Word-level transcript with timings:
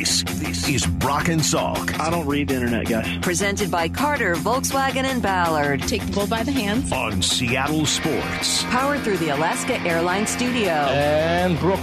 This, 0.00 0.22
this 0.22 0.66
is 0.66 0.86
Brock 0.86 1.28
and 1.28 1.42
Salk 1.42 2.00
I 2.00 2.08
don't 2.08 2.26
read 2.26 2.48
the 2.48 2.54
internet, 2.54 2.88
guys. 2.88 3.18
Presented 3.18 3.70
by 3.70 3.86
Carter, 3.90 4.34
Volkswagen, 4.34 5.04
and 5.04 5.20
Ballard. 5.20 5.82
Take 5.82 6.06
the 6.06 6.12
bull 6.12 6.26
by 6.26 6.42
the 6.42 6.52
hands. 6.52 6.90
on 6.90 7.20
Seattle 7.20 7.84
Sports. 7.84 8.62
Powered 8.64 9.02
through 9.02 9.18
the 9.18 9.28
Alaska 9.28 9.78
Airlines 9.80 10.30
Studio. 10.30 10.70
And 10.70 11.58
Brock 11.58 11.80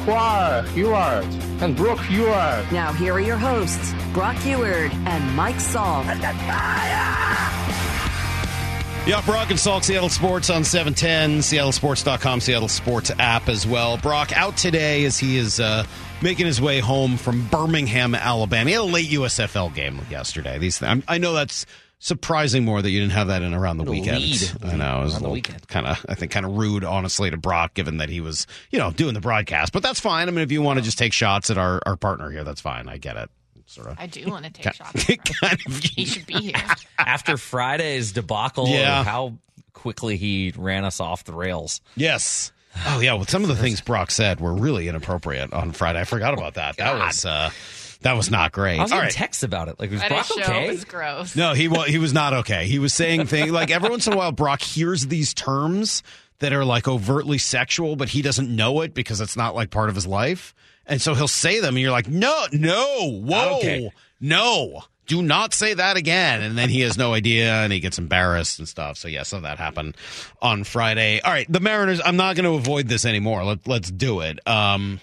Huard. 0.70 1.25
And 1.61 1.77
Brock 1.77 2.00
Huard. 2.00 2.71
Now, 2.71 2.91
here 2.91 3.14
are 3.14 3.20
your 3.20 3.38
hosts, 3.38 3.93
Brock 4.14 4.38
Huard 4.38 4.91
and 5.05 5.36
Mike 5.36 5.57
Salk. 5.57 6.07
Yeah, 9.05 9.21
Brock 9.27 9.52
and 9.52 9.59
Salk, 9.59 9.84
Seattle 9.84 10.09
Sports 10.09 10.49
on 10.49 10.63
710, 10.63 11.41
seattlesports.com, 11.41 12.41
Seattle 12.41 12.68
Sports 12.68 13.11
app 13.20 13.47
as 13.47 13.68
well. 13.68 13.97
Brock 13.97 14.36
out 14.36 14.57
today 14.57 15.05
as 15.05 15.20
he 15.20 15.38
is 15.38 15.59
uh, 15.59 15.86
making 16.21 16.45
his 16.45 16.59
way 16.61 16.79
home 16.79 17.18
from 17.18 17.47
Birmingham, 17.47 18.15
Alabama. 18.15 18.69
He 18.69 18.73
had 18.73 18.82
a 18.82 18.83
late 18.83 19.10
USFL 19.10 19.73
game 19.73 20.00
yesterday. 20.10 20.57
These, 20.57 20.82
I, 20.83 21.01
I 21.07 21.18
know 21.18 21.33
that's 21.33 21.65
surprising 22.00 22.64
more 22.64 22.82
that 22.82 22.89
you 22.89 23.00
didn't 23.00 23.14
have 23.14 23.28
that 23.28 23.42
in 23.42 23.54
around 23.54 23.78
the 23.78 23.83
weekend. 23.83 24.19
lead 24.21 24.51
I 24.64 24.75
know. 24.75 25.01
It 25.01 25.04
was 25.06 25.15
on 25.15 25.23
a 25.23 25.29
little 25.29 25.56
kind 25.68 25.87
of, 25.87 26.06
I 26.07 26.15
think, 26.15 26.32
kind 26.32 26.45
of 26.45 26.56
rude, 26.57 26.83
honestly, 26.83 27.29
to 27.32 27.37
Brock, 27.37 27.73
given 27.73 27.97
that 27.97 28.09
he 28.09 28.21
was, 28.21 28.45
you 28.71 28.79
know, 28.79 28.92
doing 28.92 29.14
the 29.14 29.21
broadcast. 29.21 29.73
But 29.73 29.83
that's 29.83 30.00
fine. 30.00 30.28
I 30.28 30.32
mean, 30.32 30.42
if 30.42 30.51
you 30.51 30.61
want 30.61 30.78
to 30.79 30.83
just 30.86 30.97
take 30.97 31.14
shots 31.14 31.50
at 31.50 31.57
our, 31.57 31.82
our 31.86 31.95
partner 31.95 32.30
here, 32.30 32.44
that's 32.44 32.61
fine. 32.61 32.88
I 32.88 32.97
get 32.97 33.17
it. 33.17 33.30
Sort 33.66 33.88
of. 33.88 33.97
I 34.00 34.08
do 34.08 34.25
want 34.30 34.45
to 34.45 34.52
take 34.52 34.73
shots. 34.73 35.09
at 35.09 35.25
kind 35.25 35.59
of 35.67 35.78
He 35.84 36.06
should 36.06 36.25
be 36.25 36.36
here. 36.36 36.53
After 36.97 37.36
Friday's 37.36 38.14
debacle, 38.14 38.67
Yeah. 38.70 39.03
how 39.03 39.34
quickly 39.73 40.16
he 40.17 40.53
ran 40.56 40.86
us 40.86 41.00
off 41.02 41.23
the 41.25 41.34
rails. 41.34 41.81
Yes. 41.95 42.52
Oh 42.86 42.99
yeah. 42.99 43.13
Well, 43.13 43.25
some 43.25 43.44
of 43.44 43.49
the 43.49 43.55
things 43.55 43.81
Brock 43.81 44.11
said 44.11 44.39
were 44.39 44.53
really 44.53 44.88
inappropriate 44.88 45.53
on 45.53 45.72
Friday. 45.72 45.99
I 45.99 46.03
forgot 46.03 46.33
about 46.33 46.55
that. 46.55 46.77
That 46.77 46.97
was 47.00 47.25
uh, 47.25 47.50
that 48.02 48.13
was 48.13 48.30
not 48.30 48.52
great. 48.52 48.80
I 48.80 48.83
was 48.83 48.91
All 48.91 48.97
getting 48.97 49.08
right. 49.08 49.13
texts 49.13 49.44
about 49.44 49.67
it. 49.69 49.80
Like, 49.80 49.91
was 49.91 50.00
Friday's 50.00 50.28
Brock 50.28 50.45
show 50.45 50.53
okay? 50.53 50.67
was 50.69 50.86
gross. 50.86 51.36
No, 51.36 51.53
he 51.53 51.67
was 51.67 51.88
he 51.88 51.97
was 51.97 52.14
not 52.14 52.34
okay. 52.42 52.67
He 52.67 52.80
was 52.80 52.94
saying 52.94 53.25
things 53.28 53.52
like 53.52 53.72
every 53.72 53.89
once 53.89 54.08
in 54.08 54.14
a 54.14 54.17
while 54.17 54.31
Brock 54.31 54.61
hears 54.61 55.08
these 55.08 55.34
terms 55.34 56.03
that 56.39 56.53
are 56.53 56.66
like 56.66 56.88
overtly 56.88 57.38
sexual, 57.39 57.95
but 57.95 58.09
he 58.09 58.22
doesn't 58.22 58.53
know 58.53 58.81
it 58.81 58.94
because 58.94 59.22
it's 59.22 59.36
not 59.36 59.56
like 59.56 59.72
part 59.72 59.89
of 59.89 59.95
his 59.95 60.06
life. 60.06 60.53
And 60.86 61.02
so 61.02 61.16
he'll 61.16 61.28
say 61.28 61.59
them 61.59 61.75
and 61.75 61.80
you're 61.81 61.91
like, 61.91 62.08
"No, 62.08 62.45
no. 62.52 63.09
Whoa. 63.23 63.58
okay. 63.58 63.91
No. 64.22 64.84
Do 65.08 65.22
not 65.22 65.53
say 65.53 65.73
that 65.73 65.97
again." 65.97 66.41
And 66.41 66.58
then 66.58 66.69
he 66.69 66.81
has 66.81 66.97
no 66.97 67.13
idea 67.13 67.52
and 67.52 67.73
he 67.73 67.80
gets 67.80 67.97
embarrassed 67.97 68.59
and 68.59 68.67
stuff. 68.67 68.97
So 68.97 69.08
yeah, 69.08 69.23
some 69.23 69.38
of 69.38 69.44
that 69.44 69.58
happened 69.58 69.97
on 70.41 70.63
Friday. 70.63 71.19
All 71.22 71.31
right, 71.31 71.52
the 71.52 71.59
Mariners, 71.59 72.02
I'm 72.03 72.17
not 72.17 72.36
going 72.36 72.45
to 72.45 72.55
avoid 72.55 72.88
this 72.88 73.05
anymore. 73.05 73.44
Let, 73.44 73.67
let's 73.67 73.89
do 73.89 74.22
it. 74.22 74.39
Um 74.47 75.00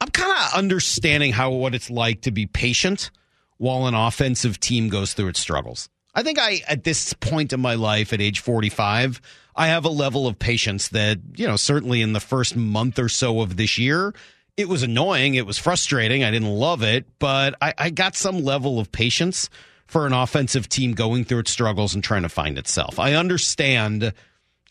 I'm 0.00 0.08
kind 0.10 0.30
of 0.30 0.58
understanding 0.58 1.32
how 1.32 1.50
what 1.50 1.74
it's 1.74 1.90
like 1.90 2.22
to 2.22 2.30
be 2.30 2.46
patient 2.46 3.10
while 3.56 3.86
an 3.86 3.94
offensive 3.94 4.60
team 4.60 4.88
goes 4.88 5.12
through 5.12 5.28
its 5.28 5.40
struggles. 5.40 5.88
I 6.14 6.22
think 6.22 6.38
I 6.38 6.62
at 6.68 6.84
this 6.84 7.12
point 7.14 7.52
in 7.52 7.60
my 7.60 7.74
life 7.74 8.12
at 8.12 8.20
age 8.20 8.40
45, 8.40 9.20
I 9.54 9.68
have 9.68 9.84
a 9.84 9.90
level 9.90 10.26
of 10.26 10.38
patience 10.38 10.88
that, 10.88 11.18
you 11.36 11.46
know, 11.46 11.56
certainly 11.56 12.00
in 12.00 12.12
the 12.12 12.20
first 12.20 12.56
month 12.56 12.98
or 12.98 13.08
so 13.08 13.40
of 13.40 13.56
this 13.56 13.76
year, 13.76 14.14
it 14.58 14.68
was 14.68 14.82
annoying, 14.82 15.36
it 15.36 15.46
was 15.46 15.56
frustrating, 15.56 16.22
I 16.22 16.30
didn't 16.30 16.50
love 16.50 16.82
it, 16.82 17.06
but 17.18 17.54
I, 17.62 17.72
I 17.78 17.90
got 17.90 18.14
some 18.14 18.44
level 18.44 18.78
of 18.78 18.92
patience 18.92 19.48
for 19.86 20.06
an 20.06 20.12
offensive 20.12 20.68
team 20.68 20.92
going 20.92 21.24
through 21.24 21.38
its 21.38 21.50
struggles 21.50 21.94
and 21.94 22.04
trying 22.04 22.22
to 22.24 22.28
find 22.28 22.58
itself. 22.58 22.98
I 22.98 23.14
understand 23.14 24.12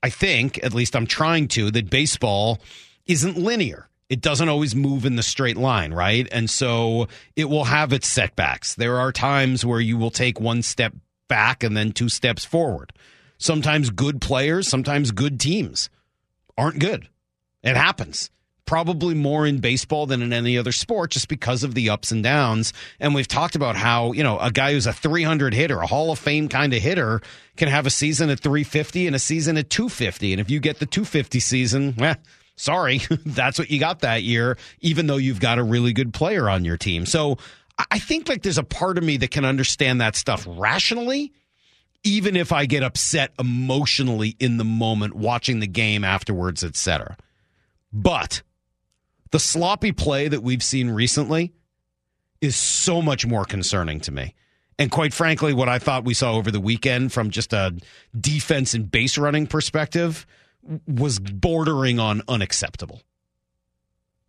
I 0.03 0.09
think, 0.09 0.63
at 0.63 0.73
least 0.73 0.95
I'm 0.95 1.08
trying 1.08 1.47
to, 1.49 1.71
that 1.71 1.89
baseball 1.89 2.59
isn't 3.05 3.38
linear. 3.38 3.89
It 4.09 4.21
doesn't 4.21 4.47
always 4.47 4.75
move 4.75 5.05
in 5.05 5.15
the 5.15 5.23
straight 5.23 5.58
line, 5.58 5.93
right? 5.93 6.27
And 6.31 6.49
so 6.49 7.08
it 7.35 7.45
will 7.45 7.65
have 7.65 7.91
its 7.91 8.08
setbacks. 8.08 8.75
There 8.75 8.99
are 8.99 9.11
times 9.11 9.65
where 9.65 9.81
you 9.81 9.97
will 9.97 10.11
take 10.11 10.39
one 10.39 10.61
step 10.61 10.93
back 11.27 11.63
and 11.63 11.75
then 11.75 11.91
two 11.91 12.09
steps 12.09 12.45
forward. 12.45 12.93
Sometimes 13.37 13.89
good 13.89 14.21
players, 14.21 14.67
sometimes 14.67 15.11
good 15.11 15.39
teams 15.39 15.89
aren't 16.58 16.80
good. 16.80 17.09
It 17.64 17.75
happens. 17.75 18.30
Probably 18.67 19.16
more 19.16 19.48
in 19.48 19.58
baseball 19.58 20.05
than 20.05 20.22
in 20.22 20.32
any 20.32 20.58
other 20.58 20.72
sport 20.72 21.11
just 21.11 21.28
because 21.28 21.64
of 21.64 21.73
the 21.73 21.89
ups 21.89 22.11
and 22.11 22.22
downs. 22.22 22.73
And 23.00 23.16
we've 23.16 23.28
talked 23.28 23.55
about 23.55 23.76
how, 23.76 24.11
you 24.11 24.23
know, 24.23 24.38
a 24.38 24.52
guy 24.52 24.73
who's 24.73 24.86
a 24.86 24.94
300 24.94 25.54
hitter, 25.54 25.80
a 25.80 25.88
Hall 25.88 26.11
of 26.11 26.20
Fame 26.20 26.50
kind 26.50 26.73
of 26.73 26.82
hitter, 26.82 27.22
can 27.55 27.70
have 27.70 27.86
a 27.86 27.89
season 27.89 28.30
at 28.30 28.39
350 28.42 29.08
and 29.08 29.16
a 29.16 29.20
season 29.20 29.58
at 29.58 29.70
250. 29.70 30.33
And 30.33 30.42
if 30.42 30.52
you 30.52 30.60
get 30.60 30.80
the 30.80 30.86
250 30.86 31.39
season, 31.39 31.95
eh, 32.04 32.16
sorry, 32.58 33.02
that's 33.26 33.58
what 33.58 33.72
you 33.72 33.80
got 33.80 34.02
that 34.02 34.22
year, 34.23 34.58
even 34.82 35.08
though 35.08 35.17
you've 35.17 35.39
got 35.39 35.58
a 35.58 35.64
really 35.64 35.94
good 35.94 36.14
player 36.14 36.49
on 36.49 36.66
your 36.66 36.78
team. 36.78 37.05
So 37.08 37.38
I- 37.92 37.99
think 37.99 38.28
like 38.30 38.44
there's 38.44 38.58
a 38.58 38.64
part 38.64 38.98
of 38.98 39.04
me 39.04 39.17
that 39.17 39.32
can 39.32 39.45
understand 39.45 40.02
that 40.02 40.16
stuff 40.16 40.45
rationally 40.48 41.32
even 42.04 42.36
if 42.36 42.54
I 42.54 42.66
get 42.66 42.84
upset 42.84 43.34
emotionally 43.38 44.36
in 44.39 44.58
the 44.58 44.64
moment 44.64 45.14
watching 45.16 45.60
the 45.60 45.67
game 45.67 46.04
afterwards, 46.04 46.64
etc. 46.64 47.17
But 47.92 48.44
the 49.32 49.39
sloppy 49.39 49.92
play 49.92 50.27
that 50.27 50.43
we've 50.43 50.64
seen 50.64 50.89
recently 50.89 51.54
is 52.42 52.55
so 52.55 53.02
much 53.02 53.26
more 53.26 53.45
concerning 53.45 53.99
to 54.02 54.11
me. 54.11 54.36
And 54.80 54.92
quite 54.92 55.14
frankly, 55.14 55.54
what 55.54 55.70
I 55.70 55.80
thought 55.80 56.05
we 56.05 56.14
saw 56.14 56.33
over 56.33 56.52
the 56.52 56.60
weekend 56.60 57.11
from 57.11 57.32
just 57.32 57.52
a 57.52 57.76
defense 58.20 58.73
and 58.73 58.89
base 58.89 59.17
running 59.17 59.48
perspective 59.48 60.27
was 60.87 61.20
bordering 61.20 61.99
on 61.99 62.21
unacceptable. 62.27 63.02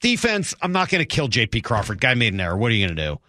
Defense, 0.01 0.55
I'm 0.63 0.73
not 0.73 0.89
going 0.89 1.01
to 1.01 1.07
kill 1.07 1.29
JP 1.29 1.65
Crawford. 1.65 2.01
Guy 2.01 2.15
made 2.15 2.33
an 2.33 2.41
error. 2.41 2.57
What 2.57 2.71
are 2.71 2.75
you 2.75 2.87
going 2.87 2.97
to 2.97 3.03
do? 3.03 3.21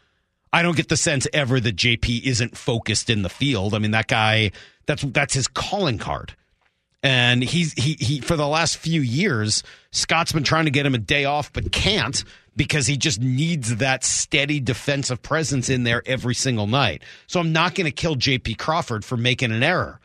I 0.53 0.61
don't 0.61 0.77
get 0.77 0.89
the 0.89 0.97
sense 0.97 1.27
ever 1.33 1.59
that 1.59 1.75
JP 1.75 2.23
isn't 2.23 2.57
focused 2.57 3.09
in 3.09 3.21
the 3.21 3.29
field. 3.29 3.73
I 3.73 3.79
mean, 3.79 3.91
that 3.91 4.07
guy, 4.07 4.51
that's 4.85 5.03
that's 5.03 5.33
his 5.33 5.47
calling 5.47 5.97
card. 5.97 6.35
And 7.01 7.41
he's 7.43 7.73
he 7.73 7.93
he 7.99 8.19
for 8.19 8.35
the 8.35 8.47
last 8.47 8.77
few 8.77 9.01
years, 9.01 9.63
Scott's 9.91 10.33
been 10.33 10.43
trying 10.43 10.65
to 10.65 10.71
get 10.71 10.85
him 10.85 10.93
a 10.95 10.99
day 10.99 11.25
off, 11.25 11.51
but 11.53 11.71
can't 11.71 12.23
because 12.57 12.87
he 12.87 12.97
just 12.97 13.21
needs 13.21 13.77
that 13.77 14.03
steady 14.03 14.59
defensive 14.59 15.21
presence 15.21 15.69
in 15.69 15.83
there 15.83 16.03
every 16.05 16.35
single 16.35 16.67
night. 16.67 17.03
So 17.27 17.39
I'm 17.39 17.53
not 17.53 17.73
going 17.73 17.85
to 17.85 17.91
kill 17.91 18.17
JP 18.17 18.57
Crawford 18.57 19.05
for 19.05 19.15
making 19.15 19.51
an 19.53 19.63
error. 19.63 20.01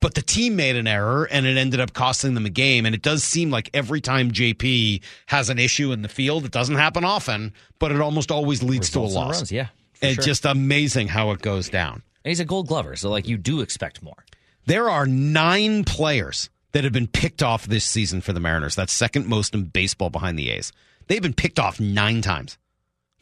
But 0.00 0.14
the 0.14 0.22
team 0.22 0.54
made 0.56 0.76
an 0.76 0.86
error 0.86 1.24
and 1.30 1.44
it 1.44 1.56
ended 1.58 1.80
up 1.80 1.92
costing 1.92 2.34
them 2.34 2.46
a 2.46 2.50
game. 2.50 2.86
And 2.86 2.94
it 2.94 3.02
does 3.02 3.22
seem 3.24 3.50
like 3.50 3.68
every 3.74 4.00
time 4.00 4.30
JP 4.30 5.02
has 5.26 5.50
an 5.50 5.58
issue 5.58 5.90
in 5.92 6.02
the 6.02 6.08
field, 6.08 6.44
it 6.44 6.52
doesn't 6.52 6.76
happen 6.76 7.04
often, 7.04 7.52
but 7.80 7.90
it 7.92 8.00
almost 8.00 8.30
always 8.30 8.62
leads 8.62 8.88
Results 8.88 9.12
to 9.12 9.18
a 9.18 9.20
loss. 9.20 9.34
runs, 9.38 9.52
yeah, 9.52 9.66
It's 10.00 10.14
sure. 10.14 10.24
just 10.24 10.46
amazing 10.46 11.08
how 11.08 11.32
it 11.32 11.42
goes 11.42 11.68
down. 11.68 12.02
And 12.24 12.30
he's 12.30 12.38
a 12.40 12.44
gold 12.44 12.68
glover, 12.68 12.94
so 12.96 13.10
like 13.10 13.26
you 13.26 13.36
do 13.36 13.60
expect 13.60 14.00
more. 14.02 14.24
There 14.68 14.90
are 14.90 15.06
nine 15.06 15.84
players 15.84 16.50
that 16.72 16.84
have 16.84 16.92
been 16.92 17.06
picked 17.06 17.42
off 17.42 17.66
this 17.66 17.86
season 17.86 18.20
for 18.20 18.34
the 18.34 18.38
Mariners. 18.38 18.74
That's 18.74 18.92
second 18.92 19.26
most 19.26 19.54
in 19.54 19.64
baseball 19.64 20.10
behind 20.10 20.38
the 20.38 20.50
A's. 20.50 20.74
They've 21.06 21.22
been 21.22 21.32
picked 21.32 21.58
off 21.58 21.80
nine 21.80 22.20
times. 22.20 22.58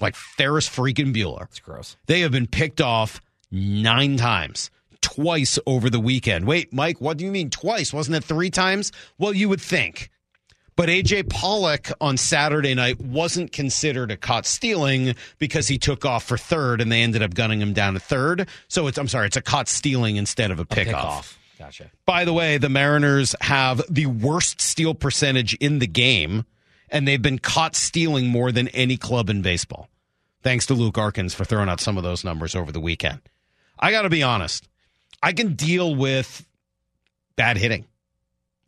Like 0.01 0.17
Ferris 0.17 0.69
freaking 0.69 1.15
Bueller. 1.15 1.45
It's 1.45 1.61
gross. 1.61 1.97
They 2.07 2.23
have 2.23 2.33
been 2.33 2.49
picked 2.49 2.81
off 2.81 3.23
nine 3.53 4.17
times, 4.17 4.73
twice 5.03 5.57
over 5.67 5.89
the 5.89 6.01
weekend. 6.01 6.49
Wait, 6.49 6.73
Mike, 6.73 7.01
what 7.01 7.17
do 7.17 7.25
you 7.25 7.31
mean 7.31 7.49
twice? 7.49 7.93
Wasn't 7.93 8.17
it 8.17 8.25
three 8.25 8.51
times? 8.51 8.91
Well, 9.17 9.33
you 9.33 9.49
would 9.49 9.61
think. 9.61 10.11
But 10.77 10.91
AJ 10.91 11.31
Pollock 11.31 11.91
on 12.03 12.19
Saturday 12.19 12.75
night 12.75 13.01
wasn't 13.01 13.51
considered 13.51 14.11
a 14.11 14.17
caught 14.17 14.45
stealing 14.45 15.15
because 15.39 15.69
he 15.69 15.79
took 15.79 16.05
off 16.05 16.25
for 16.25 16.37
third 16.37 16.83
and 16.83 16.93
they 16.93 17.03
ended 17.03 17.23
up 17.23 17.35
gunning 17.35 17.63
him 17.63 17.73
down 17.73 17.95
to 17.95 18.01
third. 18.01 18.47
So 18.69 18.87
it's 18.87 18.99
I'm 18.99 19.09
sorry, 19.09 19.27
it's 19.27 19.39
a 19.39 19.43
caught 19.43 19.69
stealing 19.69 20.17
instead 20.17 20.51
of 20.51 20.61
a 20.61 20.67
pickoff. 20.67 20.85
Pick 20.85 20.95
off. 20.95 21.39
Gotcha. 21.59 21.91
By 22.05 22.27
the 22.27 22.35
way, 22.35 22.59
the 22.59 22.69
Mariners 22.69 23.35
have 23.41 23.81
the 23.89 24.05
worst 24.05 24.61
steal 24.61 24.95
percentage 24.95 25.55
in 25.55 25.79
the 25.79 25.87
game, 25.87 26.45
and 26.91 27.09
they've 27.09 27.23
been 27.23 27.39
caught 27.39 27.75
stealing 27.75 28.29
more 28.29 28.53
than 28.53 28.69
any 28.69 28.99
club 28.99 29.31
in 29.31 29.41
baseball. 29.41 29.89
Thanks 30.43 30.67
to 30.67 30.75
Luke 30.75 30.97
Arkins 30.97 31.35
for 31.35 31.47
throwing 31.47 31.71
out 31.71 31.81
some 31.81 31.97
of 31.97 32.05
those 32.05 32.25
numbers 32.25 32.55
over 32.55 32.71
the 32.71 32.81
weekend. 32.81 33.21
I 33.79 33.91
got 33.91 34.03
to 34.03 34.11
be 34.11 34.23
honest. 34.23 34.69
I 35.23 35.33
can 35.33 35.55
deal 35.55 35.95
with 35.95 36.47
bad 37.37 37.57
hitting. 37.57 37.87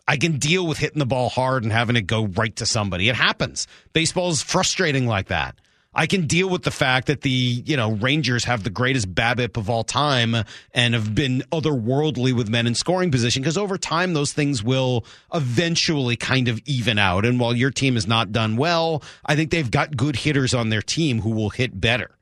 I 0.09 0.17
can 0.17 0.39
deal 0.39 0.67
with 0.67 0.79
hitting 0.79 0.99
the 0.99 1.07
ball 1.07 1.29
hard 1.29 1.65
and 1.65 1.71
having 1.71 1.95
it 1.95 2.07
go 2.07 2.25
right 2.25 2.57
to 2.57 2.65
somebody. 2.65 3.11
It 3.11 3.15
happens. 3.15 3.67
Baseball 3.93 4.31
is 4.31 4.41
frustrating 4.41 5.07
like 5.07 5.29
that. 5.29 5.61
I 5.95 6.07
can 6.07 6.27
deal 6.27 6.49
with 6.49 6.63
the 6.63 6.71
fact 6.71 7.09
that 7.09 7.21
the 7.21 7.31
you 7.31 7.77
know 7.77 7.93
Rangers 7.93 8.45
have 8.45 8.63
the 8.63 8.71
greatest 8.71 9.15
BABIP 9.15 9.59
of 9.59 9.69
all 9.69 9.85
time 9.85 10.35
and 10.73 10.95
have 10.95 11.15
been 11.15 11.43
otherworldly 11.53 12.35
with 12.35 12.49
men 12.49 12.67
in 12.67 12.75
scoring 12.75 13.11
position 13.11 13.43
because 13.43 13.59
over 13.59 13.77
time 13.77 14.15
those 14.15 14.33
things 14.33 14.63
will 14.63 15.05
eventually 15.35 16.17
kind 16.17 16.49
of 16.49 16.61
even 16.65 16.99
out. 16.99 17.27
And 17.27 17.39
while 17.39 17.55
your 17.55 17.71
team 17.71 17.95
has 17.95 18.07
not 18.07 18.33
done 18.33 18.57
well, 18.57 19.03
I 19.27 19.37
think 19.37 19.51
they've 19.51 19.71
got 19.71 19.97
good 19.97 20.17
hitters 20.17 20.55
on 20.55 20.71
their 20.71 20.83
team 20.83 21.21
who 21.21 21.31
will 21.31 21.51
hit 21.51 21.79
better. 21.79 22.17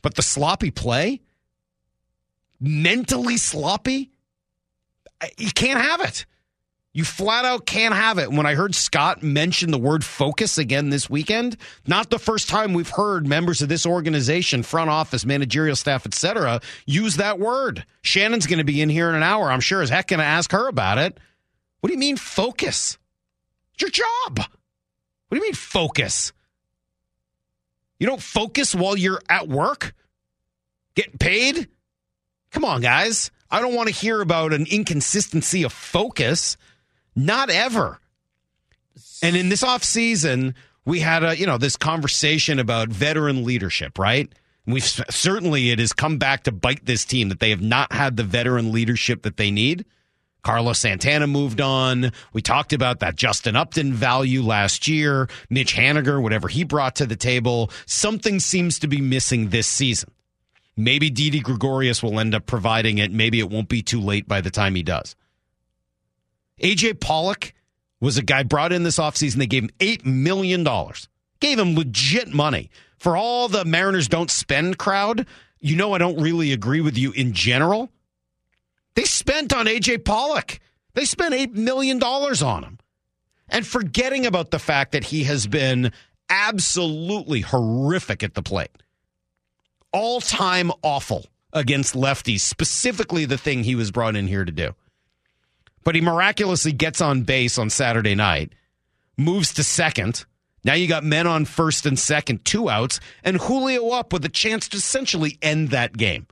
But 0.00 0.14
the 0.14 0.22
sloppy 0.22 0.70
play, 0.70 1.22
mentally 2.60 3.36
sloppy, 3.36 4.12
you 5.38 5.50
can't 5.50 5.80
have 5.80 6.00
it. 6.00 6.26
You 6.96 7.02
flat 7.02 7.44
out 7.44 7.66
can't 7.66 7.92
have 7.92 8.18
it. 8.18 8.30
When 8.30 8.46
I 8.46 8.54
heard 8.54 8.72
Scott 8.72 9.20
mention 9.20 9.72
the 9.72 9.78
word 9.78 10.04
focus 10.04 10.58
again 10.58 10.90
this 10.90 11.10
weekend, 11.10 11.56
not 11.88 12.08
the 12.08 12.20
first 12.20 12.48
time 12.48 12.72
we've 12.72 12.88
heard 12.88 13.26
members 13.26 13.60
of 13.62 13.68
this 13.68 13.84
organization, 13.84 14.62
front 14.62 14.90
office, 14.90 15.26
managerial 15.26 15.74
staff, 15.74 16.06
etc., 16.06 16.60
use 16.86 17.16
that 17.16 17.40
word. 17.40 17.84
Shannon's 18.02 18.46
going 18.46 18.58
to 18.58 18.64
be 18.64 18.80
in 18.80 18.88
here 18.88 19.08
in 19.08 19.16
an 19.16 19.24
hour. 19.24 19.50
I'm 19.50 19.58
sure 19.58 19.82
as 19.82 19.90
heck 19.90 20.06
going 20.06 20.20
to 20.20 20.24
ask 20.24 20.52
her 20.52 20.68
about 20.68 20.98
it. 20.98 21.18
What 21.80 21.88
do 21.88 21.94
you 21.94 21.98
mean 21.98 22.16
focus? 22.16 22.96
It's 23.72 23.82
your 23.82 23.90
job. 23.90 24.38
What 24.38 24.50
do 25.30 25.36
you 25.38 25.42
mean 25.42 25.54
focus? 25.54 26.32
You 27.98 28.06
don't 28.06 28.22
focus 28.22 28.72
while 28.72 28.96
you're 28.96 29.20
at 29.28 29.48
work? 29.48 29.94
Getting 30.94 31.18
paid? 31.18 31.68
Come 32.52 32.64
on, 32.64 32.82
guys. 32.82 33.32
I 33.50 33.60
don't 33.60 33.74
want 33.74 33.88
to 33.88 33.94
hear 33.94 34.20
about 34.20 34.52
an 34.52 34.66
inconsistency 34.70 35.64
of 35.64 35.72
focus. 35.72 36.56
Not 37.16 37.50
ever. 37.50 38.00
And 39.22 39.36
in 39.36 39.48
this 39.48 39.62
off 39.62 39.84
season, 39.84 40.54
we 40.84 41.00
had 41.00 41.24
a 41.24 41.36
you 41.36 41.46
know 41.46 41.58
this 41.58 41.76
conversation 41.76 42.58
about 42.58 42.88
veteran 42.88 43.44
leadership, 43.44 43.98
right? 43.98 44.30
We've 44.66 44.84
certainly 44.84 45.70
it 45.70 45.78
has 45.78 45.92
come 45.92 46.18
back 46.18 46.44
to 46.44 46.52
bite 46.52 46.86
this 46.86 47.04
team 47.04 47.28
that 47.28 47.40
they 47.40 47.50
have 47.50 47.60
not 47.60 47.92
had 47.92 48.16
the 48.16 48.24
veteran 48.24 48.72
leadership 48.72 49.22
that 49.22 49.36
they 49.36 49.50
need. 49.50 49.84
Carlos 50.42 50.78
Santana 50.78 51.26
moved 51.26 51.60
on. 51.60 52.12
We 52.34 52.42
talked 52.42 52.74
about 52.74 53.00
that 53.00 53.16
Justin 53.16 53.56
Upton 53.56 53.94
value 53.94 54.42
last 54.42 54.86
year. 54.86 55.28
Mitch 55.48 55.74
Haniger, 55.74 56.22
whatever 56.22 56.48
he 56.48 56.64
brought 56.64 56.96
to 56.96 57.06
the 57.06 57.16
table. 57.16 57.70
Something 57.86 58.40
seems 58.40 58.78
to 58.80 58.86
be 58.86 59.00
missing 59.00 59.48
this 59.48 59.66
season. 59.66 60.10
Maybe 60.76 61.08
Didi 61.08 61.40
Gregorius 61.40 62.02
will 62.02 62.20
end 62.20 62.34
up 62.34 62.44
providing 62.44 62.98
it. 62.98 63.10
Maybe 63.10 63.38
it 63.38 63.48
won't 63.48 63.68
be 63.68 63.80
too 63.80 64.00
late 64.00 64.28
by 64.28 64.42
the 64.42 64.50
time 64.50 64.74
he 64.74 64.82
does. 64.82 65.16
AJ 66.60 67.00
Pollock 67.00 67.52
was 68.00 68.18
a 68.18 68.22
guy 68.22 68.42
brought 68.42 68.72
in 68.72 68.82
this 68.82 68.98
offseason. 68.98 69.36
They 69.36 69.46
gave 69.46 69.64
him 69.64 69.70
$8 69.78 70.04
million. 70.04 70.64
Gave 71.40 71.58
him 71.58 71.74
legit 71.74 72.32
money. 72.32 72.70
For 72.98 73.16
all 73.16 73.48
the 73.48 73.64
Mariners 73.64 74.08
don't 74.08 74.30
spend 74.30 74.78
crowd, 74.78 75.26
you 75.60 75.76
know 75.76 75.92
I 75.92 75.98
don't 75.98 76.20
really 76.20 76.52
agree 76.52 76.80
with 76.80 76.96
you 76.96 77.12
in 77.12 77.32
general. 77.32 77.90
They 78.94 79.04
spent 79.04 79.52
on 79.52 79.66
AJ 79.66 80.04
Pollock. 80.04 80.60
They 80.94 81.04
spent 81.04 81.34
$8 81.34 81.54
million 81.54 82.02
on 82.02 82.62
him. 82.62 82.78
And 83.48 83.66
forgetting 83.66 84.26
about 84.26 84.50
the 84.50 84.58
fact 84.58 84.92
that 84.92 85.04
he 85.04 85.24
has 85.24 85.46
been 85.46 85.92
absolutely 86.30 87.40
horrific 87.40 88.22
at 88.22 88.34
the 88.34 88.42
plate. 88.42 88.70
All 89.92 90.20
time 90.20 90.72
awful 90.82 91.26
against 91.52 91.94
lefties, 91.94 92.40
specifically 92.40 93.26
the 93.26 93.38
thing 93.38 93.64
he 93.64 93.74
was 93.74 93.90
brought 93.90 94.16
in 94.16 94.26
here 94.26 94.44
to 94.44 94.52
do 94.52 94.74
but 95.84 95.94
he 95.94 96.00
miraculously 96.00 96.72
gets 96.72 97.00
on 97.00 97.22
base 97.22 97.58
on 97.58 97.70
Saturday 97.70 98.14
night, 98.14 98.52
moves 99.16 99.54
to 99.54 99.64
second. 99.64 100.24
Now 100.64 100.74
you 100.74 100.88
got 100.88 101.04
men 101.04 101.26
on 101.26 101.44
first 101.44 101.84
and 101.86 101.98
second, 101.98 102.44
two 102.44 102.70
outs, 102.70 102.98
and 103.22 103.36
Julio 103.36 103.90
up 103.90 104.12
with 104.12 104.24
a 104.24 104.30
chance 104.30 104.68
to 104.70 104.78
essentially 104.78 105.38
end 105.42 105.68
that 105.70 105.96
game. 105.96 106.26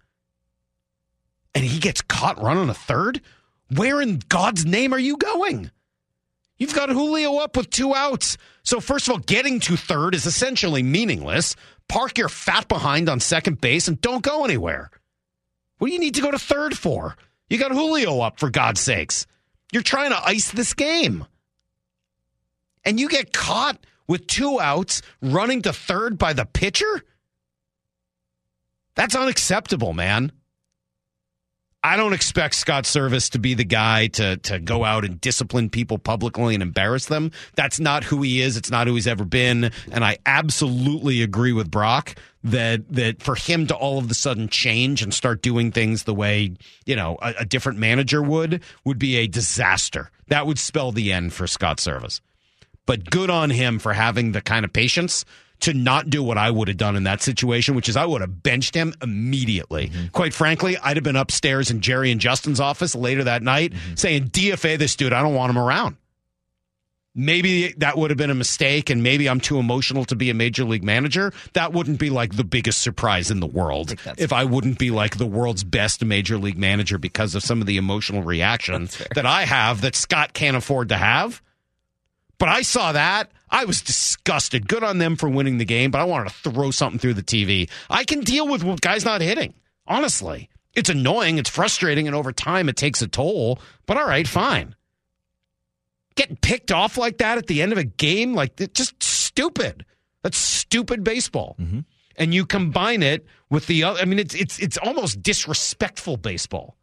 And 1.55 1.65
he 1.65 1.79
gets 1.79 2.01
caught 2.01 2.43
running 2.43 2.71
a 2.71 2.75
third? 2.75 3.21
Where 3.75 4.01
in 4.01 4.21
God's 4.29 4.65
name 4.65 4.95
are 4.95 4.99
you 4.99 5.19
going? 5.19 5.71
You've 6.57 6.75
got 6.75 6.91
Julio 6.91 7.39
up 7.39 7.57
with 7.57 7.71
two 7.71 7.95
outs. 7.95 8.39
So, 8.63 8.81
first 8.81 9.09
of 9.09 9.13
all, 9.13 9.19
getting 9.19 9.61
to 9.61 9.77
third 9.77 10.15
is 10.15 10.27
essentially 10.27 10.83
meaningless. 10.83 11.57
Park 11.89 12.17
your 12.17 12.29
fat 12.29 12.69
behind 12.69 13.09
on 13.09 13.21
second 13.21 13.61
base 13.61 13.89
and 13.89 14.01
don't 14.01 14.23
go 14.23 14.45
anywhere. 14.45 14.91
What 15.79 15.89
do 15.89 15.93
you 15.93 15.99
need 15.99 16.15
to 16.15 16.23
go 16.23 16.31
to 16.31 16.39
third 16.39 16.79
for? 16.79 17.17
You 17.51 17.59
got 17.59 17.73
Julio 17.73 18.21
up, 18.21 18.39
for 18.39 18.49
God's 18.49 18.81
sakes. 18.81 19.27
You're 19.73 19.83
trying 19.83 20.11
to 20.11 20.25
ice 20.25 20.51
this 20.51 20.75
game. 20.75 21.27
And 22.85 23.01
you 23.01 23.09
get 23.09 23.33
caught 23.33 23.79
with 24.07 24.27
two 24.27 24.61
outs 24.61 25.03
running 25.23 25.63
to 25.63 25.73
third 25.73 26.19
by 26.19 26.35
the 26.35 26.45
pitcher? 26.45 27.03
That's 28.95 29.17
unacceptable, 29.17 29.95
man. 29.95 30.33
I 31.85 31.97
don't 31.97 32.13
expect 32.13 32.55
Scott 32.55 32.85
Servais 32.85 33.31
to 33.33 33.41
be 33.41 33.55
the 33.55 33.65
guy 33.65 34.07
to 34.09 34.37
to 34.37 34.61
go 34.61 34.85
out 34.85 35.05
and 35.05 35.21
discipline 35.21 35.69
people 35.69 35.99
publicly 35.99 36.55
and 36.55 36.63
embarrass 36.63 37.07
them. 37.07 37.33
That's 37.57 37.81
not 37.81 38.05
who 38.05 38.23
he 38.23 38.41
is. 38.41 38.57
It's 38.57 38.71
not 38.71 38.87
who 38.87 38.95
he's 38.95 39.09
ever 39.09 39.25
been. 39.25 39.73
And 39.91 40.05
I 40.05 40.19
absolutely 40.25 41.23
agree 41.23 41.53
with 41.53 41.71
Brock 41.71 42.15
that 42.45 42.89
that 42.93 43.23
for 43.23 43.35
him 43.35 43.67
to 43.67 43.75
all 43.75 43.99
of 43.99 44.11
a 44.11 44.15
sudden 44.15 44.49
change 44.49 45.03
and 45.03 45.13
start 45.13 45.43
doing 45.43 45.73
things 45.73 46.05
the 46.05 46.15
way 46.15 46.55
you 46.87 46.95
know 46.95 47.19
a, 47.21 47.35
a 47.41 47.45
different 47.45 47.79
manager 47.79 48.23
would 48.23 48.63
would 48.85 48.99
be 48.99 49.17
a 49.17 49.27
disaster. 49.27 50.11
That 50.29 50.47
would 50.47 50.61
spell 50.61 50.93
the 50.93 51.13
end 51.13 51.33
for 51.33 51.49
Scott 51.49 51.79
Servais. 51.79 52.21
But 52.87 53.11
good 53.11 53.31
on 53.31 53.51
him 53.51 53.79
for 53.79 53.93
having 53.93 54.33
the 54.33 54.41
kind 54.41 54.65
of 54.65 54.73
patience 54.73 55.25
to 55.63 55.75
not 55.75 56.11
do 56.11 56.23
what 56.23 56.39
I 56.39 56.51
would 56.51 56.69
have 56.69 56.77
done 56.77 56.97
in 56.97 57.05
that 57.05 57.23
situation, 57.23 57.75
which 57.75 57.89
is 57.89 57.97
I 57.97 58.05
would 58.05 58.21
have 58.21 58.43
benched 58.43 58.75
him 58.75 58.95
immediately. 59.03 59.89
Mm-hmm. 59.89 60.07
Quite 60.09 60.35
frankly, 60.35 60.77
I'd 60.77 60.97
have 60.97 61.05
been 61.05 61.17
upstairs 61.17 61.71
in 61.71 61.81
Jerry 61.81 62.11
and 62.11 62.21
Justin's 62.21 62.61
office 62.61 62.95
later 62.95 63.25
that 63.25 63.43
night 63.43 63.73
mm-hmm. 63.73 63.95
saying, 63.95 64.29
DFA 64.29 64.79
this 64.79 64.97
dude, 64.97 65.13
I 65.13 65.23
don't 65.23 65.35
want 65.35 65.51
him 65.51 65.59
around. 65.59 65.97
Maybe 67.15 67.73
that 67.75 67.99
would 67.99 68.11
have 68.11 68.17
been 68.17 68.31
a 68.31 68.35
mistake, 68.35 68.89
and 68.89 69.03
maybe 69.03 69.29
I'm 69.29 69.39
too 69.39 69.59
emotional 69.59 70.07
to 70.07 70.17
be 70.17 70.31
a 70.31 70.35
major 70.35 70.65
league 70.65 70.83
manager. 70.83 71.33
That 71.53 71.75
wouldn't 71.75 71.99
be 71.99 72.09
like 72.09 72.37
the 72.37 72.45
biggest 72.45 72.81
surprise 72.81 73.31
in 73.31 73.41
the 73.41 73.47
world 73.47 73.95
I 74.07 74.15
if 74.17 74.33
I 74.33 74.45
wouldn't 74.45 74.79
be 74.79 74.91
like 74.91 75.19
the 75.19 75.27
world's 75.27 75.63
best 75.63 76.03
major 76.03 76.39
league 76.39 76.57
manager 76.57 76.97
because 76.97 77.35
of 77.35 77.43
some 77.43 77.61
of 77.61 77.67
the 77.67 77.77
emotional 77.77 78.23
reaction 78.23 78.89
that 79.15 79.27
I 79.27 79.45
have 79.45 79.83
that 79.83 79.95
Scott 79.95 80.33
can't 80.33 80.57
afford 80.57 80.89
to 80.89 80.97
have. 80.97 81.43
But 82.43 82.49
I 82.49 82.63
saw 82.63 82.91
that. 82.91 83.31
I 83.51 83.67
was 83.67 83.83
disgusted. 83.83 84.67
Good 84.67 84.83
on 84.83 84.99
them 84.99 85.15
for 85.15 85.29
winning 85.29 85.59
the 85.59 85.65
game, 85.65 85.93
but 85.93 86.01
I 86.01 86.05
wanted 86.05 86.31
to 86.31 86.51
throw 86.51 86.73
something 86.73 86.99
through 86.99 87.15
the 87.15 87.23
TV. 87.23 87.71
I 87.89 88.03
can 88.03 88.19
deal 88.19 88.49
with 88.49 88.81
guys 88.81 89.05
not 89.05 89.21
hitting. 89.21 89.55
Honestly, 89.87 90.51
it's 90.75 90.89
annoying, 90.89 91.39
it's 91.39 91.49
frustrating, 91.49 92.09
and 92.09 92.17
over 92.17 92.33
time 92.33 92.69
it 92.69 92.77
takes 92.77 93.01
a 93.01 93.07
toll. 93.07 93.61
But 93.87 93.97
all 93.97 94.09
right, 94.09 94.27
fine. 94.27 94.75
Getting 96.17 96.35
picked 96.35 96.73
off 96.73 96.99
like 96.99 97.19
that 97.19 97.39
at 97.39 97.47
the 97.47 97.63
end 97.63 97.71
of 97.71 97.79
a 97.79 97.85
game, 97.85 98.35
like 98.35 98.61
it's 98.61 98.77
just 98.77 99.01
stupid. 99.01 99.87
That's 100.25 100.37
stupid 100.37 101.05
baseball. 101.05 101.55
Mm-hmm. 101.61 101.79
And 102.17 102.35
you 102.35 102.45
combine 102.45 103.05
it 103.05 103.25
with 103.51 103.69
the 103.69 103.85
other. 103.85 104.01
I 104.01 104.05
mean, 104.05 104.19
it's 104.19 104.35
it's 104.35 104.59
it's 104.59 104.79
almost 104.79 105.23
disrespectful 105.23 106.17
baseball 106.17 106.77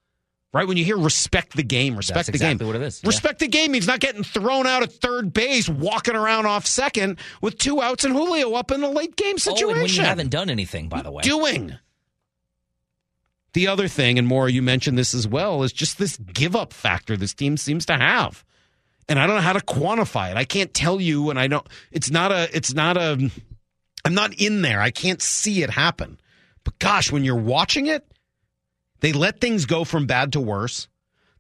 right? 0.54 0.68
When 0.68 0.78
you 0.78 0.86
hear 0.86 0.98
respect 0.98 1.56
the 1.56 1.64
game, 1.64 1.96
respect 1.96 2.16
That's 2.16 2.28
the 2.28 2.34
exactly 2.34 2.58
game. 2.60 2.68
what 2.68 2.76
it 2.76 2.82
is. 2.82 3.02
Respect 3.06 3.42
yeah. 3.42 3.48
the 3.48 3.52
game 3.52 3.72
means 3.72 3.88
not 3.88 4.00
getting 4.00 4.24
thrown 4.24 4.66
out 4.68 4.84
at 4.84 4.92
third 4.92 5.34
base, 5.34 5.70
walking 5.70 6.16
around 6.16 6.46
off 6.46 6.66
second 6.66 7.20
with 7.42 7.58
two 7.58 7.82
outs 7.82 8.04
and 8.04 8.14
Julio 8.14 8.54
up 8.54 8.72
in 8.72 8.84
a 8.84 8.90
late 8.90 9.16
game 9.16 9.38
situation. 9.38 9.68
Oh, 9.68 9.72
and 9.72 9.82
when 9.82 9.92
you 9.92 10.02
haven't 10.02 10.30
done 10.30 10.50
anything, 10.50 10.90
by 10.90 11.02
the 11.02 11.12
way. 11.12 11.22
Doing. 11.24 11.78
The 13.54 13.68
other 13.68 13.88
thing, 13.88 14.20
and 14.20 14.28
more, 14.28 14.48
you 14.48 14.62
mentioned 14.62 14.98
this 14.98 15.14
as 15.14 15.28
well, 15.28 15.64
is 15.64 15.74
just 15.74 15.98
this 15.98 16.18
give 16.18 16.56
up 16.56 16.72
factor 16.72 17.18
this 17.18 17.34
team 17.34 17.58
seems 17.58 17.86
to 17.88 17.98
have. 17.98 18.44
And 19.08 19.20
I 19.20 19.26
don't 19.26 19.38
know 19.38 19.42
how 19.42 19.54
to 19.54 19.60
quantify 19.60 20.30
it. 20.30 20.38
I 20.38 20.46
can't 20.46 20.72
tell 20.72 21.02
you, 21.02 21.32
and 21.32 21.40
I 21.40 21.48
don't, 21.48 21.66
it's 21.92 22.12
not 22.12 22.32
a, 22.32 22.48
it's 22.56 22.76
not 22.76 22.96
a, 22.96 23.32
I'm 24.06 24.14
not 24.14 24.36
in 24.36 24.62
there. 24.62 24.80
I 24.80 24.92
can't 24.92 25.22
see 25.22 25.64
it 25.64 25.72
happen. 25.72 26.20
But 26.64 26.78
gosh, 26.78 27.12
when 27.12 27.24
you're 27.24 27.36
watching 27.36 27.88
it, 27.88 28.09
they 29.02 29.14
let 29.14 29.40
things 29.40 29.66
go 29.66 29.84
from 29.84 30.08
bad 30.08 30.34
to 30.34 30.40
worse. 30.40 30.88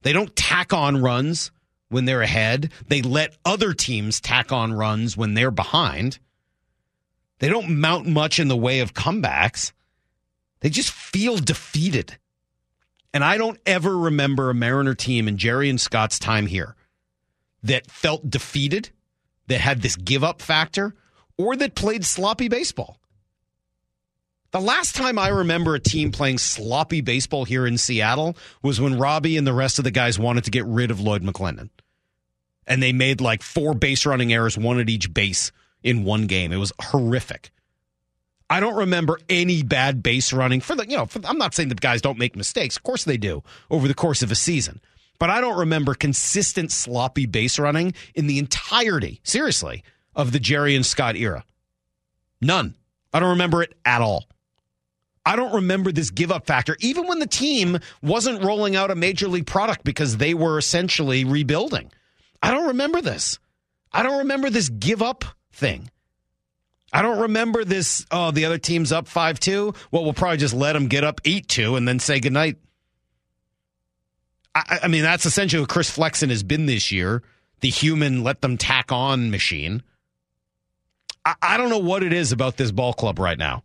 They 0.01 0.13
don't 0.13 0.35
tack 0.35 0.73
on 0.73 1.01
runs 1.01 1.51
when 1.89 2.05
they're 2.05 2.21
ahead. 2.21 2.71
They 2.87 3.01
let 3.01 3.35
other 3.43 3.73
teams 3.73 4.21
tack 4.21 4.51
on 4.51 4.73
runs 4.73 5.17
when 5.17 5.33
they're 5.33 5.51
behind. 5.51 6.19
They 7.39 7.49
don't 7.49 7.79
mount 7.79 8.05
much 8.05 8.39
in 8.39 8.47
the 8.47 8.57
way 8.57 8.79
of 8.79 8.93
comebacks. 8.93 9.71
They 10.61 10.69
just 10.69 10.91
feel 10.91 11.37
defeated. 11.37 12.17
And 13.13 13.23
I 13.23 13.37
don't 13.37 13.59
ever 13.65 13.97
remember 13.97 14.49
a 14.49 14.53
Mariner 14.53 14.93
team 14.93 15.27
in 15.27 15.37
Jerry 15.37 15.69
and 15.69 15.81
Scott's 15.81 16.19
time 16.19 16.47
here 16.47 16.75
that 17.63 17.89
felt 17.89 18.29
defeated, 18.29 18.89
that 19.47 19.61
had 19.61 19.81
this 19.81 19.95
give 19.95 20.23
up 20.23 20.41
factor, 20.41 20.95
or 21.37 21.55
that 21.55 21.75
played 21.75 22.05
sloppy 22.05 22.47
baseball. 22.49 22.99
The 24.51 24.60
last 24.60 24.96
time 24.96 25.20
I 25.20 25.27
remember 25.27 25.75
a 25.75 25.79
team 25.79 26.12
playing 26.12 26.39
sloppy 26.39 27.01
baseball 27.01 27.46
here 27.46 27.68
in 27.68 27.77
Seattle 27.77 28.36
was 28.63 28.82
when 28.82 28.98
Robbie 28.98 29.38
and 29.38 29.46
the 29.46 29.53
rest 29.53 29.77
of 29.77 29.84
the 29.84 29.91
guys 29.91 30.18
wanted 30.18 30.46
to 30.46 30.51
get 30.51 30.65
rid 30.65 30.89
of 30.89 31.00
Lloyd 31.00 31.22
McClendon. 31.22 31.70
And 32.65 32.82
they 32.82 32.91
made 32.91 33.22
like 33.22 33.44
four 33.44 33.75
base 33.75 34.08
running 34.08 34.34
errors, 34.34 34.58
one 34.58 34.79
at 34.79 34.89
each 34.89 35.13
base 35.13 35.51
in 35.84 36.03
one 36.03 36.25
game. 36.25 36.51
It 36.51 36.58
was 36.58 36.74
horrific. 36.82 37.51
I 38.50 38.60
don't 38.60 38.75
remember 38.75 39.20
any 39.29 39.62
bad 39.62 40.01
base 40.01 40.34
running 40.34 40.62
for 40.62 40.75
the, 40.75 40.89
you 40.89 40.98
know, 40.98 41.06
for, 41.06 41.22
I'm 41.25 41.38
not 41.38 41.53
saying 41.53 41.70
the 41.70 41.75
guys 41.75 42.01
don't 42.01 42.18
make 42.18 42.36
mistakes. 42.36 42.75
Of 42.75 42.82
course 42.82 43.03
they 43.03 43.18
do 43.18 43.44
over 43.70 43.88
the 43.88 43.94
course 43.94 44.24
of 44.24 44.32
a 44.32 44.36
season. 44.36 44.82
But 45.20 45.29
I 45.29 45.41
don't 45.41 45.60
remember 45.60 45.94
consistent 45.94 46.72
sloppy 46.72 47.27
base 47.27 47.60
running 47.60 47.94
in 48.15 48.25
the 48.25 48.39
entirety, 48.39 49.20
seriously, 49.24 49.84
of 50.15 50.32
the 50.32 50.39
Jerry 50.39 50.75
and 50.75 50.86
Scott 50.86 51.15
era. 51.15 51.44
None. 52.41 52.74
I 53.13 53.20
don't 53.20 53.29
remember 53.29 53.62
it 53.62 53.75
at 53.86 54.01
all. 54.01 54.25
I 55.25 55.35
don't 55.35 55.53
remember 55.53 55.91
this 55.91 56.09
give 56.09 56.31
up 56.31 56.47
factor, 56.47 56.75
even 56.79 57.07
when 57.07 57.19
the 57.19 57.27
team 57.27 57.79
wasn't 58.01 58.43
rolling 58.43 58.75
out 58.75 58.91
a 58.91 58.95
major 58.95 59.27
league 59.27 59.45
product 59.45 59.83
because 59.83 60.17
they 60.17 60.33
were 60.33 60.57
essentially 60.57 61.25
rebuilding. 61.25 61.91
I 62.41 62.51
don't 62.51 62.67
remember 62.67 63.01
this. 63.01 63.38
I 63.91 64.03
don't 64.03 64.19
remember 64.19 64.49
this 64.49 64.69
give 64.69 65.01
up 65.01 65.25
thing. 65.51 65.89
I 66.91 67.01
don't 67.01 67.19
remember 67.19 67.63
this. 67.65 68.05
Oh, 68.09 68.31
the 68.31 68.45
other 68.45 68.57
team's 68.57 68.91
up 68.91 69.07
5 69.07 69.39
2. 69.39 69.73
Well, 69.91 70.03
we'll 70.03 70.13
probably 70.13 70.38
just 70.38 70.53
let 70.53 70.73
them 70.73 70.88
get 70.88 71.03
up 71.03 71.21
8 71.25 71.47
2 71.47 71.75
and 71.75 71.88
then 71.88 71.99
say 71.99 72.19
goodnight. 72.19 72.57
I, 74.55 74.79
I 74.83 74.88
mean, 74.88 75.03
that's 75.03 75.25
essentially 75.25 75.61
what 75.61 75.69
Chris 75.69 75.89
Flexen 75.89 76.29
has 76.29 76.41
been 76.41 76.65
this 76.65 76.91
year 76.91 77.23
the 77.61 77.69
human 77.69 78.23
let 78.23 78.41
them 78.41 78.57
tack 78.57 78.91
on 78.91 79.31
machine. 79.31 79.83
I, 81.25 81.35
I 81.41 81.57
don't 81.57 81.69
know 81.69 81.79
what 81.79 82.03
it 82.03 82.13
is 82.13 82.31
about 82.31 82.57
this 82.57 82.71
ball 82.71 82.93
club 82.93 83.19
right 83.19 83.38
now. 83.38 83.63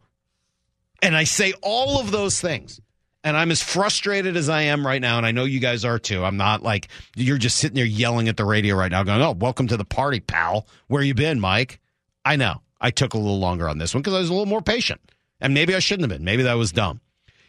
And 1.03 1.17
I 1.17 1.25
say 1.25 1.53
all 1.63 2.01
of 2.01 2.11
those 2.11 2.41
things. 2.41 2.81
And 3.23 3.39
I'm 3.39 3.51
as 3.51 3.63
frustrated 3.63 4.37
as 4.37 4.51
I 4.51 4.63
am 4.63 4.87
right 4.87 5.01
now. 5.01 5.17
And 5.17 5.25
I 5.25 5.31
know 5.33 5.45
you 5.45 5.59
guys 5.59 5.85
are 5.85 5.99
too. 5.99 6.25
I'm 6.25 6.37
not 6.37 6.63
like 6.63 6.89
you're 7.17 7.39
just 7.39 7.57
sitting 7.57 7.75
there 7.75 7.85
yelling 7.87 8.29
at 8.29 8.37
the 8.37 8.45
radio 8.45 8.77
right 8.77 8.91
now, 8.91 9.03
going, 9.03 9.23
Oh, 9.23 9.33
welcome 9.33 9.67
to 9.69 9.79
the 9.79 9.85
party, 9.85 10.21
pal. 10.21 10.67
Where 10.89 11.03
you 11.03 11.15
been, 11.15 11.41
Mike? 11.41 11.81
I 12.25 12.37
know. 12.37 12.61
I 12.81 12.91
took 12.91 13.15
a 13.15 13.19
little 13.19 13.39
longer 13.39 13.67
on 13.69 13.79
this 13.79 13.95
one 13.95 14.03
because 14.03 14.15
I 14.15 14.19
was 14.19 14.29
a 14.29 14.33
little 14.33 14.47
more 14.47 14.61
patient. 14.61 15.01
And 15.41 15.55
maybe 15.55 15.75
I 15.75 15.79
shouldn't 15.79 16.11
have 16.11 16.17
been. 16.19 16.25
Maybe 16.25 16.43
that 16.43 16.55
was 16.55 16.71
dumb. 16.71 17.01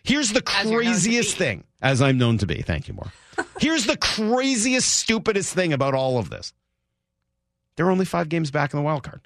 Here's 0.03 0.31
the 0.31 0.41
craziest 0.41 1.35
thing, 1.35 1.63
as 1.81 2.01
I'm 2.01 2.17
known 2.17 2.37
to 2.37 2.45
be. 2.45 2.61
Thank 2.61 2.87
you, 2.87 2.93
more. 2.93 3.11
Here's 3.59 3.85
the 3.85 3.97
craziest, 3.97 4.87
stupidest 4.95 5.53
thing 5.53 5.73
about 5.73 5.93
all 5.93 6.17
of 6.19 6.29
this. 6.29 6.53
There 7.75 7.85
are 7.87 7.91
only 7.91 8.05
five 8.05 8.29
games 8.29 8.51
back 8.51 8.73
in 8.73 8.77
the 8.77 8.83
wild 8.83 9.03
card. 9.03 9.21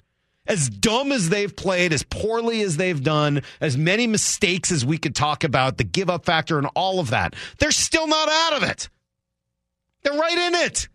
As 0.50 0.68
dumb 0.68 1.12
as 1.12 1.28
they've 1.28 1.54
played, 1.54 1.92
as 1.92 2.02
poorly 2.02 2.60
as 2.62 2.76
they've 2.76 3.00
done, 3.00 3.42
as 3.60 3.76
many 3.76 4.08
mistakes 4.08 4.72
as 4.72 4.84
we 4.84 4.98
could 4.98 5.14
talk 5.14 5.44
about, 5.44 5.78
the 5.78 5.84
give 5.84 6.10
up 6.10 6.24
factor 6.24 6.58
and 6.58 6.66
all 6.74 6.98
of 6.98 7.10
that, 7.10 7.36
they're 7.60 7.70
still 7.70 8.08
not 8.08 8.28
out 8.28 8.54
of 8.54 8.68
it. 8.68 8.88
They're 10.02 10.18
right 10.18 10.36
in 10.36 10.54
it. 10.56 10.88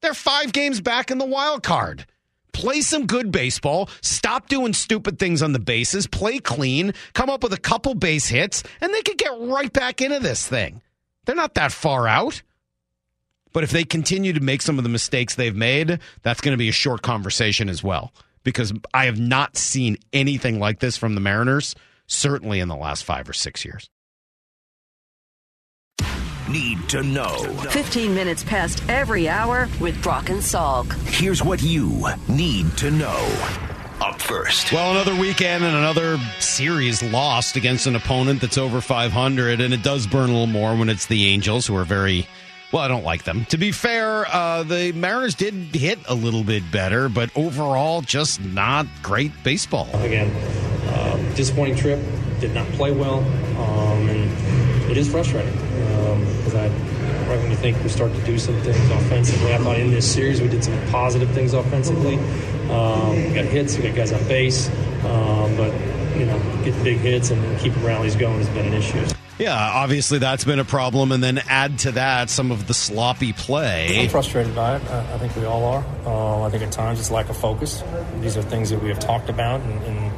They're 0.00 0.14
five 0.14 0.54
games 0.54 0.80
back 0.80 1.10
in 1.10 1.18
the 1.18 1.26
wild 1.26 1.62
card. 1.62 2.06
Play 2.54 2.80
some 2.80 3.06
good 3.06 3.30
baseball. 3.30 3.90
Stop 4.00 4.48
doing 4.48 4.72
stupid 4.72 5.18
things 5.18 5.42
on 5.42 5.52
the 5.52 5.58
bases. 5.58 6.06
Play 6.06 6.38
clean. 6.38 6.94
Come 7.12 7.28
up 7.28 7.42
with 7.42 7.52
a 7.52 7.60
couple 7.60 7.94
base 7.94 8.28
hits, 8.28 8.62
and 8.80 8.94
they 8.94 9.02
could 9.02 9.18
get 9.18 9.38
right 9.38 9.70
back 9.74 10.00
into 10.00 10.20
this 10.20 10.48
thing. 10.48 10.80
They're 11.26 11.36
not 11.36 11.52
that 11.56 11.72
far 11.72 12.08
out. 12.08 12.40
But 13.52 13.62
if 13.62 13.72
they 13.72 13.84
continue 13.84 14.32
to 14.32 14.40
make 14.40 14.62
some 14.62 14.78
of 14.78 14.84
the 14.84 14.88
mistakes 14.88 15.34
they've 15.34 15.54
made, 15.54 15.98
that's 16.22 16.40
going 16.40 16.54
to 16.54 16.58
be 16.58 16.70
a 16.70 16.72
short 16.72 17.02
conversation 17.02 17.68
as 17.68 17.84
well. 17.84 18.10
Because 18.44 18.72
I 18.92 19.06
have 19.06 19.18
not 19.18 19.56
seen 19.56 19.96
anything 20.12 20.58
like 20.58 20.80
this 20.80 20.96
from 20.96 21.14
the 21.14 21.20
Mariners, 21.20 21.74
certainly 22.06 22.60
in 22.60 22.68
the 22.68 22.76
last 22.76 23.04
five 23.04 23.28
or 23.28 23.32
six 23.32 23.64
years. 23.64 23.88
Need 26.50 26.88
to 26.88 27.02
know. 27.02 27.38
15 27.70 28.14
minutes 28.14 28.42
past 28.42 28.82
every 28.88 29.28
hour 29.28 29.68
with 29.80 30.00
Brock 30.02 30.28
and 30.28 30.40
Salk. 30.40 30.92
Here's 31.06 31.42
what 31.42 31.62
you 31.62 32.04
need 32.28 32.76
to 32.78 32.90
know. 32.90 33.60
Up 34.00 34.20
first. 34.20 34.72
Well, 34.72 34.90
another 34.90 35.14
weekend 35.14 35.62
and 35.62 35.76
another 35.76 36.18
series 36.40 37.00
lost 37.02 37.54
against 37.54 37.86
an 37.86 37.94
opponent 37.94 38.40
that's 38.40 38.58
over 38.58 38.80
500, 38.80 39.60
and 39.60 39.72
it 39.72 39.84
does 39.84 40.08
burn 40.08 40.28
a 40.28 40.32
little 40.32 40.48
more 40.48 40.74
when 40.74 40.88
it's 40.88 41.06
the 41.06 41.26
Angels, 41.28 41.68
who 41.68 41.76
are 41.76 41.84
very 41.84 42.26
well, 42.72 42.82
I 42.82 42.88
don't 42.88 43.04
like 43.04 43.24
them. 43.24 43.44
To 43.46 43.58
be 43.58 43.70
fair, 43.70 44.26
uh, 44.26 44.62
the 44.62 44.92
Mariners 44.92 45.34
did 45.34 45.54
hit 45.54 45.98
a 46.08 46.14
little 46.14 46.42
bit 46.42 46.62
better, 46.72 47.08
but 47.08 47.30
overall, 47.36 48.02
just 48.02 48.40
not 48.40 48.86
great 49.02 49.32
baseball. 49.44 49.88
Again, 49.94 50.30
uh, 50.88 51.16
disappointing 51.34 51.76
trip. 51.76 52.00
Did 52.40 52.54
not 52.54 52.66
play 52.72 52.90
well, 52.90 53.18
um, 53.18 54.08
and 54.08 54.90
it 54.90 54.96
is 54.96 55.08
frustrating 55.08 55.52
because 55.52 56.56
I 56.56 56.66
right 57.32 57.40
when 57.40 57.50
you 57.50 57.56
think 57.56 57.82
we 57.82 57.88
start 57.88 58.12
to 58.12 58.20
do 58.22 58.38
some 58.38 58.60
things 58.62 58.90
offensively. 58.90 59.54
I 59.54 59.58
thought 59.58 59.78
in 59.78 59.90
this 59.90 60.12
series 60.12 60.40
we 60.40 60.48
did 60.48 60.64
some 60.64 60.78
positive 60.88 61.30
things 61.30 61.54
offensively. 61.54 62.16
Um, 62.70 63.16
we 63.28 63.34
got 63.34 63.44
hits, 63.44 63.76
we 63.76 63.84
got 63.84 63.94
guys 63.94 64.12
on 64.12 64.22
base, 64.28 64.68
um, 65.04 65.56
but 65.56 65.72
you 66.16 66.26
know, 66.26 66.38
get 66.64 66.82
big 66.84 66.98
hits 66.98 67.30
and 67.30 67.58
keeping 67.58 67.82
rallies 67.84 68.16
going 68.16 68.38
has 68.38 68.48
been 68.50 68.66
an 68.66 68.74
issue. 68.74 69.04
Yeah, 69.38 69.56
obviously 69.56 70.18
that's 70.18 70.44
been 70.44 70.58
a 70.58 70.64
problem, 70.64 71.10
and 71.10 71.22
then 71.22 71.38
add 71.48 71.80
to 71.80 71.92
that 71.92 72.30
some 72.30 72.52
of 72.52 72.66
the 72.68 72.74
sloppy 72.74 73.32
play. 73.32 74.02
I'm 74.02 74.08
frustrated 74.08 74.54
by 74.54 74.76
it. 74.76 74.82
I 74.90 75.18
think 75.18 75.34
we 75.34 75.44
all 75.44 75.64
are. 75.64 75.84
Uh, 76.04 76.46
I 76.46 76.50
think 76.50 76.62
at 76.62 76.70
times 76.70 77.00
it's 77.00 77.10
lack 77.10 77.28
of 77.28 77.36
focus. 77.36 77.82
These 78.20 78.36
are 78.36 78.42
things 78.42 78.70
that 78.70 78.82
we 78.82 78.88
have 78.88 79.00
talked 79.00 79.28
about, 79.28 79.60
and, 79.62 79.82
and 79.82 80.12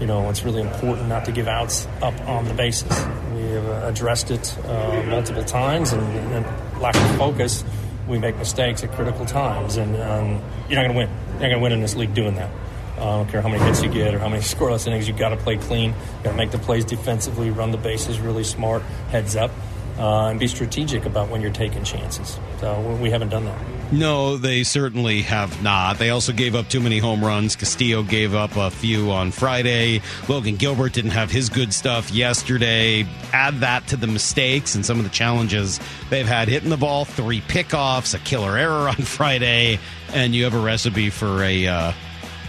you 0.00 0.06
know 0.06 0.28
it's 0.28 0.44
really 0.44 0.60
important 0.60 1.08
not 1.08 1.24
to 1.24 1.32
give 1.32 1.48
outs 1.48 1.88
up 2.02 2.14
on 2.28 2.44
the 2.44 2.54
bases. 2.54 2.88
We 3.34 3.42
have 3.50 3.66
uh, 3.66 3.86
addressed 3.86 4.30
it 4.30 4.56
uh, 4.66 5.02
multiple 5.08 5.44
times, 5.44 5.92
and, 5.92 6.02
and, 6.32 6.46
lack 6.80 6.94
of 6.94 7.16
focus, 7.16 7.64
we 8.06 8.18
make 8.18 8.36
mistakes 8.36 8.84
at 8.84 8.92
critical 8.92 9.26
times, 9.26 9.76
and 9.76 9.96
um, 9.96 10.40
you're 10.68 10.80
not 10.80 10.86
going 10.86 10.92
to 10.92 10.96
win. 10.96 11.08
You're 11.08 11.32
not 11.32 11.38
going 11.40 11.50
to 11.54 11.58
win 11.58 11.72
in 11.72 11.80
this 11.80 11.96
league 11.96 12.14
doing 12.14 12.36
that. 12.36 12.50
I 12.98 13.16
don't 13.16 13.28
care 13.28 13.40
how 13.40 13.48
many 13.48 13.62
hits 13.64 13.82
you 13.82 13.90
get 13.90 14.14
or 14.14 14.18
how 14.18 14.28
many 14.28 14.42
scoreless 14.54 14.86
innings. 14.86 15.08
You 15.08 15.14
got 15.14 15.30
to 15.30 15.36
play 15.36 15.56
clean. 15.56 15.90
You 15.90 16.24
got 16.24 16.30
to 16.32 16.36
make 16.36 16.50
the 16.50 16.58
plays 16.58 16.84
defensively, 16.84 17.50
run 17.50 17.70
the 17.70 17.78
bases 17.78 18.20
really 18.20 18.44
smart, 18.44 18.82
heads 19.10 19.36
up, 19.36 19.50
uh, 19.98 20.26
and 20.26 20.38
be 20.38 20.46
strategic 20.46 21.06
about 21.06 21.28
when 21.28 21.40
you're 21.40 21.50
taking 21.50 21.84
chances. 21.84 22.38
So 22.60 22.80
we 23.00 23.10
haven't 23.10 23.30
done 23.30 23.44
that. 23.46 23.58
No, 23.90 24.36
they 24.36 24.64
certainly 24.64 25.22
have 25.22 25.62
not. 25.62 25.98
They 25.98 26.10
also 26.10 26.32
gave 26.32 26.54
up 26.54 26.68
too 26.68 26.80
many 26.80 26.98
home 26.98 27.24
runs. 27.24 27.56
Castillo 27.56 28.02
gave 28.02 28.34
up 28.34 28.54
a 28.56 28.70
few 28.70 29.10
on 29.10 29.30
Friday. 29.30 30.02
Logan 30.28 30.56
Gilbert 30.56 30.92
didn't 30.92 31.12
have 31.12 31.30
his 31.30 31.48
good 31.48 31.72
stuff 31.72 32.10
yesterday. 32.10 33.06
Add 33.32 33.60
that 33.60 33.86
to 33.88 33.96
the 33.96 34.06
mistakes 34.06 34.74
and 34.74 34.84
some 34.84 34.98
of 34.98 35.04
the 35.04 35.10
challenges 35.10 35.80
they've 36.10 36.26
had 36.26 36.48
hitting 36.48 36.68
the 36.68 36.76
ball, 36.76 37.06
three 37.06 37.40
pickoffs, 37.40 38.14
a 38.14 38.18
killer 38.18 38.58
error 38.58 38.88
on 38.88 38.94
Friday, 38.96 39.78
and 40.12 40.34
you 40.34 40.44
have 40.44 40.54
a 40.54 40.60
recipe 40.60 41.08
for 41.08 41.42
a. 41.42 41.66
Uh, 41.66 41.92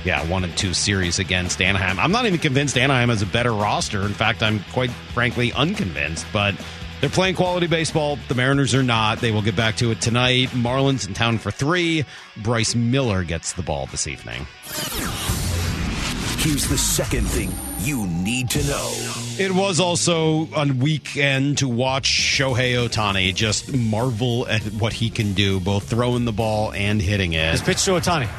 yeah, 0.06 0.26
one 0.30 0.44
and 0.44 0.56
two 0.58 0.74
series 0.74 1.20
against 1.20 1.62
Anaheim. 1.62 2.00
I'm 2.00 2.12
not 2.12 2.26
even 2.26 2.40
convinced 2.40 2.78
Anaheim 2.78 3.10
has 3.10 3.22
a 3.22 3.26
better 3.26 3.52
roster. 3.54 4.02
In 4.02 4.14
fact, 4.14 4.42
I'm 4.42 4.60
quite 4.72 4.92
frankly 5.14 5.52
unconvinced, 5.54 6.26
but 6.32 6.56
they're 7.02 7.10
playing 7.10 7.36
quality 7.36 7.68
baseball. 7.68 8.18
The 8.28 8.36
Mariners 8.36 8.74
are 8.76 8.84
not. 8.84 9.20
They 9.20 9.32
will 9.32 9.42
get 9.42 9.56
back 9.56 9.78
to 9.78 9.92
it 9.92 10.02
tonight. 10.02 10.50
Marlins 10.50 11.08
in 11.08 11.14
town 11.14 11.38
for 11.38 11.52
three. 11.52 12.06
Bryce 12.38 12.76
Miller 12.76 13.24
gets 13.24 13.54
the 13.54 13.64
ball 13.64 13.88
this 13.88 14.08
evening. 14.08 14.46
Here's 16.40 16.68
the 16.70 16.78
second 16.78 17.26
thing 17.26 17.52
you 17.80 18.08
need 18.08 18.50
to 18.52 18.64
know. 18.64 18.92
It 19.38 19.52
was 19.52 19.82
also 19.82 20.48
a 20.56 20.66
weekend 20.68 21.60
to 21.60 21.68
watch 21.68 22.10
Shohei 22.10 22.76
Ohtani 22.76 23.36
just 23.36 23.74
marvel 23.74 24.48
at 24.48 24.62
what 24.74 24.94
he 24.94 25.10
can 25.10 25.34
do, 25.34 25.60
both 25.60 25.90
throwing 25.90 26.24
the 26.24 26.32
ball 26.32 26.72
and 26.72 27.02
hitting 27.02 27.34
it. 27.34 27.52
His 27.52 27.62
pitch 27.62 27.84
to 27.86 27.92
Ohtani 27.92 28.30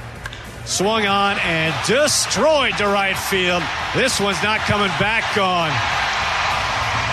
swung 0.65 1.07
on 1.07 1.39
and 1.41 1.75
destroyed 1.87 2.77
to 2.79 2.87
right 2.87 3.17
field. 3.17 3.63
This 3.95 4.21
one's 4.21 4.43
not 4.43 4.61
coming 4.61 4.93
back 4.99 5.37
on. 5.37 5.71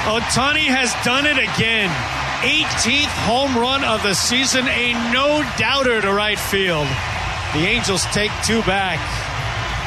Ohtani 0.07 0.65
has 0.65 0.93
done 1.03 1.25
it 1.25 1.37
again. 1.37 1.89
18th 2.41 3.11
home 3.25 3.57
run 3.57 3.83
of 3.83 4.03
the 4.03 4.13
season, 4.13 4.67
a 4.67 4.93
no 5.11 5.43
doubter 5.57 6.01
to 6.01 6.13
right 6.13 6.39
field. 6.39 6.87
The 7.53 7.65
Angels 7.65 8.05
take 8.13 8.31
two 8.45 8.61
back. 8.63 8.99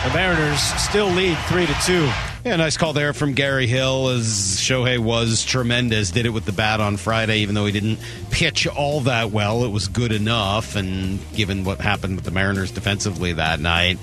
The 0.04 0.14
Mariners 0.14 0.60
still 0.60 1.08
lead 1.08 1.38
three 1.48 1.66
to 1.66 1.74
two. 1.84 2.29
Yeah, 2.42 2.56
nice 2.56 2.78
call 2.78 2.94
there 2.94 3.12
from 3.12 3.34
Gary 3.34 3.66
Hill 3.66 4.08
as 4.08 4.24
Shohei 4.24 4.98
was 4.98 5.44
tremendous. 5.44 6.10
Did 6.10 6.24
it 6.24 6.30
with 6.30 6.46
the 6.46 6.52
bat 6.52 6.80
on 6.80 6.96
Friday, 6.96 7.40
even 7.40 7.54
though 7.54 7.66
he 7.66 7.72
didn't 7.72 7.98
pitch 8.30 8.66
all 8.66 9.02
that 9.02 9.30
well. 9.30 9.62
It 9.64 9.68
was 9.68 9.88
good 9.88 10.10
enough, 10.10 10.74
and 10.74 11.18
given 11.34 11.64
what 11.64 11.82
happened 11.82 12.16
with 12.16 12.24
the 12.24 12.30
Mariners 12.30 12.70
defensively 12.70 13.34
that 13.34 13.60
night, 13.60 13.98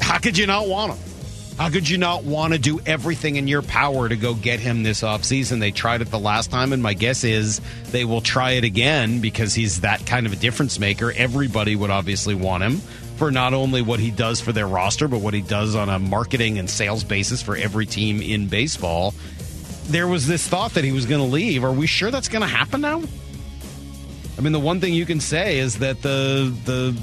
how 0.00 0.18
could 0.18 0.36
you 0.36 0.48
not 0.48 0.66
want 0.66 0.94
him? 0.94 1.12
How 1.56 1.70
could 1.70 1.88
you 1.88 1.98
not 1.98 2.24
want 2.24 2.52
to 2.52 2.58
do 2.58 2.80
everything 2.84 3.36
in 3.36 3.46
your 3.46 3.62
power 3.62 4.08
to 4.08 4.16
go 4.16 4.34
get 4.34 4.58
him 4.58 4.82
this 4.82 5.02
offseason? 5.02 5.60
They 5.60 5.70
tried 5.70 6.02
it 6.02 6.10
the 6.10 6.18
last 6.18 6.50
time, 6.50 6.72
and 6.72 6.82
my 6.82 6.94
guess 6.94 7.22
is 7.22 7.60
they 7.92 8.04
will 8.04 8.22
try 8.22 8.52
it 8.52 8.64
again 8.64 9.20
because 9.20 9.54
he's 9.54 9.82
that 9.82 10.04
kind 10.04 10.26
of 10.26 10.32
a 10.32 10.36
difference 10.36 10.80
maker. 10.80 11.12
Everybody 11.14 11.76
would 11.76 11.90
obviously 11.90 12.34
want 12.34 12.64
him 12.64 12.82
for 13.16 13.30
not 13.30 13.54
only 13.54 13.82
what 13.82 14.00
he 14.00 14.10
does 14.10 14.40
for 14.40 14.52
their 14.52 14.66
roster, 14.66 15.08
but 15.08 15.20
what 15.20 15.34
he 15.34 15.42
does 15.42 15.74
on 15.74 15.88
a 15.88 15.98
marketing 15.98 16.58
and 16.58 16.68
sales 16.68 17.04
basis 17.04 17.42
for 17.42 17.56
every 17.56 17.86
team 17.86 18.20
in 18.20 18.48
baseball. 18.48 19.14
There 19.84 20.06
was 20.08 20.26
this 20.26 20.46
thought 20.46 20.74
that 20.74 20.84
he 20.84 20.92
was 20.92 21.06
going 21.06 21.20
to 21.20 21.26
leave. 21.26 21.64
Are 21.64 21.72
we 21.72 21.86
sure 21.86 22.10
that's 22.10 22.28
going 22.28 22.42
to 22.42 22.48
happen 22.48 22.80
now? 22.80 23.02
I 24.38 24.40
mean, 24.40 24.52
the 24.52 24.60
one 24.60 24.80
thing 24.80 24.94
you 24.94 25.06
can 25.06 25.20
say 25.20 25.58
is 25.58 25.78
that 25.78 26.02
the 26.02 26.54
the 26.64 26.96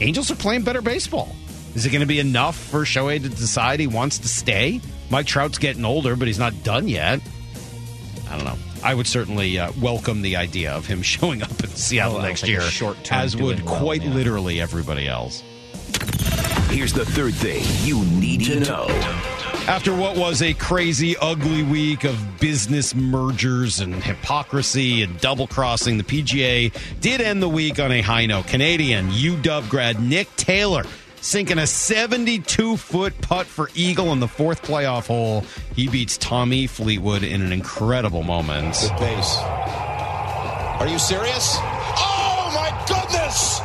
Angels 0.00 0.30
are 0.30 0.36
playing 0.36 0.62
better 0.62 0.82
baseball. 0.82 1.34
Is 1.74 1.86
it 1.86 1.90
going 1.90 2.00
to 2.00 2.06
be 2.06 2.18
enough 2.18 2.56
for 2.56 2.80
Shohei 2.80 3.22
to 3.22 3.28
decide 3.28 3.80
he 3.80 3.86
wants 3.86 4.18
to 4.18 4.28
stay? 4.28 4.80
Mike 5.10 5.26
Trout's 5.26 5.58
getting 5.58 5.84
older, 5.84 6.16
but 6.16 6.26
he's 6.26 6.38
not 6.38 6.64
done 6.64 6.88
yet. 6.88 7.20
I 8.28 8.36
don't 8.36 8.44
know. 8.44 8.58
I 8.82 8.94
would 8.94 9.06
certainly 9.06 9.58
uh, 9.58 9.72
welcome 9.80 10.22
the 10.22 10.36
idea 10.36 10.72
of 10.72 10.86
him 10.86 11.02
showing 11.02 11.42
up 11.42 11.50
in 11.62 11.70
Seattle 11.70 12.14
well, 12.14 12.22
next 12.22 12.46
year, 12.46 12.62
as 13.10 13.36
would 13.36 13.62
well, 13.62 13.78
quite 13.78 14.02
yeah. 14.02 14.14
literally 14.14 14.60
everybody 14.60 15.08
else. 15.08 15.42
Here's 16.70 16.92
the 16.92 17.04
third 17.04 17.34
thing 17.34 17.62
you 17.86 18.02
need 18.04 18.44
to 18.44 18.60
know. 18.60 18.86
After 19.68 19.94
what 19.94 20.16
was 20.16 20.42
a 20.42 20.54
crazy, 20.54 21.16
ugly 21.18 21.62
week 21.62 22.04
of 22.04 22.40
business 22.40 22.94
mergers 22.96 23.78
and 23.78 24.02
hypocrisy 24.02 25.02
and 25.02 25.20
double 25.20 25.46
crossing, 25.46 25.98
the 25.98 26.04
PGA 26.04 26.74
did 27.00 27.20
end 27.20 27.40
the 27.42 27.48
week 27.48 27.78
on 27.78 27.92
a 27.92 28.00
high 28.00 28.26
note. 28.26 28.48
Canadian 28.48 29.10
UW 29.10 29.68
grad 29.68 30.00
Nick 30.00 30.34
Taylor 30.36 30.84
sinking 31.22 31.58
a 31.58 31.66
72 31.66 32.76
foot 32.76 33.18
putt 33.22 33.46
for 33.46 33.70
Eagle 33.74 34.12
in 34.12 34.20
the 34.20 34.28
fourth 34.28 34.62
playoff 34.62 35.06
hole. 35.06 35.44
He 35.74 35.88
beats 35.88 36.18
Tommy 36.18 36.66
Fleetwood 36.66 37.22
in 37.22 37.40
an 37.40 37.52
incredible 37.52 38.22
moment. 38.22 38.76
Good 38.80 38.98
pace. 38.98 39.36
Are 39.38 40.88
you 40.88 40.98
serious? 40.98 41.56
Oh 41.58 42.50
my 42.54 42.70
goodness! 42.86 43.60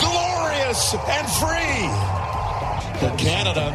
Glorious 0.00 0.94
and 0.94 1.28
free. 1.38 3.06
But 3.06 3.18
Canada 3.18 3.70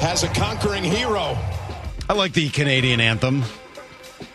has 0.00 0.22
a 0.22 0.28
conquering 0.28 0.82
hero. 0.82 1.36
I 2.08 2.14
like 2.14 2.32
the 2.32 2.48
Canadian 2.48 3.00
anthem 3.00 3.44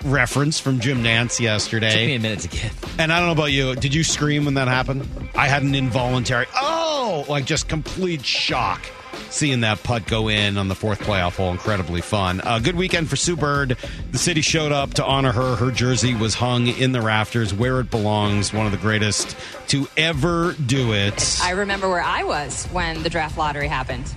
reference 0.05 0.59
from 0.59 0.79
Jim 0.79 1.03
Nantz 1.03 1.39
yesterday. 1.39 1.89
Took 1.89 1.97
me 1.97 2.15
a 2.15 2.19
minute 2.19 2.39
to 2.41 2.47
get. 2.47 2.71
And 2.97 3.11
I 3.11 3.19
don't 3.19 3.27
know 3.27 3.33
about 3.33 3.51
you. 3.51 3.75
Did 3.75 3.93
you 3.93 4.03
scream 4.03 4.45
when 4.45 4.53
that 4.55 4.67
happened? 4.67 5.07
I 5.35 5.47
had 5.47 5.63
an 5.63 5.75
involuntary, 5.75 6.45
oh, 6.55 7.25
like 7.27 7.45
just 7.45 7.67
complete 7.67 8.25
shock 8.25 8.85
seeing 9.29 9.61
that 9.61 9.83
putt 9.83 10.07
go 10.07 10.29
in 10.29 10.57
on 10.57 10.67
the 10.67 10.75
fourth 10.75 10.99
playoff 10.99 11.37
hole. 11.37 11.51
Incredibly 11.51 12.01
fun. 12.01 12.41
A 12.45 12.59
good 12.59 12.75
weekend 12.75 13.09
for 13.09 13.15
Sue 13.15 13.35
Bird. 13.35 13.77
The 14.11 14.17
city 14.17 14.41
showed 14.41 14.71
up 14.71 14.95
to 14.95 15.05
honor 15.05 15.31
her. 15.31 15.55
Her 15.55 15.71
jersey 15.71 16.15
was 16.15 16.33
hung 16.33 16.67
in 16.67 16.91
the 16.91 17.01
rafters 17.01 17.53
where 17.53 17.79
it 17.79 17.91
belongs. 17.91 18.53
One 18.53 18.65
of 18.65 18.71
the 18.71 18.77
greatest 18.77 19.35
to 19.67 19.87
ever 19.97 20.53
do 20.53 20.93
it. 20.93 21.39
I 21.41 21.51
remember 21.51 21.89
where 21.89 22.01
I 22.01 22.23
was 22.23 22.65
when 22.67 23.03
the 23.03 23.09
draft 23.09 23.37
lottery 23.37 23.67
happened. 23.67 24.13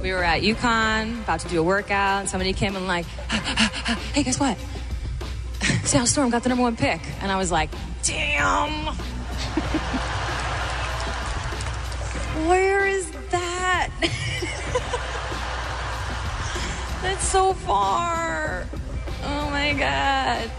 We 0.00 0.12
were 0.12 0.22
at 0.22 0.42
UConn, 0.42 1.22
about 1.22 1.40
to 1.40 1.48
do 1.48 1.60
a 1.60 1.62
workout, 1.62 2.20
and 2.20 2.28
somebody 2.28 2.52
came 2.52 2.76
and 2.76 2.86
like, 2.86 3.06
hey, 3.06 4.22
guess 4.22 4.38
what? 4.38 4.58
Seattle 5.84 6.06
Storm 6.06 6.30
got 6.30 6.42
the 6.42 6.48
number 6.50 6.62
one 6.62 6.76
pick. 6.76 7.00
And 7.20 7.32
I 7.32 7.36
was 7.36 7.50
like, 7.50 7.70
damn. 8.02 8.70
Where 12.48 12.86
is 12.86 13.10
that? 13.30 13.90
That's 17.02 17.26
so 17.26 17.54
far. 17.54 18.66
Oh 19.24 19.50
my 19.50 19.72
God. 19.72 20.50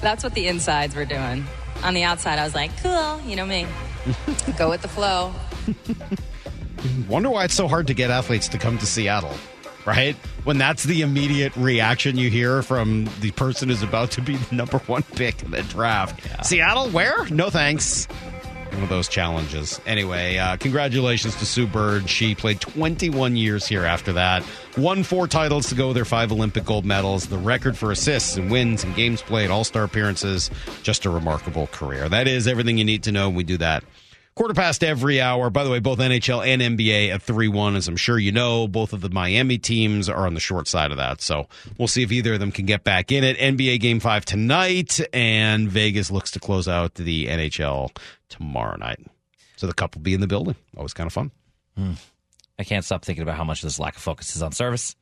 That's 0.00 0.22
what 0.22 0.34
the 0.34 0.46
insides 0.46 0.94
were 0.94 1.04
doing. 1.04 1.44
On 1.82 1.94
the 1.94 2.04
outside, 2.04 2.38
I 2.38 2.44
was 2.44 2.54
like, 2.54 2.70
cool, 2.82 3.20
you 3.22 3.36
know 3.36 3.46
me. 3.46 3.66
Go 4.56 4.70
with 4.70 4.82
the 4.82 4.88
flow. 4.88 5.32
Wonder 7.08 7.30
why 7.30 7.44
it's 7.44 7.54
so 7.54 7.68
hard 7.68 7.86
to 7.88 7.94
get 7.94 8.10
athletes 8.10 8.48
to 8.48 8.58
come 8.58 8.78
to 8.78 8.86
Seattle, 8.86 9.34
right? 9.84 10.16
When 10.44 10.58
that's 10.58 10.84
the 10.84 11.02
immediate 11.02 11.54
reaction 11.56 12.16
you 12.16 12.30
hear 12.30 12.62
from 12.62 13.08
the 13.20 13.30
person 13.32 13.68
who's 13.68 13.82
about 13.82 14.10
to 14.12 14.22
be 14.22 14.36
the 14.36 14.54
number 14.54 14.78
one 14.78 15.02
pick 15.02 15.42
in 15.42 15.50
the 15.50 15.62
draft. 15.62 16.46
Seattle, 16.46 16.88
where? 16.90 17.24
No 17.30 17.50
thanks. 17.50 18.06
One 18.72 18.82
of 18.82 18.88
those 18.90 19.08
challenges. 19.08 19.80
Anyway, 19.86 20.36
uh, 20.36 20.56
congratulations 20.58 21.34
to 21.36 21.46
Sue 21.46 21.66
Bird. 21.66 22.10
She 22.10 22.34
played 22.34 22.60
21 22.60 23.34
years 23.34 23.66
here 23.66 23.84
after 23.84 24.12
that. 24.14 24.44
Won 24.76 25.02
four 25.02 25.26
titles 25.26 25.68
to 25.70 25.74
go 25.74 25.88
with 25.88 25.96
her 25.96 26.04
five 26.04 26.30
Olympic 26.30 26.64
gold 26.66 26.84
medals. 26.84 27.28
The 27.28 27.38
record 27.38 27.78
for 27.78 27.90
assists 27.90 28.36
and 28.36 28.50
wins 28.50 28.84
and 28.84 28.94
games 28.94 29.22
played, 29.22 29.50
all 29.50 29.64
star 29.64 29.84
appearances. 29.84 30.50
Just 30.82 31.06
a 31.06 31.10
remarkable 31.10 31.68
career. 31.68 32.08
That 32.08 32.28
is 32.28 32.46
everything 32.46 32.76
you 32.76 32.84
need 32.84 33.04
to 33.04 33.12
know. 33.12 33.28
When 33.28 33.36
we 33.36 33.44
do 33.44 33.56
that 33.58 33.82
Quarter 34.36 34.52
past 34.52 34.84
every 34.84 35.18
hour. 35.18 35.48
By 35.48 35.64
the 35.64 35.70
way, 35.70 35.78
both 35.80 35.98
NHL 35.98 36.46
and 36.46 36.60
NBA 36.60 37.08
at 37.08 37.22
3 37.22 37.48
1, 37.48 37.74
as 37.74 37.88
I'm 37.88 37.96
sure 37.96 38.18
you 38.18 38.32
know. 38.32 38.68
Both 38.68 38.92
of 38.92 39.00
the 39.00 39.08
Miami 39.08 39.56
teams 39.56 40.10
are 40.10 40.26
on 40.26 40.34
the 40.34 40.40
short 40.40 40.68
side 40.68 40.90
of 40.90 40.98
that. 40.98 41.22
So 41.22 41.48
we'll 41.78 41.88
see 41.88 42.02
if 42.02 42.12
either 42.12 42.34
of 42.34 42.40
them 42.40 42.52
can 42.52 42.66
get 42.66 42.84
back 42.84 43.10
in 43.10 43.24
it. 43.24 43.38
NBA 43.38 43.80
game 43.80 43.98
five 43.98 44.26
tonight, 44.26 45.00
and 45.14 45.70
Vegas 45.70 46.10
looks 46.10 46.32
to 46.32 46.38
close 46.40 46.68
out 46.68 46.96
the 46.96 47.28
NHL 47.28 47.96
tomorrow 48.28 48.76
night. 48.76 49.00
So 49.56 49.66
the 49.66 49.72
cup 49.72 49.94
will 49.94 50.02
be 50.02 50.12
in 50.12 50.20
the 50.20 50.26
building. 50.26 50.54
Always 50.76 50.92
kind 50.92 51.06
of 51.06 51.14
fun. 51.14 51.30
Hmm. 51.74 51.92
I 52.58 52.64
can't 52.64 52.84
stop 52.84 53.06
thinking 53.06 53.22
about 53.22 53.38
how 53.38 53.44
much 53.44 53.62
this 53.62 53.78
lack 53.78 53.96
of 53.96 54.02
focus 54.02 54.36
is 54.36 54.42
on 54.42 54.50
Servais. 54.50 54.96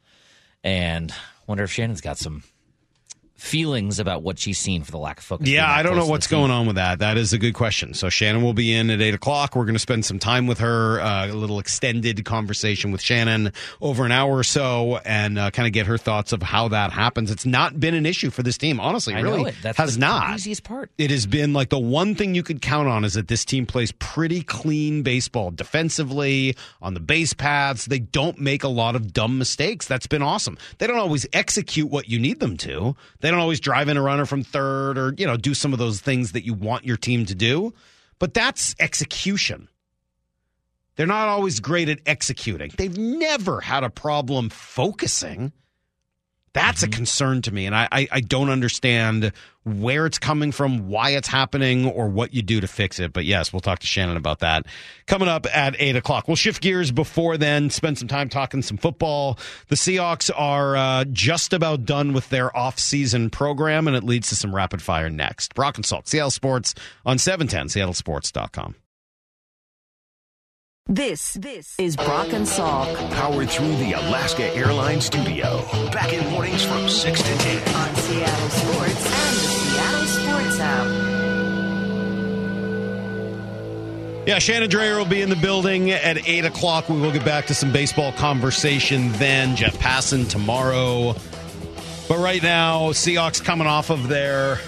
And 0.62 1.12
wonder 1.48 1.64
if 1.64 1.72
Shannon's 1.72 2.00
got 2.00 2.18
some 2.18 2.44
feelings 3.34 3.98
about 3.98 4.22
what 4.22 4.38
she's 4.38 4.58
seen 4.58 4.82
for 4.82 4.90
the 4.90 4.98
lack 4.98 5.18
of 5.18 5.24
focus. 5.24 5.48
Yeah, 5.48 5.68
I 5.70 5.82
don't 5.82 5.96
know 5.96 6.06
what's 6.06 6.26
going 6.28 6.50
on 6.50 6.66
with 6.66 6.76
that. 6.76 7.00
That 7.00 7.16
is 7.16 7.32
a 7.32 7.38
good 7.38 7.54
question. 7.54 7.92
So 7.92 8.08
Shannon 8.08 8.42
will 8.42 8.54
be 8.54 8.72
in 8.72 8.90
at 8.90 9.02
eight 9.02 9.14
o'clock. 9.14 9.56
We're 9.56 9.64
going 9.64 9.74
to 9.74 9.80
spend 9.80 10.04
some 10.04 10.18
time 10.18 10.46
with 10.46 10.58
her, 10.60 11.00
uh, 11.00 11.26
a 11.26 11.32
little 11.32 11.58
extended 11.58 12.24
conversation 12.24 12.92
with 12.92 13.02
Shannon 13.02 13.52
over 13.80 14.04
an 14.04 14.12
hour 14.12 14.36
or 14.36 14.44
so, 14.44 14.98
and 15.04 15.38
uh, 15.38 15.50
kind 15.50 15.66
of 15.66 15.72
get 15.72 15.86
her 15.86 15.98
thoughts 15.98 16.32
of 16.32 16.42
how 16.42 16.68
that 16.68 16.92
happens. 16.92 17.30
It's 17.30 17.44
not 17.44 17.78
been 17.78 17.94
an 17.94 18.06
issue 18.06 18.30
for 18.30 18.42
this 18.42 18.56
team, 18.56 18.78
honestly. 18.78 19.14
I 19.14 19.20
really. 19.20 19.52
That's 19.62 19.78
has 19.78 19.94
the 19.94 20.00
not. 20.00 20.26
craziest 20.26 20.62
part. 20.62 20.90
It 20.96 21.10
has 21.10 21.26
been 21.26 21.52
like 21.52 21.70
the 21.70 21.78
one 21.78 22.14
thing 22.14 22.34
you 22.34 22.42
could 22.42 22.62
count 22.62 22.88
on 22.88 23.04
is 23.04 23.14
that 23.14 23.28
this 23.28 23.44
team 23.44 23.66
plays 23.66 23.92
pretty 23.92 24.42
clean 24.42 25.02
baseball 25.02 25.50
defensively 25.50 26.56
on 26.80 26.94
the 26.94 27.00
base 27.00 27.34
paths. 27.34 27.86
They 27.86 27.98
don't 27.98 28.38
make 28.38 28.62
a 28.62 28.68
lot 28.68 28.94
of 28.94 29.12
dumb 29.12 29.38
mistakes. 29.38 29.86
That's 29.86 30.06
been 30.06 30.22
awesome. 30.22 30.56
They 30.78 30.86
don't 30.86 30.98
always 30.98 31.26
execute 31.32 31.90
what 31.90 32.08
you 32.08 32.18
need 32.18 32.40
them 32.40 32.56
to. 32.58 32.94
They 33.24 33.30
don't 33.30 33.40
always 33.40 33.60
drive 33.60 33.88
in 33.88 33.96
a 33.96 34.02
runner 34.02 34.26
from 34.26 34.42
third 34.42 34.98
or, 34.98 35.14
you 35.16 35.26
know, 35.26 35.38
do 35.38 35.54
some 35.54 35.72
of 35.72 35.78
those 35.78 35.98
things 35.98 36.32
that 36.32 36.44
you 36.44 36.52
want 36.52 36.84
your 36.84 36.98
team 36.98 37.24
to 37.24 37.34
do. 37.34 37.72
But 38.18 38.34
that's 38.34 38.74
execution. 38.78 39.68
They're 40.96 41.06
not 41.06 41.28
always 41.28 41.58
great 41.58 41.88
at 41.88 42.00
executing. 42.04 42.72
They've 42.76 42.98
never 42.98 43.62
had 43.62 43.82
a 43.82 43.88
problem 43.88 44.50
focusing. 44.50 45.52
That's 46.52 46.82
a 46.82 46.86
mm-hmm. 46.86 46.96
concern 46.98 47.40
to 47.40 47.50
me, 47.50 47.64
and 47.64 47.74
I, 47.74 47.88
I, 47.90 48.08
I 48.12 48.20
don't 48.20 48.50
understand 48.50 49.32
where 49.64 50.06
it's 50.06 50.18
coming 50.18 50.52
from, 50.52 50.88
why 50.88 51.10
it's 51.10 51.28
happening, 51.28 51.86
or 51.86 52.08
what 52.08 52.34
you 52.34 52.42
do 52.42 52.60
to 52.60 52.66
fix 52.66 53.00
it. 53.00 53.12
But 53.12 53.24
yes, 53.24 53.52
we'll 53.52 53.60
talk 53.60 53.78
to 53.80 53.86
Shannon 53.86 54.16
about 54.16 54.40
that 54.40 54.66
coming 55.06 55.28
up 55.28 55.46
at 55.54 55.74
eight 55.78 55.96
o'clock. 55.96 56.28
We'll 56.28 56.36
shift 56.36 56.62
gears 56.62 56.92
before 56.92 57.36
then, 57.36 57.70
spend 57.70 57.98
some 57.98 58.08
time 58.08 58.28
talking 58.28 58.62
some 58.62 58.76
football. 58.76 59.38
The 59.68 59.76
Seahawks 59.76 60.30
are 60.34 60.76
uh, 60.76 61.04
just 61.10 61.52
about 61.52 61.84
done 61.84 62.12
with 62.12 62.28
their 62.28 62.54
off-season 62.56 63.30
program, 63.30 63.88
and 63.88 63.96
it 63.96 64.04
leads 64.04 64.28
to 64.28 64.36
some 64.36 64.54
rapid 64.54 64.82
fire 64.82 65.10
next. 65.10 65.54
Brock 65.54 65.76
and 65.76 65.84
Salk, 65.84 66.06
Seattle 66.06 66.30
Sports 66.30 66.74
on 67.04 67.18
seven 67.18 67.46
ten, 67.46 67.66
seattlesports.com. 67.68 68.74
This 70.90 71.32
this 71.40 71.74
is 71.78 71.96
Brock 71.96 72.34
and 72.34 72.44
Salk 72.44 72.94
Powered 73.12 73.48
through 73.48 73.74
the 73.76 73.94
Alaska 73.94 74.54
Airlines 74.54 75.06
studio. 75.06 75.64
Back 75.90 76.12
in 76.12 76.30
mornings 76.30 76.62
from 76.62 76.90
6 76.90 77.22
to 77.22 77.38
10. 77.38 77.74
on 77.74 77.94
Seattle 77.94 78.50
Sports 78.50 79.06
and 79.06 79.34
the 79.34 79.48
Seattle 79.48 80.06
Sports 80.06 80.60
app. 80.60 80.86
Yeah, 84.28 84.38
Shannon 84.38 84.68
Drayer 84.68 84.98
will 84.98 85.06
be 85.06 85.22
in 85.22 85.30
the 85.30 85.36
building 85.36 85.90
at 85.90 86.28
8 86.28 86.44
o'clock. 86.44 86.90
We 86.90 87.00
will 87.00 87.12
get 87.12 87.24
back 87.24 87.46
to 87.46 87.54
some 87.54 87.72
baseball 87.72 88.12
conversation 88.12 89.10
then. 89.12 89.56
Jeff 89.56 89.78
Passan 89.78 90.28
tomorrow. 90.28 91.14
But 92.08 92.18
right 92.18 92.42
now, 92.42 92.90
Seahawks 92.90 93.42
coming 93.42 93.66
off 93.66 93.88
of 93.88 94.08
their 94.08 94.58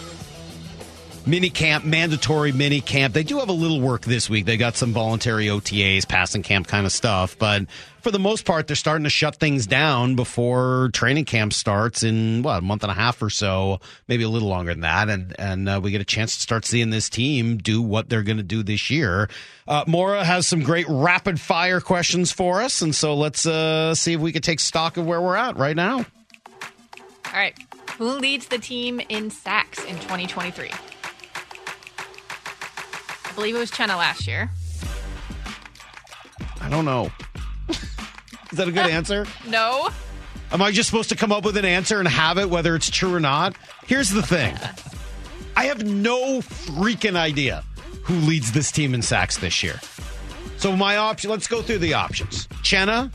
mini 1.27 1.51
camp, 1.51 1.85
mandatory 1.85 2.53
mini 2.53 2.81
camp. 2.81 3.13
They 3.13 3.25
do 3.25 3.39
have 3.39 3.49
a 3.49 3.53
little 3.53 3.81
work 3.81 4.03
this 4.03 4.31
week. 4.31 4.47
They 4.47 4.57
got 4.57 4.77
some 4.77 4.93
voluntary 4.93 5.47
OTAs, 5.47 6.07
passing 6.09 6.43
camp 6.43 6.69
kind 6.69 6.87
of 6.87 6.93
stuff. 6.93 7.37
But 7.37 7.67
for 8.01 8.13
the 8.13 8.19
most 8.21 8.45
part, 8.45 8.69
they're 8.69 8.77
starting 8.77 9.05
to 9.05 9.11
shut 9.11 9.37
things 9.37 9.67
down 9.67 10.15
before 10.15 10.91
training 10.93 11.25
camp 11.25 11.53
starts 11.53 12.05
in 12.05 12.43
what 12.43 12.59
a 12.59 12.61
month 12.61 12.85
and 12.85 12.93
a 12.93 12.95
half 12.95 13.21
or 13.21 13.31
so, 13.31 13.81
maybe 14.07 14.23
a 14.23 14.29
little 14.29 14.49
longer 14.49 14.73
than 14.73 14.83
that. 14.83 15.09
And 15.09 15.35
and 15.39 15.69
uh, 15.69 15.81
we 15.83 15.91
get 15.91 16.01
a 16.01 16.05
chance 16.05 16.37
to 16.37 16.41
start 16.41 16.65
seeing 16.65 16.91
this 16.91 17.11
team 17.11 17.59
do 17.59 17.83
what 17.83 18.09
they're 18.09 18.23
going 18.23 18.37
to 18.37 18.45
do 18.45 18.63
this 18.63 18.91
year. 18.91 19.29
Uh, 19.67 19.83
Mora 19.89 20.25
has 20.25 20.47
some 20.47 20.63
great 20.63 20.87
rapid 20.89 21.41
fire 21.41 21.81
questions 21.81 22.31
for 22.31 22.63
us, 22.63 22.81
and 22.83 22.95
so 22.95 23.17
let's 23.17 23.45
uh, 23.45 23.95
see 23.97 24.13
if 24.13 24.21
we 24.21 24.31
can 24.31 24.43
take 24.43 24.61
stock 24.61 24.97
of 24.97 25.05
where 25.05 25.21
we're 25.21 25.37
at 25.37 25.57
right 25.57 25.75
now. 25.75 25.97
All 25.97 27.33
right. 27.35 27.59
Who 27.99 28.11
leads 28.11 28.47
the 28.47 28.59
team 28.59 29.01
in 29.09 29.31
sacks 29.31 29.83
in 29.85 29.97
2023? 29.97 30.71
I 33.37 33.39
believe 33.39 33.57
it 33.57 33.59
was 33.59 33.71
Chenna 33.71 33.99
last 33.99 34.27
year. 34.27 34.51
I 36.63 36.71
don't 36.71 36.87
know. 36.87 37.11
Is 37.69 38.57
that 38.57 38.67
a 38.67 38.73
good 38.73 38.87
answer? 38.91 39.27
No. 39.47 39.91
Am 40.53 40.63
I 40.63 40.73
just 40.73 40.89
supposed 40.89 41.11
to 41.11 41.17
come 41.17 41.33
up 41.33 41.45
with 41.45 41.59
an 41.59 41.67
answer 41.67 41.99
and 41.99 42.09
have 42.09 42.39
it 42.39 42.49
whether 42.49 42.75
it's 42.75 42.89
true 42.89 43.15
or 43.15 43.21
not? 43.21 43.55
Here's 43.87 44.09
the 44.09 44.23
thing 44.23 44.57
I 45.55 45.67
have 45.67 45.85
no 45.85 46.39
freaking 46.41 47.15
idea 47.15 47.63
who 48.05 48.15
leads 48.15 48.53
this 48.53 48.73
team 48.73 48.95
in 48.95 49.03
sacks 49.03 49.37
this 49.37 49.63
year. 49.63 49.79
So, 50.57 50.75
my 50.75 50.97
option, 50.97 51.29
let's 51.29 51.47
go 51.47 51.61
through 51.61 51.81
the 51.81 51.93
options 51.93 52.47
Chenna, 52.63 53.15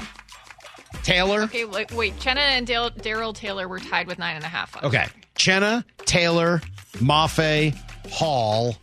Taylor. 1.01 1.41
Okay, 1.45 1.65
wait. 1.65 1.91
wait. 1.93 2.15
Chenna 2.19 2.37
and 2.37 2.67
Darrell 2.67 3.33
Taylor 3.33 3.67
were 3.67 3.79
tied 3.79 4.05
with 4.05 4.19
nine 4.19 4.35
and 4.35 4.45
a 4.45 4.49
half. 4.49 4.83
Okay. 4.83 5.07
Chenna, 5.33 5.83
Taylor, 6.05 6.61
Mafe, 6.97 7.75
Hall, 8.11 8.75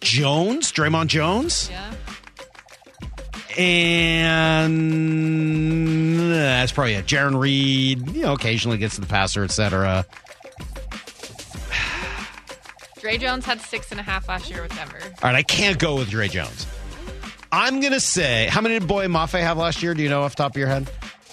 Jones, 0.00 0.72
Dre'Mont 0.72 1.06
Jones, 1.08 1.70
Yeah. 1.70 1.92
and 3.62 4.70
that's 6.32 6.72
probably 6.72 6.94
it. 6.94 7.06
Jarran 7.06 7.38
Reed, 7.40 8.10
you 8.10 8.22
know, 8.22 8.32
occasionally 8.34 8.78
gets 8.78 8.96
to 8.96 9.00
the 9.00 9.06
passer, 9.06 9.44
etc. 9.44 10.04
Dre 13.00 13.18
Jones 13.18 13.44
had 13.44 13.60
six 13.60 13.90
and 13.92 14.00
a 14.00 14.02
half 14.02 14.28
last 14.28 14.50
year 14.50 14.62
with 14.62 14.74
Denver. 14.74 14.98
All 15.02 15.30
right, 15.30 15.34
I 15.36 15.42
can't 15.42 15.78
go 15.78 15.96
with 15.96 16.10
Dre 16.10 16.28
Jones. 16.28 16.66
I'm 17.52 17.80
gonna 17.80 18.00
say, 18.00 18.48
how 18.50 18.60
many 18.60 18.78
did 18.78 18.88
Boye 18.88 19.06
Mafe 19.06 19.40
have 19.40 19.56
last 19.58 19.82
year? 19.82 19.94
Do 19.94 20.02
you 20.02 20.08
know 20.08 20.22
off 20.22 20.34
the 20.36 20.42
top 20.42 20.52
of 20.52 20.56
your 20.58 20.68
head? 20.68 20.88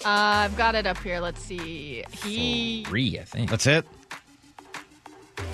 Uh, 0.06 0.46
I've 0.46 0.58
got 0.58 0.76
it 0.76 0.86
up 0.86 0.98
here. 1.00 1.20
Let's 1.20 1.42
see. 1.42 2.04
He 2.24 2.84
Three, 2.86 3.20
I 3.20 3.24
think. 3.24 3.50
That's 3.50 3.68
it. 3.68 3.86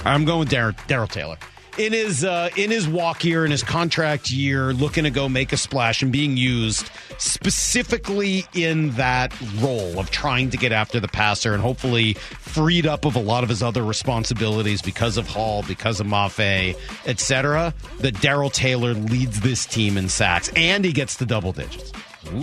I'm 0.06 0.26
going 0.26 0.40
with 0.40 0.50
Darrell 0.50 1.08
Taylor. 1.08 1.38
In 1.80 1.94
his 1.94 2.26
uh, 2.26 2.50
in 2.58 2.72
his 2.72 2.90
walk 2.90 3.24
year, 3.24 3.46
in 3.46 3.52
his 3.52 3.64
contract 3.64 4.30
year, 4.30 4.74
looking 4.74 5.06
to 5.06 5.10
go 5.10 5.30
make 5.30 5.54
a 5.54 5.58
splash 5.58 6.02
and 6.02 6.12
being 6.12 6.36
used 6.36 6.90
specifically 7.20 8.44
in 8.54 8.90
that 8.92 9.34
role 9.62 9.98
of 9.98 10.12
trying 10.12 10.50
to 10.50 10.58
get 10.58 10.74
after 10.74 11.00
the 11.00 11.08
passer 11.08 11.54
and 11.54 11.64
hopefully 11.64 12.16
freed 12.16 12.86
up 12.86 13.06
of 13.06 13.16
a 13.16 13.20
lot 13.22 13.44
of 13.44 13.50
his 13.50 13.64
other 13.64 13.82
responsibilities 13.86 14.82
because 14.82 15.16
of 15.16 15.26
Hall, 15.30 15.64
because 15.70 16.02
of 16.02 16.08
Mafe, 16.08 16.76
etc. 17.06 17.74
That 18.02 18.20
Darrell 18.20 18.50
Taylor 18.50 18.94
leads 18.94 19.40
this 19.40 19.66
team 19.66 19.98
in 19.98 20.10
sacks 20.10 20.52
and 20.58 20.84
he 20.84 20.92
gets 20.92 21.16
to 21.16 21.26
double 21.26 21.54
digits. 21.54 21.94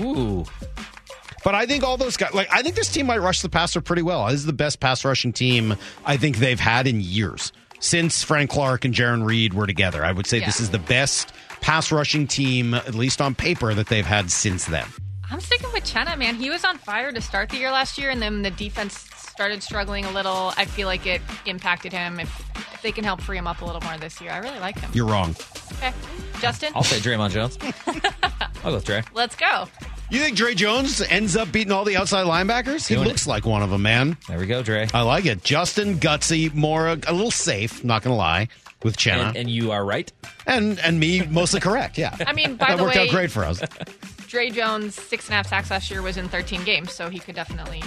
Ooh. 0.00 0.46
But 1.44 1.54
I 1.54 1.66
think 1.66 1.84
all 1.84 1.98
those 1.98 2.16
guys, 2.16 2.32
like, 2.32 2.48
I 2.50 2.62
think 2.62 2.74
this 2.74 2.90
team 2.90 3.06
might 3.06 3.20
rush 3.20 3.42
the 3.42 3.50
passer 3.50 3.82
pretty 3.82 4.02
well. 4.02 4.28
This 4.28 4.36
is 4.36 4.46
the 4.46 4.54
best 4.54 4.80
pass 4.80 5.04
rushing 5.04 5.34
team 5.34 5.76
I 6.06 6.16
think 6.16 6.38
they've 6.38 6.58
had 6.58 6.86
in 6.86 7.02
years 7.02 7.52
since 7.80 8.22
Frank 8.22 8.50
Clark 8.50 8.84
and 8.84 8.94
Jarran 8.94 9.24
Reed 9.24 9.54
were 9.54 9.66
together. 9.66 10.04
I 10.04 10.12
would 10.12 10.26
say 10.26 10.38
Yeah. 10.38 10.46
this 10.46 10.60
is 10.60 10.70
the 10.70 10.78
best 10.78 11.32
pass 11.60 11.90
rushing 11.92 12.26
team, 12.26 12.74
at 12.74 12.94
least 12.94 13.20
on 13.20 13.34
paper, 13.34 13.74
that 13.74 13.88
they've 13.88 14.06
had 14.06 14.30
since 14.30 14.64
then. 14.66 14.86
I'm 15.30 15.40
sticking 15.40 15.72
with 15.72 15.84
Chenna, 15.84 16.16
man. 16.16 16.36
He 16.36 16.50
was 16.50 16.64
on 16.64 16.78
fire 16.78 17.10
to 17.12 17.20
start 17.20 17.48
the 17.48 17.56
year 17.56 17.70
last 17.72 17.98
year, 17.98 18.10
and 18.10 18.22
then 18.22 18.42
the 18.42 18.50
defense 18.52 19.06
started 19.16 19.62
struggling 19.62 20.04
a 20.04 20.10
little. 20.12 20.52
I 20.56 20.64
feel 20.66 20.86
like 20.86 21.04
it 21.06 21.20
impacted 21.46 21.92
him. 21.92 22.20
If 22.20 22.42
if 22.74 22.82
they 22.82 22.92
can 22.92 23.04
help 23.04 23.20
free 23.22 23.38
him 23.38 23.46
up 23.46 23.60
a 23.62 23.64
little 23.64 23.80
more 23.80 23.96
this 23.98 24.20
year, 24.20 24.30
I 24.30 24.38
really 24.38 24.58
like 24.60 24.78
him. 24.78 24.90
You're 24.94 25.06
wrong. 25.06 25.34
Okay, 25.78 25.92
Justin, 26.40 26.72
I'll 26.74 26.84
say 26.84 26.98
Dre'Mont 26.98 27.30
Jones. 27.30 27.58
I'll 28.62 28.70
go 28.70 28.74
with 28.74 28.84
Dre. 28.84 29.02
let's 29.14 29.34
go. 29.34 29.66
You 30.08 30.20
think 30.20 30.36
Dre 30.36 30.54
Jones 30.54 31.00
ends 31.02 31.36
up 31.36 31.50
beating 31.50 31.72
all 31.72 31.84
the 31.84 31.96
outside 31.96 32.26
linebackers? 32.26 32.86
He 32.86 32.94
Doing 32.94 33.08
looks 33.08 33.26
like 33.26 33.44
one 33.44 33.62
of 33.62 33.70
them, 33.70 33.82
man. 33.82 34.16
There 34.28 34.38
we 34.38 34.46
go, 34.46 34.62
Dre. 34.62 34.86
I 34.94 35.02
like 35.02 35.26
it. 35.26 35.42
Justin 35.42 35.98
Gutsy, 35.98 36.54
more 36.54 36.86
a, 36.86 36.92
a 37.08 37.12
little 37.12 37.32
safe, 37.32 37.82
not 37.82 38.02
going 38.02 38.12
to 38.12 38.16
lie, 38.16 38.48
with 38.84 38.96
Chenna. 38.96 39.28
And, 39.30 39.36
and 39.36 39.50
you 39.50 39.72
are 39.72 39.84
right. 39.84 40.10
And, 40.46 40.78
and 40.78 41.00
me 41.00 41.22
mostly 41.26 41.58
correct, 41.58 41.98
yeah. 41.98 42.16
I 42.24 42.32
mean, 42.34 42.54
by 42.54 42.68
that 42.68 42.76
the 42.76 42.84
worked 42.84 42.94
way, 42.94 43.02
out 43.08 43.10
great 43.10 43.32
for 43.32 43.44
us. 43.44 43.60
Dre 44.28 44.50
Jones 44.50 44.94
six 44.94 45.26
and 45.26 45.32
a 45.32 45.36
half 45.38 45.48
sacks 45.48 45.70
last 45.72 45.90
year 45.90 46.02
was 46.02 46.16
in 46.16 46.28
13 46.28 46.62
games, 46.62 46.92
so 46.92 47.08
he 47.10 47.18
could 47.18 47.34
definitely 47.34 47.82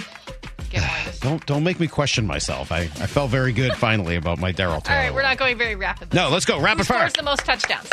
get 0.68 0.82
more. 0.82 0.90
This. 1.06 1.20
Don't 1.20 1.44
don't 1.46 1.64
make 1.64 1.80
me 1.80 1.86
question 1.86 2.26
myself. 2.26 2.70
I, 2.70 2.80
I 2.80 3.06
felt 3.06 3.30
very 3.30 3.52
good 3.52 3.72
finally 3.74 4.16
about 4.16 4.38
my 4.38 4.52
Daryl 4.52 4.72
All 4.74 4.80
Taylor. 4.82 5.00
right, 5.00 5.14
we're 5.14 5.22
not 5.22 5.38
going 5.38 5.56
very 5.58 5.74
rapidly. 5.74 6.16
No, 6.18 6.28
let's 6.28 6.44
go. 6.44 6.60
Rapid 6.60 6.78
Who 6.78 6.84
fire. 6.84 6.98
scores 7.08 7.12
the 7.14 7.22
most 7.22 7.44
touchdowns? 7.46 7.88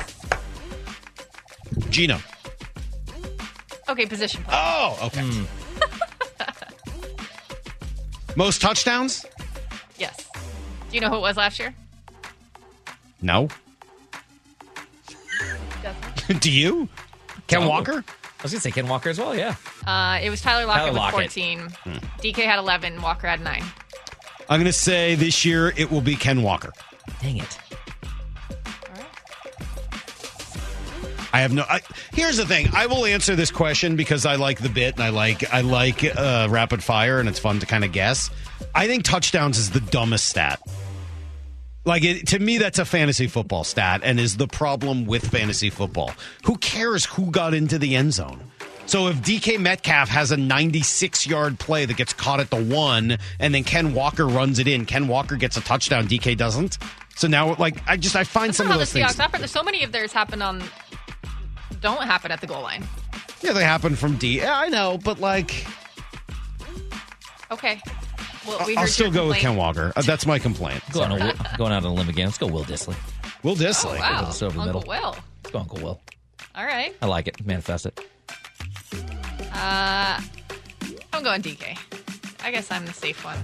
Geno. 1.89 2.19
Okay, 3.89 4.06
position 4.06 4.43
player. 4.43 4.60
Oh, 4.62 5.00
okay. 5.08 5.23
Most 8.36 8.62
touchdowns? 8.62 9.26
Yes. 9.97 10.15
Do 10.34 10.95
you 10.95 11.02
know 11.02 11.10
who 11.10 11.15
it 11.17 11.21
was 11.21 11.38
last 11.38 11.60
year? 11.60 11.73
No. 13.21 13.47
Justin? 15.82 16.38
Do 16.39 16.52
you? 16.52 16.88
Ken 17.47 17.63
Oh. 17.63 17.69
Walker? 17.69 18.04
I 18.39 18.43
was 18.43 18.52
going 18.52 18.60
to 18.60 18.62
say 18.62 18.71
Ken 18.71 18.88
Walker 18.88 19.10
as 19.10 19.17
well, 19.17 19.36
yeah. 19.36 19.56
Uh, 19.88 20.19
it 20.21 20.30
was 20.30 20.41
Tyler 20.41 20.65
Lockett 20.67 20.82
Tyler 20.82 20.91
with 20.91 20.97
Lockett. 20.97 21.32
14. 21.32 21.60
Hmm. 21.60 21.91
DK 22.21 22.45
had 22.45 22.60
11. 22.60 23.02
Walker 23.02 23.28
had 23.28 23.41
9. 23.41 23.63
I'm 24.50 24.60
going 24.60 24.65
to 24.65 24.73
say 24.73 25.15
this 25.15 25.43
year 25.43 25.73
it 25.76 25.89
will 25.89 26.02
be 26.02 26.15
Ken 26.15 26.43
Walker. 26.43 26.71
Dang 27.21 27.38
it. 27.38 27.58
I 31.38 31.41
have 31.41 31.54
no. 31.54 31.65
I, 31.69 31.82
here's 32.13 32.38
the 32.38 32.47
thing. 32.47 32.69
I 32.73 32.88
will 32.88 33.06
answer 33.06 33.36
this 33.36 33.52
question 33.52 33.95
because 33.95 34.26
I 34.26 34.38
like 34.38 34.60
the 34.60 34.69
bit 34.69 34.95
and 34.95 35.04
I 35.04 35.10
like 35.10 35.47
I 35.54 35.62
like 35.62 36.04
uh, 36.04 36.47
rapid 36.50 36.84
fire 36.84 37.19
and 37.19 37.30
it's 37.30 37.38
fun 37.38 37.60
to 37.60 37.67
kind 37.67 37.84
of 37.84 37.91
guess. 37.91 38.32
I 38.73 38.88
think 38.88 39.04
touchdowns 39.04 39.60
is 39.60 39.69
the 39.69 39.80
dumbest 39.80 40.26
stat. 40.30 40.60
Like 41.86 42.04
it, 42.04 42.30
to 42.30 42.39
me, 42.39 42.58
that's 42.58 42.80
a 42.80 42.86
fantasy 42.86 43.28
football 43.28 43.63
stat 43.63 44.02
and 44.04 44.19
is 44.19 44.38
the 44.38 44.47
problem 44.47 45.06
with 45.06 45.28
fantasy 45.28 45.69
football. 45.69 46.12
Who 46.45 46.58
cares 46.58 47.06
who 47.06 47.30
got 47.30 47.54
into 47.54 47.78
the 47.78 47.95
end 47.95 48.15
zone? 48.15 48.41
So 48.88 49.08
if 49.08 49.17
DK 49.17 49.60
Metcalf 49.60 50.10
has 50.10 50.32
a 50.32 50.38
96 50.38 51.28
yard 51.28 51.60
play 51.60 51.86
that 51.86 51.97
gets 51.97 52.13
caught 52.13 52.39
at 52.39 52.50
the 52.50 52.63
one, 52.63 53.19
and 53.39 53.54
then 53.54 53.63
Ken 53.63 53.93
Walker 53.93 54.26
runs 54.26 54.58
it 54.58 54.67
in, 54.67 54.86
Ken 54.86 55.08
Walker 55.08 55.36
gets 55.36 55.56
a 55.56 55.62
touchdown, 55.62 56.08
DK 56.08 56.36
doesn't. 56.36 56.80
So 57.17 57.28
now, 57.28 57.56
like, 57.56 57.78
I 57.88 57.97
just 57.97 58.15
I 58.15 58.23
find 58.23 58.50
That's 58.50 58.58
some 58.58 58.71
of 58.71 58.78
those 58.78 58.93
things. 58.93 59.19
Operate. 59.19 59.39
There's 59.39 59.52
so 59.52 59.63
many 59.63 59.84
of 59.84 59.91
theirs 59.91 60.13
happen 60.13 60.41
on. 60.41 60.63
Don't 61.81 62.03
happen 62.03 62.31
at 62.31 62.41
the 62.41 62.47
goal 62.47 62.61
line. 62.61 62.83
Yeah, 63.41 63.53
they 63.53 63.63
happen 63.63 63.95
from 63.95 64.17
D. 64.17 64.37
Yeah, 64.37 64.57
I 64.57 64.69
know, 64.69 64.97
but 65.03 65.19
like, 65.19 65.65
Okay. 67.51 67.81
Well, 68.45 68.61
we 68.65 68.77
I'll 68.77 68.87
still 68.87 69.07
your 69.07 69.13
go 69.13 69.27
with. 69.29 69.37
Ken 69.37 69.55
Walker. 69.55 69.93
Uh, 69.95 70.01
that's 70.01 70.25
my 70.25 70.39
complaint. 70.39 70.81
Going, 70.91 71.11
on, 71.11 71.19
going 71.57 71.71
out 71.71 71.83
on 71.85 71.91
a 71.91 71.93
limb 71.93 72.09
again. 72.09 72.27
Let's 72.27 72.37
go 72.37 72.47
Will 72.47 72.63
Dissly. 72.63 72.95
Will 73.43 73.55
Dissly. 73.55 73.97
Oh, 73.97 73.99
wow. 73.99 74.23
Let's 74.25 74.39
go 74.39 74.47
over 74.47 74.55
the 74.55 74.61
Uncle 74.63 74.81
middle. 74.81 74.89
Will. 74.89 75.15
Let's 75.43 75.51
go 75.51 75.59
Uncle 75.59 75.79
Will. 75.79 76.01
All 76.55 76.65
right. 76.65 76.95
I 77.01 77.05
like 77.05 77.27
it. 77.27 77.45
Manifest 77.45 77.85
it. 77.85 77.99
Uh, 79.53 80.21
I'm 81.13 81.23
going 81.23 81.41
DK. 81.41 81.77
I 82.43 82.51
guess 82.51 82.71
I'm 82.71 82.85
the 82.85 82.93
safe 82.93 83.23
one. 83.23 83.37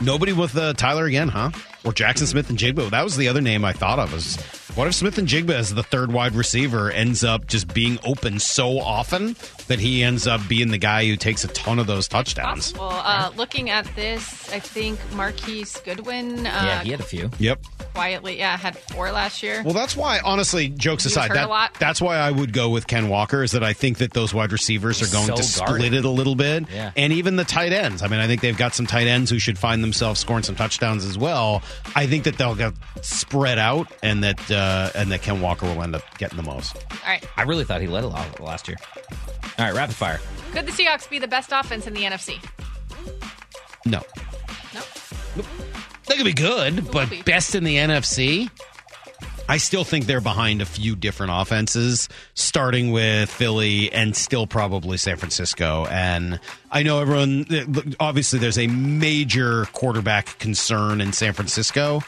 Nobody 0.00 0.32
with 0.32 0.56
uh, 0.56 0.74
Tyler 0.74 1.06
again, 1.06 1.28
huh? 1.28 1.50
Or 1.84 1.92
Jaxon 1.92 2.26
Smith-Njigba. 2.26 2.90
That 2.90 3.02
was 3.04 3.16
the 3.16 3.28
other 3.28 3.40
name 3.40 3.64
I 3.64 3.72
thought 3.72 3.98
of. 3.98 4.12
Was 4.12 4.36
what 4.74 4.88
if 4.88 4.94
Smith-Njigba 4.94 5.50
as 5.50 5.72
the 5.72 5.82
third 5.82 6.12
wide 6.12 6.34
receiver 6.34 6.90
ends 6.90 7.22
up 7.22 7.46
just 7.46 7.72
being 7.72 7.98
open 8.04 8.38
so 8.38 8.80
often 8.80 9.36
that 9.68 9.78
he 9.78 10.02
ends 10.02 10.26
up 10.26 10.40
being 10.48 10.70
the 10.70 10.78
guy 10.78 11.06
who 11.06 11.16
takes 11.16 11.44
a 11.44 11.48
ton 11.48 11.78
of 11.78 11.86
those 11.86 12.08
touchdowns? 12.08 12.72
Possible. 12.72 12.88
Uh, 12.90 13.30
looking 13.36 13.70
at 13.70 13.86
this, 13.94 14.52
I 14.52 14.58
think 14.58 14.98
Marquise 15.12 15.80
Goodwin. 15.84 16.46
Uh, 16.46 16.62
yeah, 16.64 16.82
he 16.82 16.90
had 16.90 17.00
a 17.00 17.04
few. 17.04 17.30
Yep. 17.38 17.60
Quietly, 17.94 18.38
yeah, 18.38 18.56
had 18.56 18.76
four 18.76 19.10
last 19.12 19.42
year. 19.42 19.62
Well, 19.64 19.72
that's 19.74 19.96
why, 19.96 20.18
honestly, 20.24 20.68
jokes 20.68 21.04
He 21.04 21.10
aside, 21.10 21.28
hurt 21.28 21.36
a 21.36 21.40
that, 21.40 21.48
lot. 21.48 21.74
that's 21.78 22.00
why 22.00 22.16
I 22.16 22.30
would 22.30 22.52
go 22.52 22.68
with 22.70 22.86
Ken 22.86 23.08
Walker. 23.08 23.42
Is 23.42 23.52
that 23.52 23.62
I 23.62 23.72
think 23.72 23.98
that 23.98 24.12
those 24.12 24.34
wide 24.34 24.52
receivers 24.52 25.00
are 25.00 25.12
going 25.12 25.26
So 25.28 25.36
to 25.36 25.42
split 25.42 25.94
it 25.94 26.04
a 26.04 26.10
little 26.10 26.34
bit, 26.34 26.64
Yeah. 26.70 26.90
and 26.96 27.12
even 27.12 27.36
the 27.36 27.44
tight 27.44 27.72
ends. 27.72 28.02
I 28.02 28.08
mean, 28.08 28.20
I 28.20 28.26
think 28.26 28.40
they've 28.40 28.56
got 28.56 28.74
some 28.74 28.86
tight 28.86 29.06
ends 29.06 29.30
who 29.30 29.38
should 29.38 29.58
find 29.58 29.82
themselves 29.82 30.20
scoring 30.20 30.42
some 30.42 30.56
touchdowns 30.56 31.04
as 31.04 31.16
well. 31.16 31.62
I 31.94 32.06
think 32.06 32.24
that 32.24 32.36
they'll 32.36 32.54
get 32.56 32.72
spread 33.02 33.58
out, 33.58 33.90
and 34.02 34.24
that 34.24 34.50
uh, 34.50 34.90
and 34.94 35.10
that 35.12 35.22
Ken 35.22 35.40
Walker 35.40 35.66
will 35.66 35.82
end 35.82 35.94
up 35.94 36.02
getting 36.18 36.36
the 36.36 36.42
most. 36.42 36.76
All 36.76 36.98
right. 37.06 37.24
I 37.36 37.42
really 37.42 37.64
thought 37.64 37.80
he 37.80 37.86
led 37.86 38.04
a 38.04 38.08
lot 38.08 38.40
last 38.40 38.66
year. 38.68 38.76
All 39.58 39.64
right, 39.66 39.74
rapid 39.74 39.94
fire. 39.94 40.20
Could 40.52 40.66
the 40.66 40.72
Seahawks 40.72 41.08
be 41.08 41.18
the 41.20 41.28
best 41.28 41.50
offense 41.52 41.86
in 41.86 41.94
the 41.94 42.02
NFC? 42.02 42.38
No, 43.86 44.00
No. 44.74 44.82
They 46.06 46.16
could 46.16 46.24
be 46.24 46.32
good, 46.32 46.90
but 46.90 47.10
be? 47.10 47.22
best 47.22 47.54
in 47.54 47.64
the 47.64 47.76
NFC. 47.76 48.50
I 49.46 49.58
still 49.58 49.84
think 49.84 50.06
they're 50.06 50.22
behind 50.22 50.62
a 50.62 50.66
few 50.66 50.96
different 50.96 51.32
offenses, 51.34 52.08
starting 52.32 52.92
with 52.92 53.30
Philly 53.30 53.92
and 53.92 54.16
still 54.16 54.46
probably 54.46 54.96
San 54.96 55.16
Francisco. 55.18 55.84
And 55.90 56.40
I 56.70 56.82
know 56.82 57.00
everyone, 57.00 57.94
obviously, 58.00 58.38
there's 58.38 58.58
a 58.58 58.66
major 58.68 59.66
quarterback 59.66 60.38
concern 60.38 61.02
in 61.02 61.12
San 61.12 61.34
Francisco. 61.34 62.00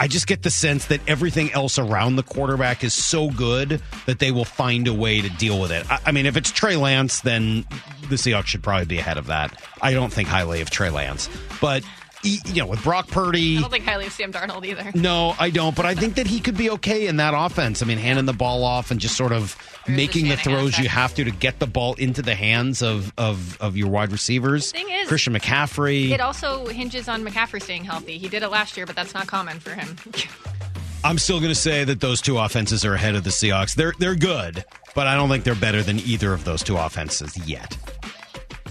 I 0.00 0.06
just 0.06 0.28
get 0.28 0.42
the 0.42 0.50
sense 0.50 0.86
that 0.86 1.00
everything 1.08 1.52
else 1.52 1.76
around 1.76 2.14
the 2.14 2.22
quarterback 2.22 2.84
is 2.84 2.94
so 2.94 3.30
good 3.30 3.82
that 4.06 4.20
they 4.20 4.30
will 4.30 4.44
find 4.44 4.86
a 4.86 4.94
way 4.94 5.20
to 5.20 5.28
deal 5.28 5.60
with 5.60 5.72
it. 5.72 5.90
I, 5.90 5.98
I 6.06 6.12
mean, 6.12 6.26
if 6.26 6.36
it's 6.36 6.52
Trey 6.52 6.76
Lance, 6.76 7.22
then 7.22 7.66
the 8.08 8.14
Seahawks 8.14 8.46
should 8.46 8.62
probably 8.62 8.86
be 8.86 8.98
ahead 8.98 9.18
of 9.18 9.26
that. 9.26 9.60
I 9.82 9.94
don't 9.94 10.12
think 10.12 10.28
highly 10.28 10.60
of 10.60 10.70
Trey 10.70 10.90
Lance, 10.90 11.28
but 11.60 11.82
y- 11.82 11.88
you 12.22 12.62
know, 12.62 12.66
with 12.66 12.82
Brock 12.82 13.08
Purdy, 13.08 13.58
I 13.58 13.60
don't 13.60 13.70
think 13.70 13.84
highly 13.84 14.06
of 14.06 14.12
Sam 14.12 14.32
Darnold 14.32 14.66
either. 14.66 14.90
no, 14.94 15.34
I 15.38 15.50
don't. 15.50 15.76
But 15.76 15.86
I 15.86 15.94
think 15.94 16.16
that 16.16 16.26
he 16.26 16.40
could 16.40 16.56
be 16.56 16.70
okay 16.70 17.06
in 17.06 17.16
that 17.18 17.34
offense. 17.36 17.82
I 17.82 17.86
mean, 17.86 17.98
handing 17.98 18.24
the 18.24 18.32
ball 18.32 18.64
off 18.64 18.90
and 18.90 19.00
just 19.00 19.16
sort 19.16 19.32
of 19.32 19.56
There's 19.86 19.96
making 19.96 20.28
the, 20.28 20.36
throws 20.36 20.78
you 20.78 20.88
have 20.88 21.14
to 21.14 21.24
to 21.24 21.30
get 21.30 21.58
the 21.58 21.66
ball 21.66 21.94
into 21.94 22.22
the 22.22 22.34
hands 22.34 22.82
of 22.82 23.12
of, 23.16 23.60
of 23.60 23.76
your 23.76 23.88
wide 23.88 24.12
receivers. 24.12 24.72
Thing 24.72 24.88
is- 24.90 25.08
Christian 25.08 25.32
McCaffrey. 25.34 26.10
It 26.10 26.20
also 26.20 26.66
hinges 26.66 27.08
on 27.08 27.24
McCaffrey 27.24 27.62
staying 27.62 27.84
healthy. 27.84 28.18
He 28.18 28.28
did 28.28 28.42
it 28.42 28.48
last 28.48 28.76
year, 28.76 28.86
but 28.86 28.96
that's 28.96 29.14
not 29.14 29.26
common 29.26 29.60
for 29.60 29.70
him. 29.70 29.96
I'm 31.04 31.18
still 31.18 31.38
going 31.38 31.50
to 31.50 31.54
say 31.54 31.84
that 31.84 32.00
those 32.00 32.20
two 32.20 32.38
offenses 32.38 32.84
are 32.84 32.94
ahead 32.94 33.14
of 33.14 33.22
the 33.22 33.30
Seahawks. 33.30 33.74
They're 33.76 33.94
they're 34.00 34.16
good, 34.16 34.64
but 34.96 35.06
I 35.06 35.14
don't 35.14 35.28
think 35.28 35.44
they're 35.44 35.54
better 35.54 35.82
than 35.82 36.00
either 36.00 36.32
of 36.32 36.44
those 36.44 36.62
two 36.64 36.76
offenses 36.76 37.36
yet. 37.48 37.76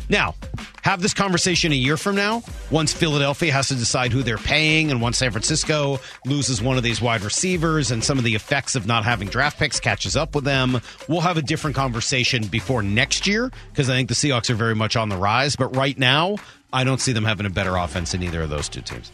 Now, 0.10 0.36
have 0.84 1.02
this 1.02 1.14
conversation 1.14 1.72
a 1.74 1.76
year 1.76 1.98
from 1.98 2.16
now, 2.16 2.44
once 2.72 2.94
Philadelphia 2.94 3.52
has 3.52 3.68
to 3.68 3.76
decide 3.76 4.14
who 4.14 4.24
they're 4.24 4.38
paying, 4.38 4.90
and 4.90 5.02
once 5.02 5.18
San 5.18 5.32
Francisco 5.32 6.00
loses 6.26 6.62
one 6.62 6.78
of 6.78 6.84
these 6.84 7.02
wide 7.02 7.22
receivers, 7.22 7.92
and 7.92 8.04
some 8.04 8.18
of 8.18 8.24
the 8.24 8.36
effects 8.36 8.76
of 8.76 8.86
not 8.86 9.04
having 9.04 9.28
draft 9.28 9.60
picks 9.60 9.80
catches 9.80 10.16
up 10.16 10.34
with 10.34 10.46
them. 10.46 10.80
We'll 11.10 11.22
have 11.22 11.38
a 11.38 11.42
different 11.42 11.76
conversation 11.76 12.48
before 12.48 12.82
next 12.82 13.28
year 13.28 13.52
because 13.72 13.90
I 13.90 13.96
think 13.96 14.08
the 14.08 14.16
Seahawks 14.16 14.50
are 14.50 14.56
very 14.56 14.76
much 14.76 14.96
on 14.96 15.10
the 15.10 15.18
rise. 15.18 15.56
But 15.56 15.76
right 15.76 15.98
now, 15.98 16.38
I 16.72 16.84
don't 16.84 17.02
see 17.02 17.12
them 17.12 17.26
having 17.26 17.46
a 17.46 17.50
better 17.50 17.76
offense 17.76 18.14
than 18.14 18.24
either 18.24 18.44
of 18.44 18.50
those 18.50 18.70
two 18.70 18.82
teams. 18.82 19.12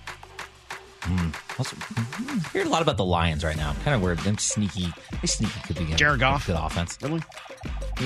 Also, 1.60 1.76
mm, 1.76 2.52
hearing 2.52 2.68
a 2.68 2.70
lot 2.70 2.82
about 2.82 2.98
the 2.98 3.04
Lions 3.06 3.44
right 3.44 3.58
now. 3.58 3.74
Kind 3.84 3.96
of 3.96 4.02
weird. 4.02 4.20
Them 4.20 4.38
sneaky, 4.38 4.88
they 5.22 5.28
sneaky 5.28 5.60
could 5.62 5.78
be 5.78 5.86
Jared 5.96 6.22
Goff. 6.22 6.48
good 6.48 6.56
offense. 6.56 6.98
Really? 7.02 7.22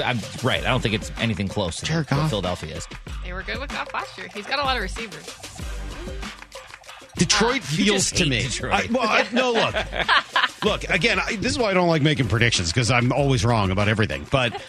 I'm 0.04 0.20
right. 0.44 0.62
I 0.62 0.70
don't 0.70 0.82
think 0.82 0.96
it's 0.96 1.12
anything 1.20 1.48
close 1.48 1.78
to 1.78 1.86
Jared 1.86 2.10
what 2.12 2.18
Goff. 2.18 2.30
Philadelphia 2.30 2.76
is. 2.76 2.88
They 3.24 3.34
were 3.34 3.44
good 3.44 3.60
with 3.60 3.70
Goff 3.70 3.94
last 3.94 4.18
year. 4.18 4.28
He's 4.34 4.48
got 4.48 4.60
a 4.60 4.64
lot 4.64 4.76
of 4.78 4.82
receivers. 4.82 5.26
Detroit 7.18 7.64
feels 7.64 8.12
to 8.12 8.26
me. 8.26 8.44
Detroit. 8.44 8.74
I, 8.74 8.88
well, 8.92 9.08
I, 9.08 9.28
no, 9.32 9.52
look, 9.52 9.76
look 10.64 10.90
again. 10.90 11.20
I, 11.20 11.36
this 11.36 11.52
is 11.52 11.58
why 11.60 11.72
I 11.72 11.74
don't 11.74 11.88
like 11.88 12.02
making 12.04 12.28
predictions 12.28 12.72
because 12.72 12.92
I'm 12.92 13.12
always 13.12 13.44
wrong 13.44 13.72
about 13.72 13.88
everything. 13.88 14.26
But 14.30 14.62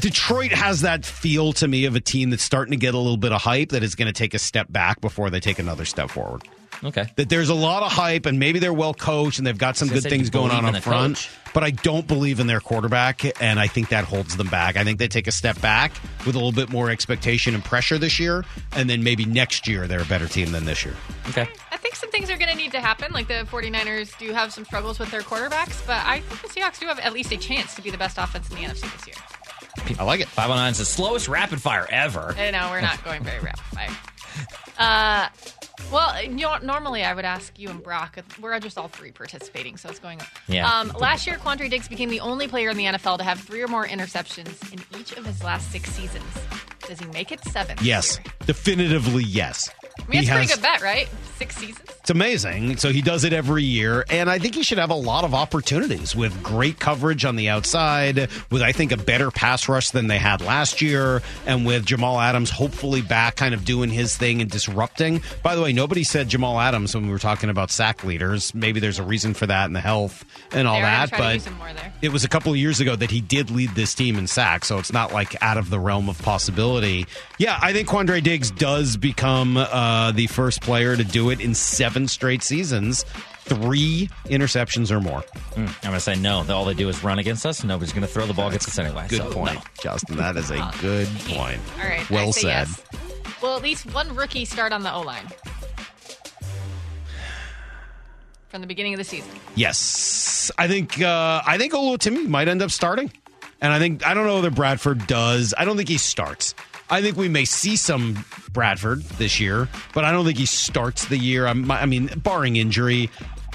Detroit 0.00 0.52
has 0.52 0.82
that 0.82 1.04
feel 1.04 1.52
to 1.54 1.66
me 1.66 1.86
of 1.86 1.96
a 1.96 2.00
team 2.00 2.30
that's 2.30 2.42
starting 2.44 2.72
to 2.72 2.76
get 2.76 2.94
a 2.94 2.98
little 2.98 3.16
bit 3.16 3.32
of 3.32 3.40
hype 3.40 3.70
that 3.70 3.82
is 3.82 3.94
going 3.96 4.06
to 4.06 4.12
take 4.12 4.34
a 4.34 4.38
step 4.38 4.70
back 4.70 5.00
before 5.00 5.30
they 5.30 5.40
take 5.40 5.58
another 5.58 5.84
step 5.84 6.10
forward. 6.10 6.42
Okay. 6.82 7.06
That 7.16 7.28
there's 7.28 7.48
a 7.48 7.54
lot 7.54 7.82
of 7.82 7.92
hype 7.92 8.26
and 8.26 8.38
maybe 8.38 8.58
they're 8.58 8.72
well 8.72 8.94
coached 8.94 9.38
and 9.38 9.46
they've 9.46 9.56
got 9.56 9.76
some 9.76 9.88
good 9.88 10.02
things 10.02 10.30
going 10.30 10.50
on 10.50 10.62
believe 10.62 10.68
in 10.68 10.74
up 10.76 10.82
the 10.82 10.88
front. 10.88 11.16
coach. 11.16 11.30
But 11.54 11.62
I 11.62 11.70
don't 11.70 12.06
believe 12.08 12.40
in 12.40 12.48
their 12.48 12.58
quarterback, 12.58 13.40
and 13.40 13.60
I 13.60 13.68
think 13.68 13.90
that 13.90 14.04
holds 14.04 14.36
them 14.36 14.48
back. 14.48 14.76
I 14.76 14.82
think 14.82 14.98
they 14.98 15.06
take 15.06 15.28
a 15.28 15.32
step 15.32 15.60
back 15.60 15.92
with 16.26 16.34
a 16.34 16.38
little 16.38 16.50
bit 16.50 16.68
more 16.68 16.90
expectation 16.90 17.54
and 17.54 17.64
pressure 17.64 17.96
this 17.96 18.18
year, 18.18 18.44
and 18.72 18.90
then 18.90 19.04
maybe 19.04 19.24
next 19.24 19.68
year 19.68 19.86
they're 19.86 20.02
a 20.02 20.06
better 20.06 20.26
team 20.26 20.50
than 20.50 20.64
this 20.64 20.84
year. 20.84 20.94
Okay. 21.28 21.46
I 21.70 21.76
think 21.76 21.94
some 21.94 22.10
things 22.10 22.28
are 22.28 22.36
going 22.36 22.50
to 22.50 22.56
need 22.56 22.72
to 22.72 22.80
happen. 22.80 23.12
Like 23.12 23.28
the 23.28 23.46
49ers 23.48 24.18
do 24.18 24.32
have 24.32 24.52
some 24.52 24.64
struggles 24.64 24.98
with 24.98 25.12
their 25.12 25.20
quarterbacks, 25.22 25.86
but 25.86 26.04
I 26.04 26.20
think 26.22 26.42
the 26.52 26.60
Seahawks 26.60 26.80
do 26.80 26.86
have 26.86 26.98
at 26.98 27.12
least 27.12 27.30
a 27.30 27.36
chance 27.36 27.74
to 27.76 27.82
be 27.82 27.90
the 27.90 27.98
best 27.98 28.18
offense 28.18 28.50
in 28.50 28.56
the 28.56 28.62
NFC 28.62 28.92
this 28.96 29.06
year. 29.06 29.96
I 29.98 30.02
like 30.02 30.20
it. 30.20 30.28
509 30.28 30.72
is 30.72 30.78
the 30.78 30.84
slowest 30.84 31.28
rapid 31.28 31.62
fire 31.62 31.86
ever. 31.88 32.34
I 32.36 32.50
know 32.50 32.68
we're 32.70 32.80
not 32.80 33.04
going 33.04 33.22
very 33.22 33.38
rapid 33.38 33.62
fire. 33.62 33.90
Uh, 34.76 35.28
well, 35.92 36.22
you 36.22 36.28
know, 36.30 36.56
normally 36.62 37.04
I 37.04 37.14
would 37.14 37.24
ask 37.24 37.58
you 37.58 37.68
and 37.68 37.82
Brock. 37.82 38.18
We're 38.40 38.58
just 38.60 38.78
all 38.78 38.88
three 38.88 39.10
participating, 39.12 39.76
so 39.76 39.88
it's 39.88 39.98
going 39.98 40.20
on. 40.20 40.26
Yeah. 40.48 40.70
Um, 40.70 40.88
last 40.98 41.26
year, 41.26 41.36
Quandre 41.36 41.68
Diggs 41.70 41.88
became 41.88 42.08
the 42.10 42.20
only 42.20 42.48
player 42.48 42.70
in 42.70 42.76
the 42.76 42.84
NFL 42.84 43.18
to 43.18 43.24
have 43.24 43.40
three 43.40 43.62
or 43.62 43.68
more 43.68 43.86
interceptions 43.86 44.72
in 44.72 44.80
each 45.00 45.12
of 45.12 45.24
his 45.26 45.42
last 45.42 45.70
six 45.72 45.90
seasons. 45.90 46.24
Does 46.86 47.00
he 47.00 47.06
make 47.06 47.32
it 47.32 47.42
seven? 47.44 47.78
Yes, 47.82 48.18
year? 48.22 48.32
definitively 48.46 49.24
yes. 49.24 49.70
I 49.98 50.06
mean, 50.08 50.18
it's 50.18 50.28
He 50.28 50.32
a 50.32 50.34
pretty 50.36 50.48
has- 50.48 50.56
good 50.56 50.62
bet, 50.62 50.82
right? 50.82 51.08
Six 51.38 51.56
seasons. 51.56 51.88
It's 52.00 52.10
amazing. 52.10 52.76
So 52.76 52.92
he 52.92 53.00
does 53.00 53.24
it 53.24 53.32
every 53.32 53.62
year. 53.62 54.04
And 54.10 54.28
I 54.28 54.38
think 54.38 54.54
he 54.54 54.62
should 54.62 54.76
have 54.76 54.90
a 54.90 54.94
lot 54.94 55.24
of 55.24 55.32
opportunities 55.32 56.14
with 56.14 56.42
great 56.42 56.78
coverage 56.78 57.24
on 57.24 57.36
the 57.36 57.48
outside, 57.48 58.28
with, 58.50 58.60
I 58.60 58.72
think, 58.72 58.92
a 58.92 58.98
better 58.98 59.30
pass 59.30 59.66
rush 59.70 59.90
than 59.90 60.08
they 60.08 60.18
had 60.18 60.42
last 60.42 60.82
year, 60.82 61.22
and 61.46 61.64
with 61.64 61.86
Jamal 61.86 62.20
Adams 62.20 62.50
hopefully 62.50 63.00
back 63.00 63.36
kind 63.36 63.54
of 63.54 63.64
doing 63.64 63.88
his 63.88 64.14
thing 64.18 64.42
and 64.42 64.50
disrupting. 64.50 65.22
By 65.42 65.54
the 65.56 65.62
way, 65.62 65.63
nobody 65.72 66.04
said 66.04 66.28
Jamal 66.28 66.60
Adams 66.60 66.94
when 66.94 67.06
we 67.06 67.10
were 67.12 67.18
talking 67.18 67.50
about 67.50 67.70
sack 67.70 68.04
leaders. 68.04 68.54
Maybe 68.54 68.80
there's 68.80 68.98
a 68.98 69.02
reason 69.02 69.34
for 69.34 69.46
that 69.46 69.66
and 69.66 69.74
the 69.74 69.80
health 69.80 70.24
and 70.52 70.68
all 70.68 70.74
They 70.74 70.82
are 70.82 71.06
gonna 71.06 71.06
that. 71.10 71.18
But 71.18 71.34
use 71.34 71.44
him 71.46 71.54
more 71.58 71.72
there. 71.72 71.92
it 72.02 72.10
was 72.10 72.24
a 72.24 72.28
couple 72.28 72.52
of 72.52 72.58
years 72.58 72.80
ago 72.80 72.94
that 72.96 73.10
he 73.10 73.20
did 73.20 73.50
lead 73.50 73.70
this 73.70 73.94
team 73.94 74.16
in 74.16 74.26
sacks, 74.26 74.68
so 74.68 74.78
it's 74.78 74.92
not 74.92 75.12
like 75.12 75.40
out 75.42 75.56
of 75.58 75.70
the 75.70 75.78
realm 75.80 76.08
of 76.08 76.20
possibility. 76.22 77.06
Yeah, 77.38 77.58
I 77.60 77.72
think 77.72 77.88
Quandre 77.88 78.22
Diggs 78.22 78.50
does 78.50 78.96
become 78.96 79.56
uh, 79.56 80.12
the 80.12 80.26
first 80.26 80.60
player 80.60 80.96
to 80.96 81.04
do 81.04 81.30
it 81.30 81.40
in 81.40 81.54
seven 81.54 82.06
straight 82.08 82.42
seasons, 82.42 83.04
three 83.40 84.08
interceptions 84.26 84.90
or 84.90 85.00
more. 85.00 85.22
I'm 85.56 85.66
going 85.82 85.94
to 85.94 86.00
say 86.00 86.14
no. 86.14 86.44
All 86.48 86.64
they 86.64 86.74
do 86.74 86.88
is 86.88 87.02
run 87.04 87.18
against 87.18 87.44
us. 87.46 87.62
Nobody's 87.64 87.92
going 87.92 88.06
to 88.06 88.12
throw 88.12 88.26
the 88.26 88.34
ball 88.34 88.48
against 88.48 88.68
us 88.68 88.78
anyway. 88.78 89.06
Good 89.08 89.18
so, 89.22 89.32
point, 89.32 89.54
no. 89.54 89.60
Justin. 89.82 90.16
That 90.16 90.36
is 90.36 90.50
a 90.50 90.70
good 90.80 91.08
point. 91.26 91.60
All 91.80 91.88
right. 91.88 92.08
Well 92.10 92.28
I 92.28 92.30
say 92.30 92.40
said. 92.42 92.68
Yes. 92.68 92.82
Well, 93.42 93.56
at 93.56 93.62
least 93.62 93.92
one 93.92 94.14
rookie 94.14 94.44
start 94.46 94.72
on 94.72 94.82
the 94.82 94.92
O 94.94 95.02
line 95.02 95.26
from 98.54 98.60
the 98.60 98.68
beginning 98.68 98.94
of 98.94 98.98
the 98.98 99.04
season. 99.04 99.32
Yes, 99.56 100.48
I 100.56 100.68
think 100.68 101.00
uh, 101.02 101.42
I 101.44 101.58
think 101.58 101.72
Oluwatimi 101.72 102.28
might 102.28 102.46
end 102.46 102.62
up 102.62 102.70
starting, 102.70 103.10
and 103.60 103.72
I 103.72 103.80
think 103.80 104.06
I 104.06 104.14
don't 104.14 104.28
know 104.28 104.36
whether 104.36 104.52
Bradford 104.52 105.08
does. 105.08 105.52
I 105.58 105.64
don't 105.64 105.76
think 105.76 105.88
he 105.88 105.98
starts. 105.98 106.54
I 106.88 107.02
think 107.02 107.16
we 107.16 107.28
may 107.28 107.46
see 107.46 107.74
some 107.74 108.24
Bradford 108.52 109.02
this 109.18 109.40
year, 109.40 109.68
but 109.92 110.04
I 110.04 110.12
don't 110.12 110.24
think 110.24 110.38
he 110.38 110.46
starts 110.46 111.06
the 111.06 111.18
year. 111.18 111.48
I'm, 111.48 111.68
I 111.68 111.86
mean, 111.86 112.06
barring 112.18 112.54
injury, 112.54 113.10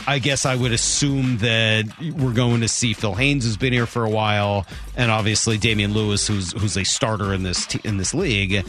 I 0.06 0.20
guess 0.20 0.46
I 0.46 0.58
would 0.58 0.74
assume 0.74 1.38
that 1.38 1.86
we're 2.18 2.34
going 2.34 2.60
to 2.60 2.68
see 2.68 2.92
Phil 2.92 3.16
Haynes, 3.16 3.46
who's 3.46 3.56
been 3.56 3.72
here 3.72 3.86
for 3.86 4.04
a 4.04 4.10
while, 4.10 4.66
and 4.98 5.12
obviously 5.12 5.58
Damien 5.58 5.94
Lewis, 5.94 6.28
who's 6.28 6.52
who's 6.60 6.76
a 6.76 6.84
starter 6.84 7.34
in 7.34 7.44
this 7.44 7.68
t- 7.68 7.80
in 7.86 7.96
this 7.96 8.14
league. 8.14 8.66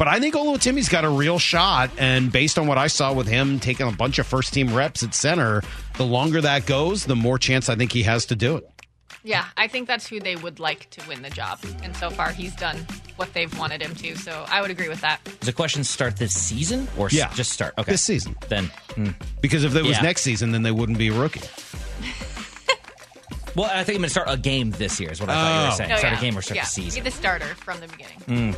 But 0.00 0.08
I 0.08 0.18
think 0.18 0.34
Timmy's 0.62 0.88
got 0.88 1.04
a 1.04 1.10
real 1.10 1.38
shot, 1.38 1.90
and 1.98 2.32
based 2.32 2.58
on 2.58 2.66
what 2.66 2.78
I 2.78 2.86
saw 2.86 3.12
with 3.12 3.28
him 3.28 3.60
taking 3.60 3.86
a 3.86 3.92
bunch 3.92 4.18
of 4.18 4.26
first 4.26 4.54
team 4.54 4.72
reps 4.72 5.02
at 5.02 5.14
center, 5.14 5.62
the 5.98 6.06
longer 6.06 6.40
that 6.40 6.64
goes, 6.64 7.04
the 7.04 7.14
more 7.14 7.36
chance 7.36 7.68
I 7.68 7.74
think 7.74 7.92
he 7.92 8.02
has 8.04 8.24
to 8.26 8.34
do 8.34 8.56
it. 8.56 8.66
Yeah, 9.24 9.44
I 9.58 9.68
think 9.68 9.88
that's 9.88 10.06
who 10.06 10.18
they 10.18 10.36
would 10.36 10.58
like 10.58 10.88
to 10.92 11.06
win 11.06 11.20
the 11.20 11.28
job. 11.28 11.58
And 11.82 11.94
so 11.94 12.08
far, 12.08 12.32
he's 12.32 12.56
done 12.56 12.78
what 13.16 13.34
they've 13.34 13.54
wanted 13.58 13.82
him 13.82 13.94
to. 13.96 14.16
So 14.16 14.46
I 14.48 14.62
would 14.62 14.70
agree 14.70 14.88
with 14.88 15.02
that. 15.02 15.22
Does 15.24 15.40
the 15.48 15.52
question 15.52 15.84
start 15.84 16.16
this 16.16 16.32
season 16.32 16.88
or 16.96 17.08
s- 17.08 17.12
Yeah. 17.12 17.30
just 17.34 17.52
start? 17.52 17.74
Okay. 17.76 17.92
This 17.92 18.00
season. 18.00 18.34
Then, 18.48 18.70
hmm. 18.94 19.10
Because 19.42 19.64
if 19.64 19.76
it 19.76 19.82
was 19.82 19.98
Yeah. 19.98 20.02
next 20.02 20.22
season, 20.22 20.52
then 20.52 20.62
they 20.62 20.72
wouldn't 20.72 20.96
be 20.96 21.08
a 21.08 21.12
rookie. 21.12 21.42
well, 23.54 23.68
I 23.70 23.84
think 23.84 23.96
I'm 23.96 24.00
going 24.00 24.02
to 24.04 24.08
start 24.08 24.28
a 24.30 24.38
game 24.38 24.70
this 24.70 24.98
year. 24.98 25.10
Is 25.10 25.20
what 25.20 25.28
I 25.28 25.34
thought 25.34 25.54
you 25.54 25.60
Oh. 25.60 25.64
were 25.68 25.76
saying. 25.76 25.92
Oh, 25.92 25.96
start 25.98 26.12
yeah. 26.14 26.18
a 26.18 26.22
game 26.22 26.38
or 26.38 26.40
start 26.40 26.56
yeah. 26.56 26.64
the 26.64 26.70
season. 26.70 27.04
Be 27.04 27.10
the 27.10 27.14
starter 27.14 27.54
from 27.56 27.80
the 27.80 27.88
beginning. 27.88 28.56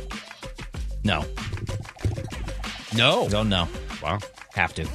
No, 1.03 1.25
No. 2.95 3.27
don't 3.29 3.49
know. 3.49 3.67
Wow. 4.01 4.19
Have 4.55 4.73
to. 4.75 4.87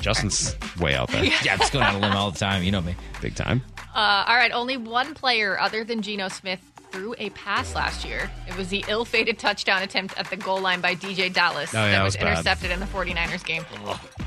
Justin's 0.00 0.56
way 0.80 0.94
out 0.94 1.08
there. 1.10 1.24
Yeah, 1.24 1.56
I'm 1.60 1.68
going 1.70 1.84
on 1.84 1.94
a 1.96 1.98
limb 2.00 2.12
all 2.16 2.30
the 2.32 2.38
time. 2.38 2.62
You 2.64 2.72
know 2.72 2.80
me. 2.80 2.94
Big 3.20 3.34
time. 3.36 3.62
Uh, 3.94 4.24
all 4.26 4.34
right, 4.36 4.50
only 4.52 4.76
one 4.76 5.14
player 5.14 5.60
other 5.60 5.84
than 5.84 6.02
Geno 6.02 6.28
Smith 6.28 6.58
threw 6.90 7.14
a 7.18 7.30
pass 7.30 7.74
last 7.74 8.04
year. 8.04 8.30
It 8.48 8.56
was 8.56 8.68
the 8.68 8.84
ill-fated 8.88 9.38
touchdown 9.38 9.82
attempt 9.82 10.18
at 10.18 10.28
the 10.28 10.36
goal 10.36 10.60
line 10.60 10.80
by 10.80 10.94
DJ 10.94 11.32
Dallas 11.32 11.74
Oh, 11.74 11.78
yeah, 11.78 11.92
that 11.92 12.00
it 12.00 12.04
was, 12.04 12.14
was 12.16 12.22
bad. 12.22 12.32
intercepted 12.32 12.70
in 12.70 12.80
the 12.80 12.86
49ers 12.86 13.44
game. 13.44 13.64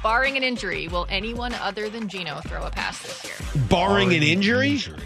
Barring 0.01 0.37
an 0.37 0.43
injury, 0.43 0.87
will 0.87 1.05
anyone 1.09 1.53
other 1.55 1.89
than 1.89 2.07
Geno 2.07 2.39
throw 2.47 2.63
a 2.65 2.71
pass 2.71 2.99
this 3.01 3.23
year? 3.25 3.33
Barring 3.69 4.13
an 4.13 4.23
injury? 4.23 4.69
injury? 4.71 4.99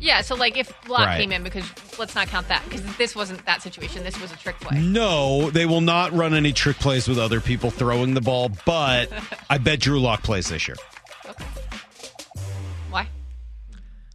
Yeah, 0.00 0.20
so 0.22 0.34
like 0.34 0.56
if 0.58 0.70
Lock 0.88 1.06
Right. 1.06 1.20
came 1.20 1.32
in, 1.32 1.42
because 1.44 1.64
let's 1.98 2.14
not 2.14 2.28
count 2.28 2.48
that, 2.48 2.62
because 2.64 2.82
this 2.96 3.14
wasn't 3.14 3.44
that 3.46 3.62
situation. 3.62 4.04
This 4.04 4.20
was 4.20 4.32
a 4.32 4.36
trick 4.36 4.58
play. 4.60 4.80
No, 4.80 5.50
they 5.50 5.66
will 5.66 5.80
not 5.80 6.12
run 6.12 6.34
any 6.34 6.52
trick 6.52 6.76
plays 6.78 7.08
with 7.08 7.18
other 7.18 7.40
people 7.40 7.70
throwing 7.70 8.14
the 8.14 8.20
ball, 8.20 8.50
but 8.64 9.10
I 9.50 9.58
bet 9.58 9.80
Drew 9.80 10.00
Lock 10.00 10.22
plays 10.22 10.48
this 10.48 10.68
year. 10.68 10.76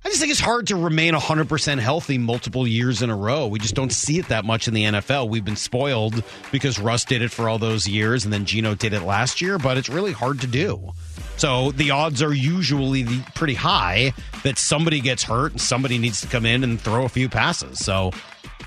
Just 0.10 0.22
think 0.22 0.32
it's 0.32 0.40
hard 0.40 0.66
to 0.68 0.76
remain 0.76 1.14
100% 1.14 1.78
healthy 1.78 2.18
multiple 2.18 2.68
years 2.68 3.04
in 3.04 3.12
a 3.12 3.16
row. 3.16 3.46
We 3.46 3.60
just 3.60 3.76
don't 3.76 3.94
see 3.94 4.18
it 4.18 4.28
that 4.30 4.44
much 4.44 4.68
in 4.68 4.74
the 4.74 4.86
NFL. 4.86 5.30
We've 5.30 5.46
been 5.46 5.56
spoiled 5.56 6.24
because 6.52 6.80
Russ 6.80 7.06
did 7.06 7.22
it 7.22 7.30
for 7.30 7.48
all 7.48 7.60
those 7.60 7.88
years 7.88 8.24
and 8.26 8.34
then 8.34 8.46
Geno 8.46 8.74
did 8.74 8.94
it 8.94 9.04
last 9.04 9.40
year, 9.40 9.60
but 9.60 9.78
it's 9.78 9.88
really 9.88 10.12
hard 10.12 10.42
to 10.42 10.48
do. 10.48 10.94
So 11.38 11.72
the 11.74 11.92
odds 11.92 12.24
are 12.24 12.34
usually 12.34 13.06
pretty 13.36 13.54
high 13.54 14.14
that 14.44 14.58
somebody 14.58 15.00
gets 15.00 15.22
hurt 15.22 15.52
and 15.52 15.62
somebody 15.62 16.00
needs 16.00 16.22
to 16.22 16.28
come 16.28 16.44
in 16.44 16.64
and 16.64 16.82
throw 16.82 17.06
a 17.06 17.10
few 17.10 17.30
passes. 17.30 17.78
So 17.78 18.12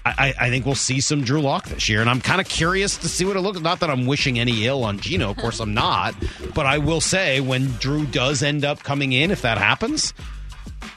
I, 0.06 0.32
I 0.38 0.48
think 0.48 0.64
we'll 0.64 0.76
see 0.76 1.00
some 1.00 1.22
Drew 1.22 1.40
Lock 1.40 1.66
this 1.66 1.88
year, 1.88 2.00
and 2.00 2.08
I'm 2.08 2.20
kind 2.20 2.40
of 2.40 2.48
curious 2.48 2.96
to 2.98 3.08
see 3.08 3.24
what 3.24 3.36
it 3.36 3.40
looks. 3.40 3.60
Not 3.60 3.80
that 3.80 3.90
I'm 3.90 4.06
wishing 4.06 4.38
any 4.38 4.64
ill 4.66 4.84
on 4.84 5.00
Geno, 5.00 5.30
of 5.30 5.38
course 5.38 5.58
I'm 5.58 5.74
not, 5.74 6.14
but 6.54 6.66
I 6.66 6.78
will 6.78 7.00
say 7.00 7.40
when 7.40 7.66
Drew 7.72 8.06
does 8.06 8.44
end 8.44 8.64
up 8.64 8.84
coming 8.84 9.12
in, 9.12 9.32
if 9.32 9.42
that 9.42 9.58
happens, 9.58 10.14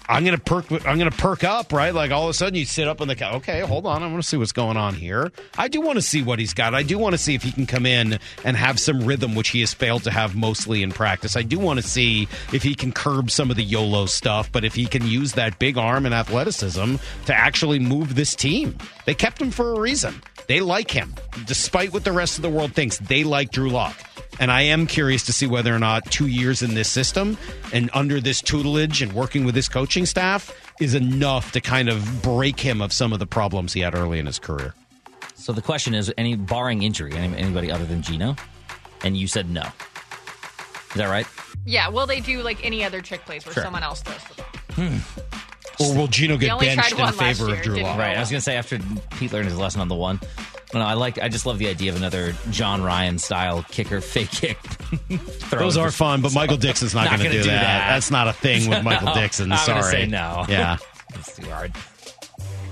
I'm 0.08 0.24
gonna 0.24 0.38
perk. 0.38 0.72
I'm 0.86 0.98
gonna 0.98 1.12
perk 1.12 1.44
up, 1.44 1.74
right? 1.74 1.94
Like 1.94 2.12
all 2.12 2.24
of 2.24 2.30
a 2.30 2.34
sudden, 2.34 2.56
you 2.56 2.66
sit 2.66 2.88
up 2.88 3.02
on 3.02 3.08
the 3.08 3.16
couch. 3.16 3.36
Okay, 3.36 3.62
hold 3.62 3.86
on. 3.86 4.04
I 4.04 4.08
want 4.08 4.22
to 4.22 4.28
see 4.28 4.38
what's 4.38 4.52
going 4.52 4.78
on 4.78 4.94
here. 4.94 5.32
I 5.58 5.68
do 5.68 5.82
want 5.82 5.98
to 5.98 6.02
see 6.02 6.22
what 6.22 6.40
he's 6.40 6.54
got. 6.54 6.76
I 6.76 6.84
do 6.84 6.98
want 6.98 7.14
to 7.14 7.18
see 7.18 7.36
if 7.36 7.44
he 7.44 7.52
can 7.52 7.66
come 7.66 7.86
in 7.86 8.20
and 8.44 8.58
have 8.58 8.80
some 8.80 9.06
rhythm, 9.06 9.36
which 9.36 9.50
he 9.50 9.62
has 9.62 9.74
failed 9.74 10.04
to 10.04 10.12
have 10.12 10.36
mostly 10.36 10.84
in 10.84 10.92
practice. 10.92 11.36
I 11.36 11.42
do 11.42 11.60
want 11.60 11.80
to 11.80 11.88
see 11.88 12.28
if 12.54 12.64
he 12.64 12.76
can 12.76 12.92
curb 12.92 13.32
some 13.32 13.50
of 13.50 13.58
the 13.58 13.64
YOLO 13.64 14.06
stuff, 14.06 14.52
but 14.52 14.64
if 14.64 14.76
he 14.76 14.86
can 14.86 15.08
use 15.08 15.34
that 15.34 15.60
big 15.60 15.78
arm 15.78 16.06
and 16.06 16.14
athleticism 16.14 16.96
to 17.26 17.34
actually 17.34 17.80
move 17.80 18.16
this 18.16 18.36
team. 18.36 18.78
They 19.06 19.14
kept 19.14 19.42
him 19.42 19.52
for 19.52 19.74
a 19.74 19.80
reason. 19.80 20.22
They 20.48 20.60
like 20.62 20.92
him, 20.92 21.14
despite 21.46 21.94
what 21.94 22.04
the 22.04 22.12
rest 22.12 22.38
of 22.38 22.42
the 22.42 22.50
world 22.50 22.74
thinks. 22.74 22.98
They 22.98 23.24
like 23.24 23.52
Drew 23.52 23.70
Lock. 23.70 23.96
And 24.40 24.52
I 24.52 24.64
am 24.64 24.86
curious 24.86 25.24
to 25.28 25.34
see 25.34 25.48
whether 25.48 25.74
or 25.74 25.80
not 25.80 26.12
two 26.12 26.28
years 26.28 26.62
in 26.62 26.74
this 26.74 26.90
system 26.90 27.38
and 27.74 27.90
under 27.94 28.20
this 28.20 28.42
tutelage 28.42 29.02
and 29.02 29.14
working 29.14 29.46
with 29.46 29.56
this 29.56 29.70
coaching 29.70 30.06
staff 30.06 30.54
is 30.82 30.94
enough 30.94 31.54
to 31.54 31.62
kind 31.62 31.88
of 31.88 32.22
break 32.22 32.60
him 32.60 32.82
of 32.82 32.92
some 32.92 33.14
of 33.14 33.20
the 33.20 33.26
problems 33.26 33.72
he 33.72 33.80
had 33.80 33.96
early 33.96 34.20
in 34.20 34.26
his 34.26 34.38
career. 34.40 34.74
So 35.36 35.54
the 35.54 35.62
question 35.62 35.94
is, 35.94 36.12
any 36.18 36.36
barring 36.36 36.84
injury, 36.84 37.14
anybody 37.14 37.72
other 37.72 37.86
than 37.86 38.02
Geno? 38.02 38.36
And 39.04 39.16
you 39.16 39.28
said 39.28 39.50
no. 39.50 39.62
Is 39.62 40.96
that 40.96 41.10
right? 41.10 41.28
Yeah, 41.66 41.88
will 41.90 42.06
they 42.06 42.20
do 42.20 42.42
like 42.42 42.64
any 42.66 42.84
other 42.84 43.02
trick 43.02 43.26
plays 43.26 43.46
where 43.46 43.54
Sure. 43.54 43.64
someone 43.64 43.84
else 43.84 44.02
throws 44.02 44.22
the 44.26 44.36
ball? 44.36 44.46
Hmm. 44.72 44.98
Or 45.80 45.94
will 45.96 46.08
Geno 46.08 46.38
get 46.38 46.60
benched 46.60 46.92
in 46.98 47.12
favor 47.14 47.48
year, 47.48 47.56
of 47.56 47.62
Drew 47.62 47.76
didn't 47.76 47.88
Lock? 47.88 48.00
Right. 48.00 48.16
I 48.16 48.20
was 48.20 48.30
gonna 48.30 48.42
say 48.42 48.56
after 48.56 48.80
Pete 49.18 49.32
learned 49.34 49.50
his 49.50 49.58
lesson 49.58 49.82
on 49.82 49.88
the 49.88 49.96
one. 49.96 50.20
No, 50.74 50.82
I 50.82 50.94
like. 50.94 51.20
I 51.20 51.30
just 51.30 51.46
love 51.46 51.58
the 51.60 51.68
idea 51.68 51.92
of 51.92 51.96
another 51.98 52.34
Jon 52.50 52.82
Ryan 52.82 53.18
style 53.20 53.64
kicker, 53.72 54.02
fake 54.02 54.32
kick. 54.32 54.58
Those 55.50 55.78
are 55.78 55.92
fun, 55.92 56.22
but 56.22 56.34
Michael 56.34 56.58
Dickson's 56.58 56.94
not, 56.94 57.06
Not 57.06 57.20
going 57.20 57.32
to 57.32 57.38
do 57.38 57.44
do 57.44 57.50
that. 57.50 57.62
that. 57.62 57.90
That's 57.94 58.12
not 58.12 58.28
a 58.28 58.34
thing 58.34 58.70
with 58.70 58.84
Michael 58.84 59.08
No, 59.14 59.14
Dickson. 59.14 59.52
I'm 59.52 59.58
Sorry. 59.60 59.84
say 59.84 60.06
no. 60.08 60.46
Yeah. 60.50 60.78
It's 61.14 61.36
too 61.38 61.50
hard. 61.50 61.72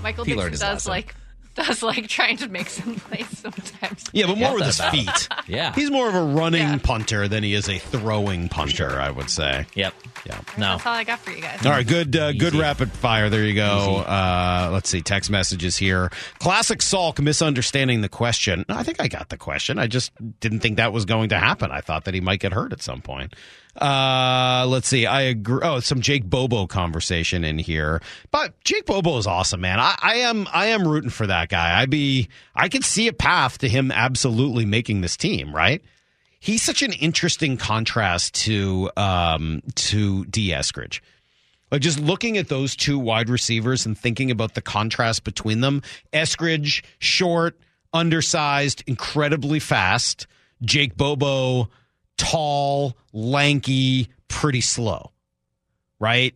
Michael 0.02 0.24
He 0.24 0.34
learned 0.34 0.50
Dickson 0.50 0.52
his 0.52 0.60
does 0.60 0.86
lesson. 0.86 0.90
like 0.90 1.14
does 1.54 1.82
like 1.82 2.08
trying 2.08 2.36
to 2.38 2.48
make 2.48 2.68
some 2.68 2.96
plays 2.96 3.26
sometimes. 3.38 4.04
Yeah, 4.12 4.26
but 4.26 4.38
more 4.38 4.54
with 4.54 4.66
his 4.66 4.80
feet. 4.80 5.28
Yeah. 5.46 5.74
He's 5.74 5.90
more 5.90 6.08
of 6.08 6.14
a 6.14 6.22
running 6.22 6.62
Yeah. 6.62 6.78
punter 6.78 7.28
than 7.28 7.42
he 7.42 7.52
is 7.54 7.68
a 7.68 7.78
throwing 7.78 8.48
punter, 8.48 8.98
I 8.98 9.10
would 9.10 9.28
say. 9.28 9.66
Yep. 9.74 9.94
Yeah. 10.24 10.40
No. 10.56 10.72
That's 10.72 10.86
all 10.86 10.94
I 10.94 11.04
got 11.04 11.18
for 11.18 11.30
you 11.32 11.42
guys. 11.42 11.64
All 11.66 11.70
right, 11.72 11.86
good, 11.86 12.16
uh, 12.16 12.32
good 12.32 12.54
Easy. 12.54 12.58
rapid 12.60 12.90
fire. 12.90 13.28
There 13.28 13.44
you 13.44 13.54
go. 13.54 13.98
Easy. 14.00 14.04
Uh, 14.08 14.70
let's 14.72 14.88
see, 14.88 15.02
text 15.02 15.30
messages 15.30 15.76
here. 15.76 16.10
Classic 16.38 16.78
Salk 16.78 17.20
misunderstanding 17.20 18.00
the 18.00 18.08
question. 18.08 18.64
I 18.70 18.82
think 18.84 19.00
I 19.02 19.08
got 19.08 19.28
the 19.28 19.36
question. 19.36 19.78
I 19.78 19.86
just 19.86 20.12
didn't 20.40 20.60
think 20.60 20.78
that 20.78 20.92
was 20.94 21.04
going 21.04 21.28
to 21.28 21.38
happen. 21.38 21.70
I 21.70 21.82
thought 21.82 22.04
that 22.04 22.14
he 22.14 22.20
might 22.20 22.40
get 22.40 22.52
hurt 22.52 22.72
at 22.72 22.80
some 22.80 23.02
point. 23.02 23.34
Uh, 23.80 24.66
let's 24.68 24.88
see. 24.88 25.06
I 25.06 25.22
agree. 25.22 25.60
Oh, 25.62 25.80
some 25.80 26.00
Jake 26.00 26.24
Bobo 26.24 26.66
conversation 26.66 27.44
in 27.44 27.58
here, 27.58 28.00
but 28.30 28.58
Jake 28.62 28.86
Bobo 28.86 29.18
is 29.18 29.26
awesome, 29.26 29.60
man. 29.60 29.80
I, 29.80 29.96
I 30.00 30.14
am, 30.16 30.46
I 30.52 30.66
am 30.66 30.86
rooting 30.86 31.10
for 31.10 31.26
that 31.26 31.48
guy. 31.48 31.80
I 31.80 31.86
be, 31.86 32.28
I 32.54 32.68
could 32.68 32.84
see 32.84 33.08
a 33.08 33.12
path 33.12 33.58
to 33.58 33.68
him 33.68 33.90
absolutely 33.90 34.64
making 34.64 35.00
this 35.00 35.16
team, 35.16 35.54
right? 35.54 35.82
he's 36.44 36.62
such 36.62 36.82
an 36.82 36.92
interesting 36.92 37.56
contrast 37.56 38.34
to 38.34 38.90
um 38.96 39.62
to 39.74 40.26
Dee 40.26 40.50
Eskridge. 40.50 41.00
Like 41.70 41.80
just 41.80 41.98
looking 41.98 42.36
at 42.36 42.48
those 42.48 42.76
two 42.76 42.98
wide 42.98 43.30
receivers 43.30 43.86
and 43.86 43.98
thinking 43.98 44.30
about 44.30 44.54
the 44.54 44.60
contrast 44.60 45.24
between 45.24 45.60
them. 45.60 45.82
Eskridge, 46.12 46.84
short, 46.98 47.58
undersized, 47.92 48.84
incredibly 48.86 49.58
fast. 49.58 50.26
Jake 50.62 50.96
Bobo, 50.96 51.70
tall, 52.16 52.96
lanky, 53.12 54.08
pretty 54.28 54.60
slow. 54.60 55.10
Right? 56.00 56.34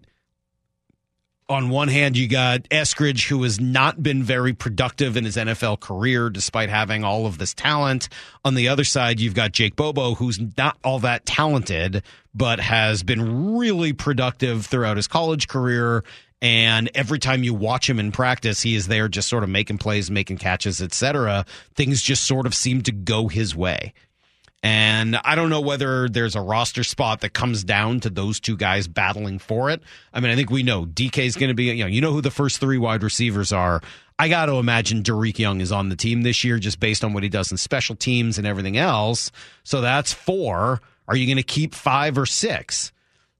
on 1.49 1.71
one 1.71 1.89
hand, 1.89 2.17
you 2.17 2.29
got 2.29 2.65
Eskridge, 2.65 3.27
who 3.27 3.43
has 3.43 3.59
not 3.59 4.03
been 4.03 4.23
very 4.23 4.53
productive 4.53 5.17
in 5.17 5.25
his 5.25 5.37
NFL 5.37 5.81
career 5.81 6.29
despite 6.29 6.69
having 6.69 7.05
all 7.05 7.25
of 7.25 7.39
this 7.39 7.55
talent. 7.55 8.09
On 8.45 8.55
the 8.55 8.69
other 8.69 8.85
side, 8.85 9.19
you've 9.19 9.35
got 9.35 9.53
Jake 9.53 9.75
Bobo, 9.75 10.15
who's 10.15 10.39
not 10.59 10.77
all 10.85 10.99
that 11.01 11.25
talented, 11.25 12.03
but 12.35 12.61
has 12.61 13.03
been 13.03 13.57
really 13.57 13.95
productive 13.95 14.67
throughout 14.67 14.99
his 14.99 15.09
college 15.09 15.49
career. 15.49 16.05
And 16.43 16.91
every 16.95 17.19
time 17.19 17.43
you 17.43 17.55
watch 17.55 17.89
him 17.89 17.99
in 17.99 18.13
practice, 18.13 18.61
he 18.61 18.75
is 18.75 18.87
there 18.87 19.09
just 19.09 19.29
sort 19.29 19.43
of 19.43 19.49
making 19.49 19.79
plays, 19.79 20.11
making 20.11 20.39
catches, 20.39 20.83
etc. 20.83 21.47
Things 21.75 22.03
just 22.03 22.27
sort 22.27 22.47
of 22.47 22.55
seem 22.55 22.83
to 22.83 22.93
go 22.93 23.29
his 23.29 23.57
way. 23.57 23.95
And 24.63 25.17
I 25.25 25.37
don't 25.37 25.51
know 25.51 25.61
whether 25.61 26.09
there's 26.09 26.35
a 26.35 26.41
roster 26.41 26.83
spot 26.83 27.21
that 27.21 27.33
comes 27.33 27.63
down 27.63 28.01
to 28.01 28.11
those 28.11 28.41
two 28.41 28.57
guys 28.57 28.89
battling 28.89 29.39
for 29.39 29.71
it. 29.71 29.81
I 30.13 30.21
mean, 30.21 30.33
I 30.33 30.37
think 30.37 30.51
we 30.51 30.65
know 30.65 30.85
DK 30.85 31.27
is 31.27 31.37
going 31.37 31.49
to 31.49 31.55
be, 31.55 31.65
you 31.65 31.85
know, 31.85 31.87
you 31.87 32.01
know 32.01 32.13
who 32.13 32.21
the 32.21 32.31
first 32.31 32.59
three 32.59 32.79
wide 32.79 33.05
receivers 33.05 33.53
are. 33.53 33.81
I 34.19 34.29
got 34.29 34.47
to 34.47 34.55
imagine 34.55 35.05
Dareke 35.05 35.39
Young 35.39 35.61
is 35.61 35.71
on 35.71 35.91
the 35.91 35.97
team 35.97 36.23
this 36.23 36.43
year 36.43 36.59
just 36.59 36.81
based 36.81 37.05
on 37.05 37.13
what 37.13 37.23
he 37.23 37.29
does 37.29 37.53
in 37.53 37.57
special 37.57 37.95
teams 37.95 38.37
and 38.37 38.47
everything 38.47 38.77
else. 38.77 39.31
So 39.63 39.81
that's 39.81 40.13
four. 40.13 40.81
Are 41.07 41.17
you 41.17 41.27
going 41.27 41.37
to 41.37 41.45
keep 41.45 41.73
five 41.73 42.19
or 42.19 42.27
six? 42.27 42.93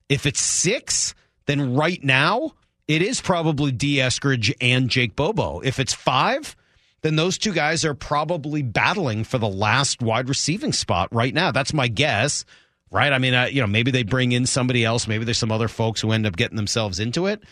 If 0.09 0.25
it's 0.25 0.41
six, 0.41 1.17
then 1.47 1.75
right 1.75 2.03
now 2.03 2.53
it 2.87 3.03
is 3.03 3.21
probably 3.21 3.73
Dee 3.73 3.97
Eskridge 3.97 4.55
and 4.61 4.89
Jake 4.89 5.17
Bobo. 5.17 5.61
If 5.61 5.81
it's 5.81 5.93
five, 5.93 6.55
then 7.03 7.17
those 7.17 7.39
two 7.39 7.53
guys 7.53 7.85
are 7.85 7.95
probably 7.95 8.63
battling 8.63 9.25
for 9.25 9.39
the 9.39 9.49
last 9.49 10.03
wide 10.03 10.29
receiving 10.29 10.73
spot 10.73 11.09
right 11.13 11.33
now. 11.33 11.53
That's 11.53 11.73
my 11.73 11.89
guess, 11.89 12.45
right? 12.91 13.13
I 13.13 13.19
mean, 13.19 13.35
you 13.53 13.61
know, 13.61 13.67
maybe 13.67 13.91
they 13.91 14.03
bring 14.03 14.33
in 14.33 14.47
somebody 14.47 14.85
else. 14.85 15.07
Maybe 15.07 15.25
there's 15.25 15.39
some 15.39 15.53
other 15.53 15.69
folks 15.69 16.01
who 16.01 16.13
end 16.13 16.27
up 16.27 16.37
getting 16.37 16.57
themselves 16.57 16.99
into 16.99 17.27
it. 17.27 17.43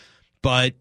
But 0.41 0.75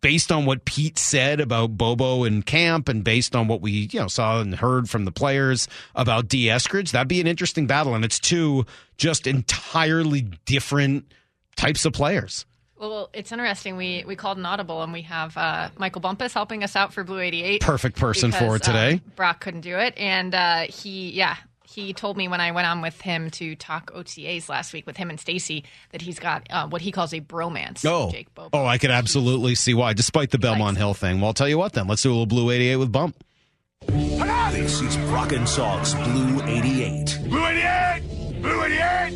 based 0.00 0.32
on 0.32 0.44
what 0.44 0.64
Pete 0.64 0.98
said 0.98 1.40
about 1.40 1.76
Bobo 1.76 2.24
and 2.24 2.44
camp, 2.44 2.88
and 2.88 3.04
based 3.04 3.36
on 3.36 3.48
what 3.48 3.60
we 3.60 3.88
you 3.92 4.00
know 4.00 4.08
saw 4.08 4.40
and 4.40 4.54
heard 4.54 4.88
from 4.88 5.04
the 5.04 5.12
players 5.12 5.68
about 5.94 6.28
Dee 6.28 6.46
Eskridge, 6.46 6.90
that'd 6.92 7.08
be 7.08 7.20
an 7.20 7.26
interesting 7.26 7.66
battle. 7.66 7.94
And 7.94 8.04
it's 8.04 8.18
two 8.18 8.66
just 8.96 9.26
entirely 9.26 10.22
different 10.44 11.12
types 11.56 11.84
of 11.84 11.92
players. 11.92 12.46
Well, 12.82 13.10
it's 13.12 13.30
interesting. 13.30 13.76
We 13.76 14.02
we 14.04 14.16
called 14.16 14.38
an 14.38 14.44
audible, 14.44 14.82
and 14.82 14.92
we 14.92 15.02
have 15.02 15.36
uh, 15.36 15.70
Michael 15.78 16.00
Bumpus 16.00 16.34
helping 16.34 16.64
us 16.64 16.74
out 16.74 16.92
for 16.92 17.04
Blue 17.04 17.20
eighty 17.20 17.44
eight. 17.44 17.60
Perfect 17.60 17.96
person 17.96 18.32
for 18.32 18.56
it 18.56 18.64
today. 18.64 19.00
Brock 19.14 19.40
couldn't 19.40 19.60
do 19.60 19.78
it, 19.78 19.94
and 19.96 20.34
uh, 20.34 20.62
he 20.62 21.12
yeah 21.12 21.36
he 21.64 21.92
told 21.92 22.16
me 22.16 22.26
when 22.26 22.40
I 22.40 22.50
went 22.50 22.66
on 22.66 22.82
with 22.82 23.00
him 23.00 23.30
to 23.30 23.54
talk 23.54 23.92
OTAs 23.92 24.48
last 24.48 24.72
week 24.72 24.84
with 24.84 24.96
him 24.96 25.10
and 25.10 25.20
Stacy 25.20 25.64
that 25.92 26.02
he's 26.02 26.18
got 26.18 26.48
uh, 26.50 26.66
what 26.66 26.82
he 26.82 26.90
calls 26.90 27.14
a 27.14 27.20
bromance. 27.20 27.86
Oh, 27.86 28.10
Jake 28.10 28.34
Bobo. 28.34 28.50
oh, 28.52 28.66
I 28.66 28.78
could 28.78 28.90
absolutely 28.90 29.54
see 29.54 29.74
why, 29.74 29.92
despite 29.92 30.30
the 30.30 30.38
Belmont 30.38 30.76
Hill 30.76 30.92
thing. 30.92 31.20
Well, 31.20 31.28
I'll 31.28 31.34
tell 31.34 31.48
you 31.48 31.58
what, 31.58 31.74
then 31.74 31.86
let's 31.86 32.02
do 32.02 32.10
a 32.10 32.12
little 32.12 32.26
Blue 32.26 32.50
88 32.50 32.76
with 32.76 32.90
Bump. 32.90 33.16
This 33.86 34.80
is 34.80 34.96
Brock 35.08 35.32
and 35.32 35.48
Salk's 35.48 35.94
Blue 35.94 36.42
88. 36.42 37.20
Blue 37.28 37.46
88! 37.46 38.11
Blue 38.42 38.64
88! 38.64 39.12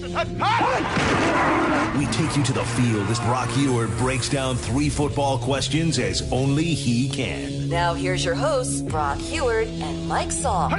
We 1.99 2.07
take 2.07 2.37
you 2.37 2.45
to 2.45 2.53
the 2.53 2.65
field 2.65 3.09
as 3.09 3.19
Brock 3.21 3.49
Huard 3.51 3.91
breaks 3.99 4.29
down 4.29 4.55
three 4.57 4.89
football 4.89 5.39
questions 5.39 5.99
as 5.99 6.31
only 6.33 6.63
he 6.63 7.09
can. 7.09 7.69
Now 7.69 7.95
here's 7.95 8.25
your 8.25 8.37
hosts, 8.37 8.83
Brock 8.83 9.19
Huard 9.19 9.67
and 9.67 10.07
Mike 10.09 10.29
Salk. 10.29 10.71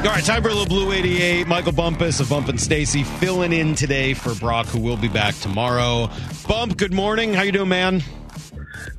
All 0.00 0.06
right, 0.06 0.24
time 0.24 0.42
for 0.42 0.48
a 0.48 0.54
little 0.54 0.64
Blue 0.66 0.92
88. 0.92 1.46
Michael 1.46 1.72
Bumpus 1.72 2.20
of 2.20 2.30
Bump 2.30 2.48
and 2.48 2.58
Stacy 2.58 3.04
filling 3.04 3.52
in 3.52 3.74
today 3.74 4.14
for 4.14 4.34
Brock, 4.34 4.66
who 4.66 4.80
will 4.80 4.96
be 4.96 5.08
back 5.08 5.34
tomorrow. 5.34 6.08
Bump, 6.48 6.78
good 6.78 6.94
morning. 6.94 7.34
How 7.34 7.42
you 7.42 7.52
doing, 7.52 7.68
man? 7.68 8.02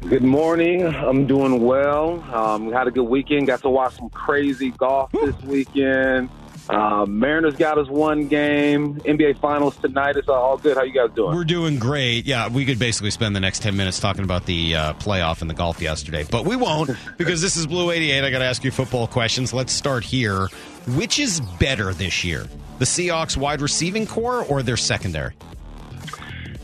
Good 0.07 0.23
morning. 0.23 0.85
I'm 0.85 1.27
doing 1.27 1.61
well. 1.63 2.21
Um, 2.33 2.65
we 2.65 2.73
had 2.73 2.87
a 2.87 2.91
good 2.91 3.03
weekend. 3.03 3.47
Got 3.47 3.61
to 3.61 3.69
watch 3.69 3.95
some 3.95 4.09
crazy 4.09 4.71
golf 4.71 5.11
this 5.11 5.39
weekend. 5.43 6.29
Uh, 6.69 7.05
Mariners 7.05 7.55
got 7.55 7.77
us 7.77 7.87
one 7.87 8.27
game. 8.27 8.95
NBA 9.01 9.39
Finals 9.39 9.77
tonight. 9.77 10.17
It's 10.17 10.27
all 10.27 10.57
good. 10.57 10.75
How 10.75 10.83
you 10.83 10.91
guys 10.93 11.15
doing? 11.15 11.35
We're 11.35 11.43
doing 11.43 11.77
great. 11.77 12.25
Yeah, 12.25 12.49
we 12.49 12.65
could 12.65 12.79
basically 12.79 13.11
spend 13.11 13.35
the 13.35 13.39
next 13.39 13.61
10 13.61 13.77
minutes 13.77 13.99
talking 13.99 14.23
about 14.23 14.45
the 14.45 14.75
uh, 14.75 14.93
playoff 14.93 15.41
and 15.41 15.49
the 15.49 15.53
golf 15.53 15.81
yesterday, 15.81 16.25
but 16.29 16.45
we 16.45 16.55
won't 16.55 16.91
because 17.17 17.41
this 17.41 17.55
is 17.55 17.67
Blue 17.67 17.91
88. 17.91 18.23
I 18.23 18.31
got 18.31 18.39
to 18.39 18.45
ask 18.45 18.63
you 18.63 18.71
football 18.71 19.07
questions. 19.07 19.53
Let's 19.53 19.71
start 19.71 20.03
here. 20.03 20.47
Which 20.95 21.19
is 21.19 21.41
better 21.59 21.93
this 21.93 22.23
year? 22.23 22.47
The 22.79 22.85
Seahawks 22.85 23.37
wide 23.37 23.61
receiving 23.61 24.07
core 24.07 24.43
or 24.45 24.63
their 24.63 24.77
secondary? 24.77 25.33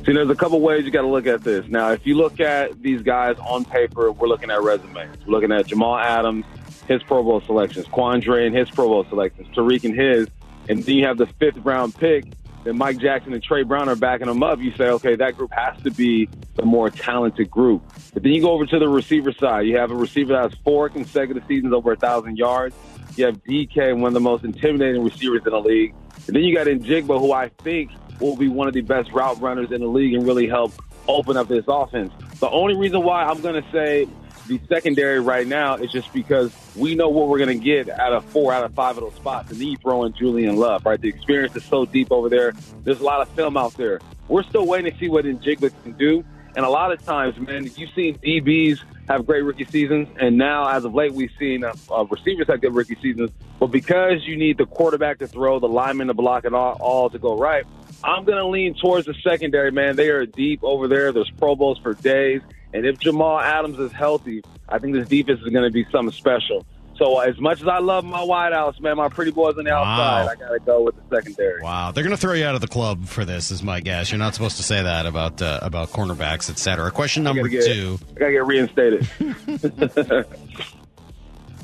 See, 0.07 0.13
there's 0.13 0.29
a 0.29 0.35
couple 0.35 0.61
ways 0.61 0.85
you 0.85 0.91
got 0.91 1.01
to 1.01 1.09
look 1.09 1.27
at 1.27 1.43
this. 1.43 1.67
Now, 1.67 1.91
if 1.91 2.07
you 2.07 2.15
look 2.15 2.39
at 2.39 2.81
these 2.81 3.01
guys 3.01 3.35
on 3.39 3.65
paper, 3.65 4.09
we're 4.09 4.29
looking 4.29 4.49
at 4.49 4.61
resumes. 4.61 5.17
We're 5.25 5.33
looking 5.33 5.51
at 5.51 5.67
Jamal 5.67 5.97
Adams, 5.97 6.45
his 6.87 7.03
Pro 7.03 7.23
Bowl 7.23 7.41
selections, 7.41 7.87
Quandre 7.87 8.47
and 8.47 8.55
his 8.55 8.69
Pro 8.69 8.87
Bowl 8.87 9.05
selections, 9.09 9.53
Tariq 9.53 9.83
and 9.83 9.93
his, 9.93 10.29
and 10.69 10.81
then 10.81 10.95
you 10.95 11.05
have 11.05 11.17
the 11.17 11.25
fifth 11.25 11.57
round 11.57 11.93
pick. 11.93 12.23
Then 12.63 12.77
Mike 12.77 12.99
Jackson 12.99 13.33
and 13.33 13.43
Tre 13.43 13.63
Brown 13.63 13.89
are 13.89 13.97
backing 13.97 14.27
them 14.27 14.43
up. 14.43 14.61
You 14.61 14.71
say, 14.77 14.85
okay, 14.91 15.17
that 15.17 15.35
group 15.35 15.51
has 15.51 15.77
to 15.83 15.91
be 15.91 16.29
the 16.55 16.63
more 16.63 16.89
talented 16.89 17.51
group. 17.51 17.83
But 18.13 18.23
then 18.23 18.31
you 18.31 18.41
go 18.41 18.51
over 18.51 18.65
to 18.65 18.79
the 18.79 18.87
receiver 18.87 19.33
side. 19.33 19.67
You 19.67 19.77
have 19.77 19.91
a 19.91 19.95
receiver 19.95 20.31
that 20.31 20.51
has 20.51 20.59
four 20.63 20.87
consecutive 20.87 21.43
seasons 21.49 21.73
over 21.73 21.91
a 21.91 21.97
thousand 21.97 22.37
yards. 22.37 22.73
You 23.17 23.25
have 23.25 23.43
DK, 23.43 23.93
one 23.93 24.07
of 24.07 24.13
the 24.13 24.21
most 24.21 24.45
intimidating 24.45 25.03
receivers 25.03 25.41
in 25.45 25.51
the 25.51 25.59
league. 25.59 25.93
And 26.27 26.35
then 26.37 26.43
you 26.43 26.55
got 26.55 26.67
Njigba, 26.67 27.19
who 27.19 27.33
I 27.33 27.49
think 27.49 27.91
will 28.19 28.35
be 28.35 28.47
one 28.47 28.67
of 28.67 28.73
the 28.73 28.81
best 28.81 29.11
route 29.11 29.39
runners 29.41 29.71
in 29.71 29.81
the 29.81 29.87
league 29.87 30.13
and 30.13 30.25
really 30.25 30.47
help 30.47 30.73
open 31.07 31.37
up 31.37 31.47
this 31.47 31.65
offense. 31.67 32.11
The 32.39 32.49
only 32.49 32.75
reason 32.75 33.03
why 33.03 33.23
I'm 33.23 33.41
going 33.41 33.61
to 33.61 33.71
say 33.71 34.07
the 34.47 34.59
secondary 34.69 35.19
right 35.19 35.45
now 35.45 35.75
is 35.75 35.91
just 35.91 36.11
because 36.13 36.51
we 36.75 36.95
know 36.95 37.09
what 37.09 37.27
we're 37.27 37.37
going 37.37 37.57
to 37.57 37.63
get 37.63 37.89
out 37.89 38.13
of 38.13 38.23
four 38.25 38.53
out 38.53 38.63
of 38.63 38.73
five 38.73 38.97
of 38.97 39.03
those 39.03 39.15
spots. 39.15 39.51
And 39.51 39.59
then 39.59 39.67
you 39.67 39.77
throw 39.77 40.05
in 40.05 40.13
Julian 40.13 40.55
Love, 40.55 40.85
right? 40.85 40.99
The 40.99 41.09
experience 41.09 41.55
is 41.55 41.63
so 41.65 41.85
deep 41.85 42.11
over 42.11 42.29
there. 42.29 42.53
There's 42.83 42.99
a 42.99 43.03
lot 43.03 43.21
of 43.21 43.29
film 43.29 43.57
out 43.57 43.73
there. 43.73 43.99
We're 44.27 44.43
still 44.43 44.65
waiting 44.65 44.91
to 44.91 44.97
see 44.97 45.09
what 45.09 45.25
Njigba 45.25 45.71
can 45.83 45.93
do. 45.93 46.23
And 46.55 46.65
a 46.65 46.69
lot 46.69 46.91
of 46.91 47.03
times, 47.03 47.37
man, 47.37 47.69
you've 47.75 47.91
seen 47.93 48.17
DBs 48.17 48.79
have 49.09 49.25
great 49.25 49.43
rookie 49.43 49.65
seasons, 49.65 50.07
and 50.19 50.37
now 50.37 50.67
as 50.67 50.83
of 50.83 50.93
late, 50.93 51.13
we've 51.13 51.31
seen 51.39 51.63
uh, 51.63 51.73
uh, 51.89 52.03
receivers 52.05 52.47
have 52.47 52.61
good 52.61 52.73
rookie 52.73 52.97
seasons. 53.01 53.29
But 53.59 53.67
because 53.67 54.25
you 54.25 54.35
need 54.35 54.57
the 54.57 54.65
quarterback 54.65 55.19
to 55.19 55.27
throw, 55.27 55.59
the 55.59 55.67
lineman 55.67 56.07
to 56.07 56.13
block, 56.13 56.45
and 56.45 56.55
all, 56.55 56.77
all 56.81 57.09
to 57.11 57.19
go 57.19 57.37
right, 57.37 57.65
I'm 58.03 58.25
going 58.25 58.37
to 58.37 58.47
lean 58.47 58.75
towards 58.75 59.07
the 59.07 59.13
secondary, 59.23 59.71
man. 59.71 59.95
They 59.95 60.09
are 60.09 60.25
deep 60.25 60.63
over 60.63 60.87
there. 60.87 61.11
There's 61.11 61.31
Pro 61.37 61.55
Bowls 61.55 61.79
for 61.79 61.93
days. 61.93 62.41
And 62.73 62.85
if 62.85 62.99
Jamal 62.99 63.39
Adams 63.39 63.79
is 63.79 63.91
healthy, 63.91 64.43
I 64.69 64.79
think 64.79 64.93
this 64.93 65.07
defense 65.07 65.39
is 65.41 65.49
going 65.49 65.63
to 65.65 65.71
be 65.71 65.85
something 65.91 66.13
special. 66.13 66.65
So 66.97 67.19
as 67.19 67.39
much 67.39 67.61
as 67.61 67.67
I 67.67 67.77
love 67.77 68.03
my 68.05 68.21
wideouts, 68.21 68.81
man, 68.81 68.97
my 68.97 69.07
pretty 69.07 69.29
boys 69.31 69.55
on 69.57 69.65
the 69.65 69.71
outside, 69.73 70.29
I 70.31 70.35
got 70.35 70.49
to 70.51 70.59
go 70.59 70.81
with 70.81 70.95
the 70.95 71.15
secondary. 71.15 71.61
Wow, 71.61 71.91
they're 71.91 72.03
going 72.03 72.15
to 72.15 72.19
throw 72.19 72.33
you 72.33 72.43
out 72.45 72.55
of 72.55 72.61
the 72.61 72.67
club 72.67 73.05
for 73.05 73.23
this, 73.23 73.51
is 73.51 73.61
my 73.61 73.81
guess. 73.81 74.11
You're 74.11 74.17
not 74.17 74.33
supposed 74.33 74.57
to 74.57 74.63
say 74.63 74.81
that 74.81 75.05
about 75.05 75.39
uh, 75.41 75.59
about 75.61 75.89
cornerbacks, 75.89 76.49
et 76.49 76.57
cetera. 76.57 76.89
Question 76.89 77.21
number 77.23 77.43
gotta 77.43 77.51
get- 77.51 77.65
two. 77.65 77.99
I 78.15 78.19
got 78.19 78.25
to 78.25 78.31
get 78.31 78.45
reinstated. 78.47 79.07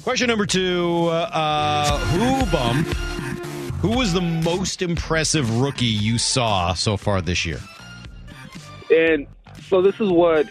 Question 0.03 0.27
number 0.27 0.45
two. 0.45 1.07
Uh, 1.09 1.97
who 1.97 2.51
bum? 2.51 2.85
Who 3.83 3.97
was 3.97 4.13
the 4.13 4.21
most 4.21 4.81
impressive 4.81 5.59
rookie 5.59 5.85
you 5.85 6.17
saw 6.17 6.73
so 6.73 6.95
far 6.95 7.21
this 7.21 7.45
year? 7.45 7.59
and 8.89 9.27
so 9.67 9.81
this 9.81 9.99
is 9.99 10.09
what 10.09 10.47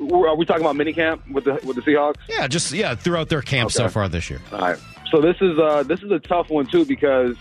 are 0.00 0.34
we 0.34 0.46
talking 0.46 0.62
about 0.62 0.76
minicamp 0.76 1.30
with 1.30 1.44
the 1.44 1.60
with 1.62 1.76
the 1.76 1.82
Seahawks? 1.82 2.16
Yeah, 2.26 2.48
just 2.48 2.72
yeah, 2.72 2.94
throughout 2.94 3.28
their 3.28 3.42
camp 3.42 3.70
so 3.70 3.90
far 3.90 4.08
this 4.08 4.30
year. 4.30 4.40
All 4.52 4.60
right. 4.60 4.78
So 5.10 5.20
this 5.20 5.36
is 5.42 5.58
uh 5.58 5.82
this 5.82 6.02
is 6.02 6.10
a 6.10 6.20
tough 6.20 6.48
one 6.48 6.64
too 6.64 6.86
because 6.86 7.36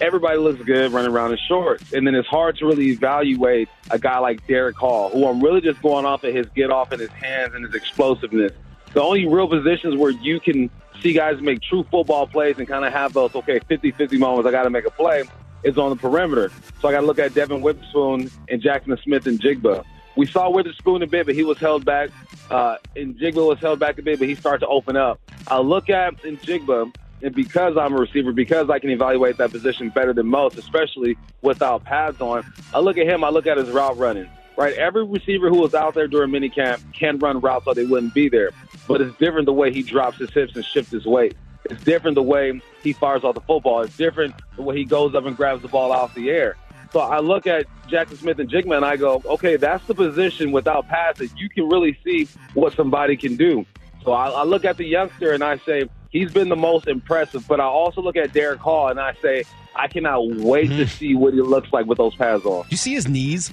everybody 0.00 0.38
looks 0.38 0.62
good 0.62 0.92
running 0.92 1.10
around 1.10 1.32
in 1.32 1.38
shorts, 1.48 1.92
and 1.92 2.06
then 2.06 2.14
it's 2.14 2.28
hard 2.28 2.56
to 2.58 2.66
really 2.66 2.90
evaluate 2.90 3.68
a 3.90 3.98
guy 3.98 4.18
like 4.18 4.46
Derick 4.46 4.76
Hall, 4.76 5.10
who 5.10 5.26
I'm 5.26 5.42
really 5.42 5.60
just 5.60 5.82
going 5.82 6.06
off 6.06 6.22
of 6.22 6.32
his 6.32 6.46
get 6.54 6.70
off 6.70 6.92
in 6.92 7.00
his 7.00 7.10
hands 7.10 7.52
and 7.52 7.64
his 7.64 7.74
explosiveness. 7.74 8.52
The 8.92 9.02
only 9.02 9.26
real 9.26 9.48
positions 9.48 9.96
where 9.96 10.12
you 10.12 10.38
can 10.38 10.70
see 11.02 11.12
guys 11.12 11.40
make 11.40 11.60
true 11.62 11.84
football 11.90 12.26
plays 12.26 12.58
and 12.58 12.66
kind 12.66 12.84
of 12.84 12.92
have 12.92 13.12
those 13.12 13.34
okay 13.34 13.60
50-50 13.60 14.18
moments. 14.18 14.46
I 14.48 14.50
got 14.50 14.64
to 14.64 14.70
make 14.70 14.86
a 14.86 14.90
play 14.90 15.24
is 15.62 15.78
on 15.78 15.90
the 15.90 15.96
perimeter. 15.96 16.52
So 16.80 16.88
I 16.88 16.92
got 16.92 17.00
to 17.00 17.06
look 17.06 17.18
at 17.18 17.34
Devon 17.34 17.60
Witherspoon 17.60 18.30
and 18.48 18.62
Jaxon 18.62 19.02
Smith-Njigba. 19.02 19.84
We 20.16 20.26
saw 20.26 20.50
Witherspoon 20.50 21.02
a 21.02 21.06
bit, 21.06 21.26
but 21.26 21.34
he 21.34 21.44
was 21.44 21.58
held 21.58 21.84
back. 21.84 22.10
Uh, 22.50 22.76
and 22.96 23.16
Jigba 23.16 23.46
was 23.46 23.58
held 23.60 23.78
back 23.78 23.98
a 23.98 24.02
bit, 24.02 24.18
but 24.18 24.26
he 24.26 24.34
started 24.34 24.60
to 24.60 24.66
open 24.66 24.96
up. 24.96 25.20
I 25.46 25.58
look 25.58 25.90
at 25.90 26.24
in 26.24 26.38
Jigba, 26.38 26.92
and 27.22 27.34
because 27.34 27.76
I'm 27.76 27.92
a 27.92 27.98
receiver, 27.98 28.32
because 28.32 28.70
I 28.70 28.78
can 28.78 28.90
evaluate 28.90 29.36
that 29.36 29.50
position 29.50 29.90
better 29.90 30.12
than 30.12 30.26
most, 30.26 30.56
especially 30.56 31.16
without 31.42 31.84
pads 31.84 32.20
on, 32.20 32.44
I 32.74 32.80
look 32.80 32.98
at 32.98 33.06
him, 33.06 33.22
I 33.22 33.28
look 33.28 33.46
at 33.46 33.58
his 33.58 33.68
route 33.70 33.96
running. 33.96 34.28
Right, 34.56 34.74
every 34.74 35.04
receiver 35.04 35.50
who 35.50 35.60
was 35.60 35.72
out 35.72 35.94
there 35.94 36.08
during 36.08 36.32
minicamp 36.32 36.82
can 36.92 37.20
run 37.20 37.38
routes 37.38 37.64
so 37.64 37.74
they 37.74 37.84
wouldn't 37.84 38.12
be 38.12 38.28
there. 38.28 38.50
But 38.88 39.00
it's 39.00 39.16
different 39.18 39.46
the 39.46 39.52
way 39.52 39.72
he 39.72 39.82
drops 39.82 40.18
his 40.18 40.30
hips 40.30 40.56
and 40.56 40.64
shifts 40.64 40.90
his 40.90 41.06
weight. 41.06 41.36
It's 41.66 41.84
different 41.84 42.14
the 42.14 42.22
way 42.22 42.60
he 42.82 42.92
fires 42.92 43.22
off 43.22 43.34
the 43.34 43.40
football. 43.42 43.82
It's 43.82 43.96
different 43.96 44.34
the 44.56 44.62
way 44.62 44.76
he 44.76 44.84
goes 44.84 45.14
up 45.14 45.26
and 45.26 45.36
grabs 45.36 45.62
the 45.62 45.68
ball 45.68 45.92
off 45.92 46.14
the 46.14 46.30
air. 46.30 46.56
So 46.92 47.00
I 47.00 47.18
look 47.20 47.46
at 47.46 47.66
Jaxon 47.88 48.16
Smith-Njigba 48.16 48.74
and 48.74 48.84
I 48.84 48.96
go, 48.96 49.22
okay, 49.26 49.56
that's 49.56 49.86
the 49.86 49.94
position 49.94 50.52
without 50.52 50.88
that 50.88 51.30
you 51.36 51.48
can 51.50 51.68
really 51.68 51.98
see 52.02 52.26
what 52.54 52.72
somebody 52.72 53.16
can 53.16 53.36
do. 53.36 53.66
So 54.04 54.12
I, 54.12 54.30
I 54.30 54.44
look 54.44 54.64
at 54.64 54.78
the 54.78 54.86
youngster 54.86 55.32
and 55.32 55.44
I 55.44 55.58
say, 55.58 55.88
he's 56.10 56.32
been 56.32 56.48
the 56.48 56.56
most 56.56 56.86
impressive. 56.86 57.46
But 57.46 57.60
I 57.60 57.64
also 57.64 58.00
look 58.00 58.16
at 58.16 58.32
Derick 58.32 58.60
Hall 58.60 58.88
and 58.88 58.98
I 58.98 59.14
say, 59.20 59.44
I 59.74 59.88
cannot 59.88 60.26
wait 60.26 60.68
to 60.68 60.84
mhm. 60.84 60.88
see 60.88 61.14
what 61.14 61.34
he 61.34 61.42
looks 61.42 61.72
like 61.72 61.86
with 61.86 61.98
those 61.98 62.14
pads 62.16 62.44
on. 62.46 62.66
You 62.70 62.76
see 62.76 62.94
his 62.94 63.06
knees? 63.06 63.52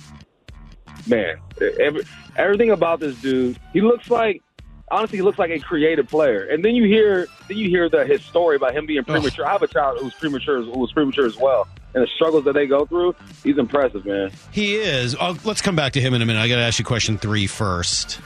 Man, 1.08 1.36
every, 1.80 2.04
everything 2.38 2.72
about 2.72 3.00
this 3.00 3.20
dude, 3.22 3.60
he 3.74 3.82
looks 3.82 4.10
like 4.10 4.42
honestly, 4.90 5.18
he 5.18 5.22
looks 5.22 5.40
like 5.40 5.52
a 5.52 5.60
creative 5.60 6.08
player. 6.08 6.46
And 6.46 6.64
then 6.64 6.76
you 6.76 6.84
hear 6.86 7.28
then 7.48 7.58
you 7.58 7.70
hear 7.70 7.90
the 7.90 8.06
his 8.06 8.24
story 8.24 8.56
about 8.56 8.74
him 8.76 8.86
being 8.86 9.04
premature. 9.04 9.46
I 9.46 9.52
have 9.54 9.62
a 9.62 9.68
child 9.68 10.00
who's 10.00 10.14
premature 10.14 10.62
who 10.62 10.80
was 10.80 10.92
premature 10.92 11.26
as 11.26 11.38
well, 11.38 11.68
and 11.94 12.04
the 12.04 12.08
struggles 12.08 12.46
that 12.46 12.54
they 12.54 12.68
go 12.68 12.86
through. 12.86 13.16
He's 13.44 13.58
impressive, 13.58 14.06
man. 14.06 14.32
He 14.52 14.76
is. 14.76 15.16
Oh, 15.20 15.38
let's 15.44 15.62
come 15.62 15.76
back 15.76 15.94
to 15.94 16.02
him 16.02 16.14
in 16.14 16.22
a 16.22 16.26
minute. 16.26 16.42
I 16.42 16.48
got 16.48 16.56
to 16.56 16.62
ask 16.62 16.80
you 16.80 16.86
question 16.86 17.18
three 17.18 17.48
first. 17.48 18.20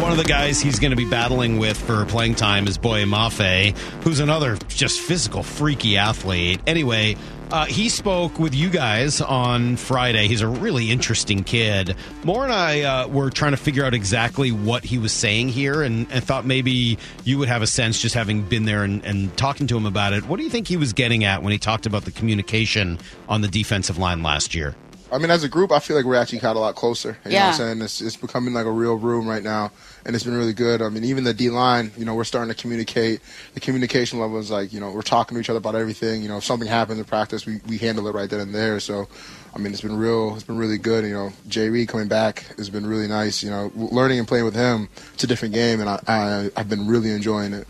One 0.00 0.10
of 0.10 0.18
the 0.18 0.24
guys 0.24 0.60
he's 0.60 0.80
going 0.80 0.90
to 0.90 0.96
be 0.96 1.08
battling 1.08 1.58
with 1.58 1.78
for 1.78 2.04
playing 2.06 2.34
time 2.34 2.66
is 2.66 2.76
Boye 2.76 3.04
Mafe, 3.04 3.76
who's 4.02 4.18
another 4.20 4.56
just 4.68 5.00
physical, 5.00 5.42
freaky 5.42 5.96
athlete. 5.96 6.60
Anyway, 6.66 7.16
uh, 7.54 7.64
he 7.66 7.88
spoke 7.88 8.40
with 8.40 8.52
you 8.52 8.68
guys 8.68 9.20
on 9.20 9.76
Friday. 9.76 10.26
He's 10.26 10.40
a 10.40 10.48
really 10.48 10.90
interesting 10.90 11.44
kid. 11.44 11.94
Moore 12.24 12.42
and 12.42 12.52
I 12.52 12.82
uh, 12.82 13.06
were 13.06 13.30
trying 13.30 13.52
to 13.52 13.56
figure 13.56 13.84
out 13.84 13.94
exactly 13.94 14.50
what 14.50 14.82
he 14.82 14.98
was 14.98 15.12
saying 15.12 15.50
here 15.50 15.80
and, 15.82 16.10
and 16.10 16.24
thought 16.24 16.44
maybe 16.44 16.98
you 17.22 17.38
would 17.38 17.46
have 17.46 17.62
a 17.62 17.68
sense 17.68 18.02
just 18.02 18.12
having 18.12 18.42
been 18.42 18.64
there 18.64 18.82
and, 18.82 19.04
and 19.04 19.36
talking 19.36 19.68
to 19.68 19.76
him 19.76 19.86
about 19.86 20.12
it. 20.14 20.26
What 20.26 20.38
do 20.38 20.42
you 20.42 20.50
think 20.50 20.66
he 20.66 20.76
was 20.76 20.92
getting 20.92 21.22
at 21.22 21.44
when 21.44 21.52
he 21.52 21.58
talked 21.58 21.86
about 21.86 22.04
the 22.04 22.10
communication 22.10 22.98
on 23.28 23.40
the 23.40 23.48
defensive 23.48 23.98
line 23.98 24.24
last 24.24 24.52
year? 24.56 24.74
I 25.12 25.18
mean, 25.18 25.30
as 25.30 25.44
a 25.44 25.48
group, 25.48 25.70
I 25.70 25.78
feel 25.78 25.94
like 25.94 26.04
we're 26.06 26.16
actually 26.16 26.40
got 26.40 26.56
a 26.56 26.58
lot 26.58 26.74
closer. 26.74 27.16
You 27.24 27.30
know 27.30 27.36
Yeah. 27.36 27.44
what 27.46 27.50
I'm 27.52 27.54
saying? 27.58 27.82
It's, 27.82 28.00
it's 28.00 28.16
becoming 28.16 28.52
like 28.52 28.66
a 28.66 28.72
real 28.72 28.96
room 28.96 29.28
right 29.28 29.44
now, 29.44 29.70
and 30.04 30.14
it's 30.14 30.24
been 30.24 30.36
really 30.36 30.52
good. 30.52 30.82
I 30.82 30.88
mean, 30.88 31.04
even 31.04 31.24
the 31.24 31.34
D 31.34 31.50
line, 31.50 31.92
you 31.96 32.04
know, 32.04 32.14
we're 32.14 32.24
starting 32.24 32.54
to 32.54 32.60
communicate. 32.60 33.20
The 33.54 33.60
communication 33.60 34.18
level 34.18 34.38
is 34.38 34.50
like, 34.50 34.72
you 34.72 34.80
know, 34.80 34.90
we're 34.90 35.02
talking 35.02 35.34
to 35.34 35.40
each 35.40 35.48
other 35.48 35.58
about 35.58 35.74
everything. 35.74 36.22
You 36.22 36.28
know, 36.28 36.38
if 36.38 36.44
something 36.44 36.68
happens 36.68 36.98
in 36.98 37.04
practice, 37.04 37.46
we, 37.46 37.60
we 37.66 37.78
handle 37.78 38.06
it 38.08 38.14
right 38.14 38.28
then 38.28 38.40
and 38.40 38.54
there. 38.54 38.80
So, 38.80 39.08
I 39.54 39.58
mean, 39.58 39.72
it's 39.72 39.82
been 39.82 39.96
real. 39.96 40.34
It's 40.34 40.44
been 40.44 40.58
really 40.58 40.78
good. 40.78 41.04
You 41.04 41.14
know, 41.14 41.32
Jay 41.48 41.68
Reed 41.68 41.88
coming 41.88 42.08
back 42.08 42.44
has 42.56 42.68
been 42.68 42.86
really 42.86 43.08
nice. 43.08 43.42
You 43.42 43.50
know, 43.50 43.72
learning 43.74 44.18
and 44.18 44.28
playing 44.28 44.44
with 44.44 44.54
him, 44.54 44.88
it's 45.14 45.24
a 45.24 45.26
different 45.26 45.54
game, 45.54 45.80
and 45.80 45.88
I, 45.88 46.00
I 46.06 46.50
I've 46.56 46.68
been 46.68 46.86
really 46.86 47.10
enjoying 47.10 47.54
it. 47.54 47.66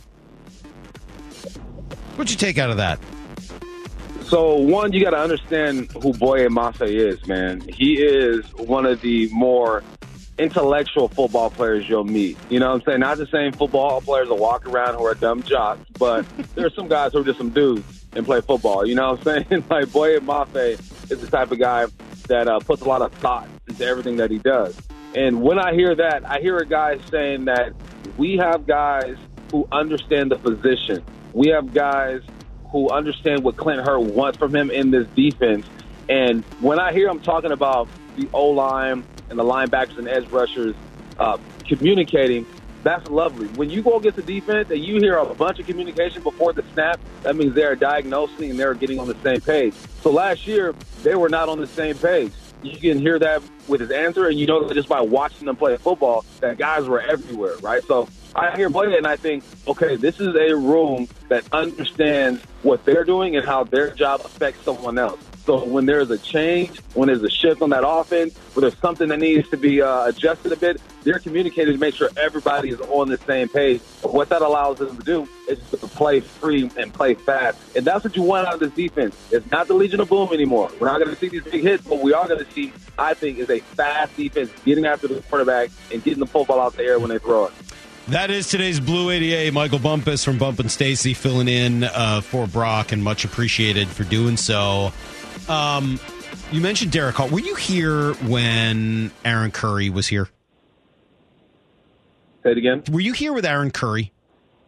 What'd 2.17 2.31
you 2.31 2.37
take 2.37 2.59
out 2.59 2.71
of 2.71 2.77
that? 2.79 2.99
So 4.25 4.55
one, 4.55 4.93
you 4.93 5.03
got 5.03 5.11
to 5.11 5.19
understand 5.19 5.93
who 5.93 6.13
Boye 6.15 6.47
Mafe 6.47 6.89
is, 6.89 7.25
man. 7.27 7.61
He 7.69 8.03
is 8.03 8.45
one 8.55 8.87
of 8.87 9.01
the 9.03 9.29
more 9.31 9.85
intellectual 10.39 11.09
football 11.09 11.51
players 11.51 11.89
you'll 11.89 12.05
meet. 12.05 12.37
You 12.49 12.59
know 12.59 12.71
what 12.71 12.81
I'm 12.81 12.83
saying? 12.83 13.01
Not 13.01 13.19
the 13.19 13.27
same 13.27 13.53
football 13.53 14.01
players 14.01 14.29
that 14.29 14.35
walk 14.35 14.67
around 14.67 14.95
who 14.95 15.05
are 15.05 15.15
dumb 15.15 15.43
jocks, 15.43 15.83
but 15.99 16.27
there 16.55 16.67
are 16.67 16.71
some 16.71 16.89
guys 16.89 17.13
who 17.13 17.21
are 17.21 17.25
just 17.25 17.39
some 17.39 17.51
dudes 17.51 18.05
and 18.15 18.27
play 18.27 18.41
football. 18.41 18.87
You 18.87 18.95
know 18.95 19.13
what 19.13 19.27
I'm 19.27 19.47
saying? 19.49 19.65
like 19.71 19.93
Boye 19.93 20.19
Mafe 20.19 21.11
is 21.11 21.21
the 21.21 21.27
type 21.27 21.51
of 21.51 21.59
guy 21.59 21.87
that 22.29 22.49
uh, 22.49 22.59
puts 22.61 22.83
a 22.83 22.87
lot 22.87 23.03
of 23.03 23.13
thought 23.15 23.49
into 23.69 23.85
everything 23.85 24.17
that 24.17 24.31
he 24.31 24.39
does. 24.39 24.77
And 25.15 25.43
when 25.43 25.59
I 25.59 25.75
hear 25.75 25.95
that, 25.95 26.29
I 26.29 26.41
hear 26.41 26.59
a 26.59 26.67
guy 26.67 26.99
saying 27.11 27.45
that 27.45 27.73
we 28.17 28.37
have 28.39 28.67
guys 28.67 29.17
who 29.53 29.67
understand 29.71 30.33
the 30.33 30.37
position. 30.37 31.05
We 31.33 31.49
have 31.49 31.73
guys 31.73 32.23
who 32.73 32.91
understand 32.91 33.45
what 33.45 33.57
Clint 33.57 33.81
Hurtt 33.87 34.03
wants 34.03 34.39
from 34.39 34.55
him 34.55 34.71
in 34.71 34.91
this 34.91 35.07
defense. 35.15 35.67
And 36.09 36.43
when 36.61 36.81
I 36.81 36.93
hear 36.93 37.09
him 37.09 37.21
talking 37.21 37.53
about 37.53 37.89
the 38.17 38.29
O 38.33 38.49
line 38.49 39.05
and 39.31 39.39
the 39.39 39.45
linebackers 39.45 39.99
and 39.99 40.09
edge 40.09 40.29
rushers 40.31 40.75
uh, 41.19 41.39
communicating, 41.69 42.47
that's 42.83 43.05
lovely. 43.07 43.49
When 43.49 43.71
you 43.71 43.83
go 43.83 43.97
against 43.97 44.17
the 44.17 44.23
defense 44.23 44.69
and 44.71 44.79
you 44.79 44.97
hear 45.01 45.17
a 45.17 45.35
bunch 45.35 45.59
of 45.59 45.67
communication 45.67 46.23
before 46.23 46.53
the 46.53 46.63
snap, 46.73 47.01
that 47.23 47.35
means 47.35 47.55
they're 47.55 47.77
diagnosing 47.77 48.51
and 48.51 48.59
they're 48.59 48.75
getting 48.75 48.99
on 48.99 49.09
the 49.09 49.17
same 49.25 49.41
page. 49.41 49.75
So 50.03 50.11
last 50.11 50.47
year, 50.47 50.75
they 51.03 51.15
were 51.15 51.31
not 51.31 51.49
on 51.49 51.59
the 51.59 51.67
same 51.67 51.97
page. 51.97 52.35
You 52.61 52.79
can 52.79 52.99
hear 52.99 53.19
that 53.19 53.43
with 53.67 53.81
his 53.81 53.91
answer, 53.91 54.27
and 54.27 54.39
you 54.39 54.47
know 54.47 54.71
just 54.73 54.89
by 54.89 55.01
watching 55.01 55.47
them 55.47 55.57
play 55.57 55.77
football, 55.79 56.25
that 56.41 56.59
guys 56.59 56.87
were 56.87 57.01
everywhere, 57.01 57.57
right? 57.63 57.83
So 57.87 58.09
I 58.35 58.55
hear 58.57 58.69
play 58.71 58.97
and 58.97 59.07
I 59.07 59.17
think, 59.17 59.45
okay, 59.67 59.97
this 59.97 60.15
is 60.19 60.35
a 60.35 60.55
room 60.55 61.09
that 61.29 61.45
understands 61.53 62.43
what 62.63 62.85
they're 62.85 63.05
doing 63.05 63.37
and 63.37 63.47
how 63.47 63.65
their 63.65 63.95
job 63.95 64.23
affects 64.25 64.65
someone 64.65 64.99
else. 64.99 65.21
So 65.45 65.63
when 65.63 65.85
there's 65.85 66.11
a 66.11 66.17
change, 66.17 66.79
when 66.95 67.09
there's 67.09 67.23
a 67.23 67.29
shift 67.29 67.61
on 67.61 67.69
that 67.71 67.87
offense, 67.87 68.35
when 68.55 68.63
there's 68.63 68.79
something 68.79 69.09
that 69.09 69.19
needs 69.19 69.49
to 69.51 69.59
be 69.59 69.83
uh, 69.83 70.07
adjusted 70.07 70.53
a 70.53 70.57
bit, 70.57 70.81
they're 71.03 71.19
communicating 71.19 71.75
to 71.75 71.79
make 71.79 71.95
sure 71.95 72.09
everybody 72.17 72.71
is 72.71 72.81
on 72.81 73.11
the 73.11 73.19
same 73.19 73.51
page. 73.51 73.83
What 74.01 74.31
that 74.31 74.41
allows 74.41 74.79
them 74.79 74.97
to 74.97 75.05
do 75.05 75.29
is 75.47 75.59
to 75.71 75.77
play 75.77 76.21
free 76.21 76.71
and 76.79 76.95
play 76.95 77.13
fast. 77.13 77.59
And 77.77 77.85
that's 77.85 78.05
what 78.05 78.17
you 78.17 78.23
want 78.23 78.49
out 78.49 78.55
of 78.55 78.61
this 78.61 78.73
defense. 78.73 79.15
It's 79.31 79.51
not 79.51 79.69
the 79.69 79.75
Legion 79.75 80.01
of 80.01 80.09
Boom 80.09 80.33
anymore. 80.33 80.71
We're 80.81 80.87
not 80.87 80.99
going 80.99 81.11
to 81.11 81.17
see 81.17 81.29
these 81.29 81.45
big 81.45 81.63
hits, 81.63 81.87
but 81.87 82.01
we 82.01 82.15
are 82.15 82.27
going 82.27 82.43
to 82.43 82.51
see, 82.53 82.73
I 82.99 83.13
think, 83.13 83.39
is 83.39 83.51
a 83.51 83.61
fast 83.61 84.17
defense 84.17 84.51
getting 84.65 84.87
after 84.87 85.09
the 85.09 85.21
quarterback 85.23 85.69
and 85.93 86.03
getting 86.03 86.21
the 86.21 86.27
football 86.27 86.59
out 86.59 86.73
the 86.73 86.85
air 86.85 86.99
when 86.99 87.11
they 87.11 87.19
throw 87.19 87.47
it. 87.47 87.53
That 88.09 88.31
is 88.31 88.49
today's 88.49 88.81
Blue 88.81 89.11
88. 89.11 89.53
Michael 89.53 89.79
Bumpus 89.79 90.25
from 90.25 90.37
Bump 90.37 90.59
and 90.61 90.71
Stacy 90.71 91.15
filling 91.15 91.49
in 91.49 91.85
uh, 91.85 92.21
for 92.21 92.47
Brock, 92.47 92.93
and 92.93 93.03
much 93.03 93.25
appreciated 93.25 93.89
for 93.89 94.05
doing 94.05 94.37
so. 94.37 94.93
Um, 95.49 96.01
you 96.53 96.61
mentioned 96.61 96.93
Derick 96.93 97.17
Hall. 97.17 97.29
Were 97.29 97.41
you 97.41 97.55
here 97.55 98.15
when 98.15 99.11
Aaron 99.25 99.51
Curry 99.51 99.91
was 99.91 100.07
here? 100.07 100.29
Say 102.43 102.53
it 102.53 102.59
again. 102.59 102.83
Were 102.91 103.01
you 103.01 103.13
here 103.13 103.33
with 103.33 103.45
Aaron 103.47 103.71
Curry? 103.71 104.13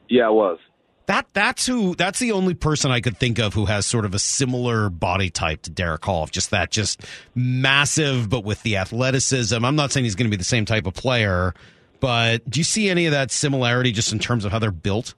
Yeah, 0.09 0.27
I 0.27 0.31
was. 0.31 0.59
That 1.07 1.27
that's 1.35 1.67
who 1.67 1.95
that's 1.95 2.19
the 2.19 2.33
only 2.33 2.55
person 2.55 2.91
I 2.91 3.01
could 3.01 3.17
think 3.17 3.39
of 3.39 3.55
who 3.55 3.67
has 3.67 3.87
sort 3.87 4.05
of 4.05 4.15
a 4.15 4.19
similar 4.19 4.91
body 4.91 5.31
type 5.31 5.63
to 5.63 5.71
Derick 5.71 6.05
Hall. 6.05 6.27
Just 6.27 6.51
that 6.51 6.73
just 6.73 7.03
massive 7.35 8.29
but 8.29 8.43
with 8.43 8.63
the 8.65 8.77
athleticism. 8.79 9.65
I'm 9.65 9.77
not 9.77 9.93
saying 9.93 10.03
he's 10.03 10.17
going 10.17 10.29
to 10.29 10.37
be 10.37 10.39
the 10.39 10.45
same 10.45 10.65
type 10.65 10.85
of 10.85 10.95
player, 10.95 11.55
but 12.01 12.49
do 12.51 12.59
you 12.59 12.65
see 12.65 12.89
any 12.89 13.07
of 13.07 13.13
that 13.13 13.31
similarity 13.31 13.93
just 13.93 14.13
in 14.13 14.19
terms 14.19 14.45
of 14.45 14.51
how 14.51 14.59
they're 14.59 14.73
built? 14.73 15.15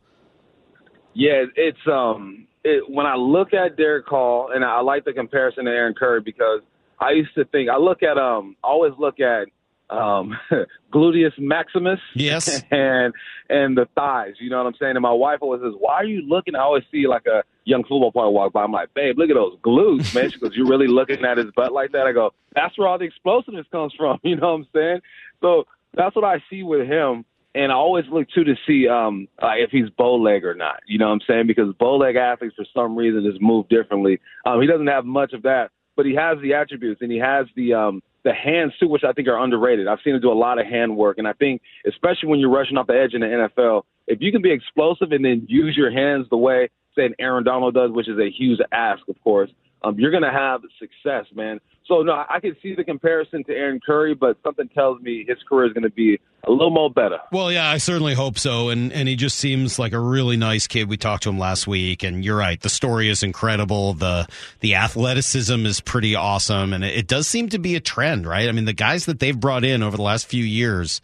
Yeah, 1.14 1.44
it's 1.56 1.78
um 1.90 2.47
it, 2.64 2.84
when 2.88 3.06
I 3.06 3.14
look 3.14 3.54
at 3.54 3.76
Derick 3.76 4.06
Hall, 4.06 4.50
and 4.54 4.64
I 4.64 4.80
like 4.80 5.04
the 5.04 5.12
comparison 5.12 5.64
to 5.64 5.70
Aaron 5.70 5.94
Curry 5.94 6.20
because 6.20 6.60
I 6.98 7.12
used 7.12 7.34
to 7.34 7.44
think 7.46 7.70
I 7.70 7.76
look 7.76 8.02
at 8.02 8.18
um 8.18 8.56
I 8.62 8.68
always 8.68 8.92
look 8.98 9.20
at 9.20 9.48
um, 9.90 10.36
gluteus 10.92 11.32
maximus. 11.38 12.00
Yes. 12.14 12.62
and 12.70 13.14
and 13.48 13.76
the 13.76 13.86
thighs. 13.94 14.34
You 14.40 14.50
know 14.50 14.58
what 14.58 14.66
I'm 14.66 14.74
saying? 14.78 14.96
And 14.96 15.02
my 15.02 15.12
wife 15.12 15.38
always 15.40 15.62
says, 15.62 15.74
"Why 15.78 15.94
are 15.94 16.04
you 16.04 16.22
looking?" 16.22 16.54
I 16.54 16.60
always 16.60 16.84
see 16.90 17.06
like 17.06 17.26
a 17.26 17.42
young 17.64 17.82
football 17.82 18.12
player 18.12 18.30
walk 18.30 18.52
by. 18.52 18.62
I'm 18.62 18.72
like, 18.72 18.92
"Babe, 18.94 19.18
look 19.18 19.30
at 19.30 19.34
those 19.34 19.56
glutes, 19.64 20.14
man." 20.14 20.30
She 20.30 20.38
goes, 20.38 20.52
"You're 20.54 20.68
really 20.68 20.88
looking 20.88 21.24
at 21.24 21.38
his 21.38 21.50
butt 21.56 21.72
like 21.72 21.92
that?" 21.92 22.06
I 22.06 22.12
go, 22.12 22.32
"That's 22.54 22.76
where 22.78 22.88
all 22.88 22.98
the 22.98 23.04
explosiveness 23.04 23.66
comes 23.72 23.94
from." 23.94 24.18
You 24.28 24.36
know 24.36 24.52
what 24.52 24.60
I'm 24.60 24.66
saying? 24.74 25.00
So 25.40 25.64
that's 25.94 26.14
what 26.14 26.24
I 26.24 26.42
see 26.50 26.62
with 26.62 26.86
him. 26.86 27.24
And 27.54 27.72
I 27.72 27.74
always 27.74 28.04
look 28.10 28.28
too 28.34 28.44
to 28.44 28.54
see 28.66 28.88
um 28.88 29.28
if 29.42 29.70
he's 29.70 29.90
bow 29.90 30.16
leg 30.16 30.44
or 30.44 30.54
not. 30.54 30.80
You 30.86 30.98
know 30.98 31.06
what 31.06 31.14
I'm 31.14 31.20
saying? 31.26 31.46
Because 31.46 31.74
bow 31.78 31.96
leg 31.96 32.16
athletes 32.16 32.54
for 32.56 32.66
some 32.74 32.96
reason 32.96 33.28
just 33.28 33.42
move 33.42 33.68
differently. 33.68 34.20
Um, 34.46 34.60
he 34.60 34.66
doesn't 34.66 34.86
have 34.86 35.04
much 35.04 35.32
of 35.32 35.42
that, 35.42 35.70
but 35.96 36.06
he 36.06 36.14
has 36.14 36.38
the 36.42 36.54
attributes 36.54 37.00
and 37.02 37.10
he 37.10 37.18
has 37.18 37.46
the 37.56 37.74
um 37.74 38.02
the 38.24 38.34
hands 38.34 38.72
too, 38.78 38.88
which 38.88 39.04
I 39.04 39.12
think 39.12 39.28
are 39.28 39.38
underrated. 39.38 39.88
I've 39.88 40.00
seen 40.04 40.14
him 40.14 40.20
do 40.20 40.32
a 40.32 40.34
lot 40.34 40.58
of 40.58 40.66
hand 40.66 40.96
work, 40.96 41.18
and 41.18 41.26
I 41.26 41.32
think 41.32 41.62
especially 41.86 42.28
when 42.28 42.40
you're 42.40 42.50
rushing 42.50 42.76
off 42.76 42.86
the 42.86 43.00
edge 43.00 43.14
in 43.14 43.20
the 43.20 43.26
NFL, 43.26 43.82
if 44.06 44.20
you 44.20 44.32
can 44.32 44.42
be 44.42 44.52
explosive 44.52 45.12
and 45.12 45.24
then 45.24 45.46
use 45.48 45.76
your 45.76 45.90
hands 45.90 46.26
the 46.30 46.36
way 46.36 46.68
say 46.98 47.06
an 47.06 47.14
Aaron 47.18 47.44
Donald 47.44 47.74
does, 47.74 47.90
which 47.92 48.08
is 48.08 48.18
a 48.18 48.30
huge 48.30 48.58
ask, 48.72 49.02
of 49.08 49.16
course, 49.22 49.50
um, 49.82 49.98
you're 49.98 50.10
to 50.10 50.30
have 50.30 50.62
success, 50.78 51.26
man. 51.34 51.60
So 51.88 52.02
no, 52.02 52.24
I 52.28 52.38
can 52.38 52.54
see 52.62 52.74
the 52.74 52.84
comparison 52.84 53.42
to 53.44 53.52
Aaron 53.52 53.80
Curry, 53.84 54.14
but 54.14 54.36
something 54.42 54.68
tells 54.68 55.00
me 55.00 55.24
his 55.26 55.38
career 55.48 55.66
is 55.66 55.72
going 55.72 55.84
to 55.84 55.90
be 55.90 56.20
a 56.46 56.50
little 56.50 56.70
more 56.70 56.90
better. 56.90 57.18
Well, 57.32 57.50
yeah, 57.50 57.68
I 57.68 57.78
certainly 57.78 58.12
hope 58.12 58.38
so. 58.38 58.68
And 58.68 58.92
and 58.92 59.08
he 59.08 59.16
just 59.16 59.38
seems 59.38 59.78
like 59.78 59.94
a 59.94 59.98
really 59.98 60.36
nice 60.36 60.66
kid. 60.66 60.90
We 60.90 60.98
talked 60.98 61.22
to 61.22 61.30
him 61.30 61.38
last 61.38 61.66
week, 61.66 62.02
and 62.02 62.22
you're 62.22 62.36
right. 62.36 62.60
The 62.60 62.68
story 62.68 63.08
is 63.08 63.22
incredible. 63.22 63.94
the 63.94 64.28
The 64.60 64.74
athleticism 64.74 65.64
is 65.64 65.80
pretty 65.80 66.14
awesome, 66.14 66.74
and 66.74 66.84
it, 66.84 66.94
it 66.94 67.06
does 67.06 67.26
seem 67.26 67.48
to 67.48 67.58
be 67.58 67.74
a 67.74 67.80
trend, 67.80 68.26
right? 68.26 68.48
I 68.48 68.52
mean, 68.52 68.66
the 68.66 68.74
guys 68.74 69.06
that 69.06 69.18
they've 69.18 69.38
brought 69.38 69.64
in 69.64 69.82
over 69.82 69.96
the 69.96 70.02
last 70.02 70.26
few 70.26 70.44
years, 70.44 71.00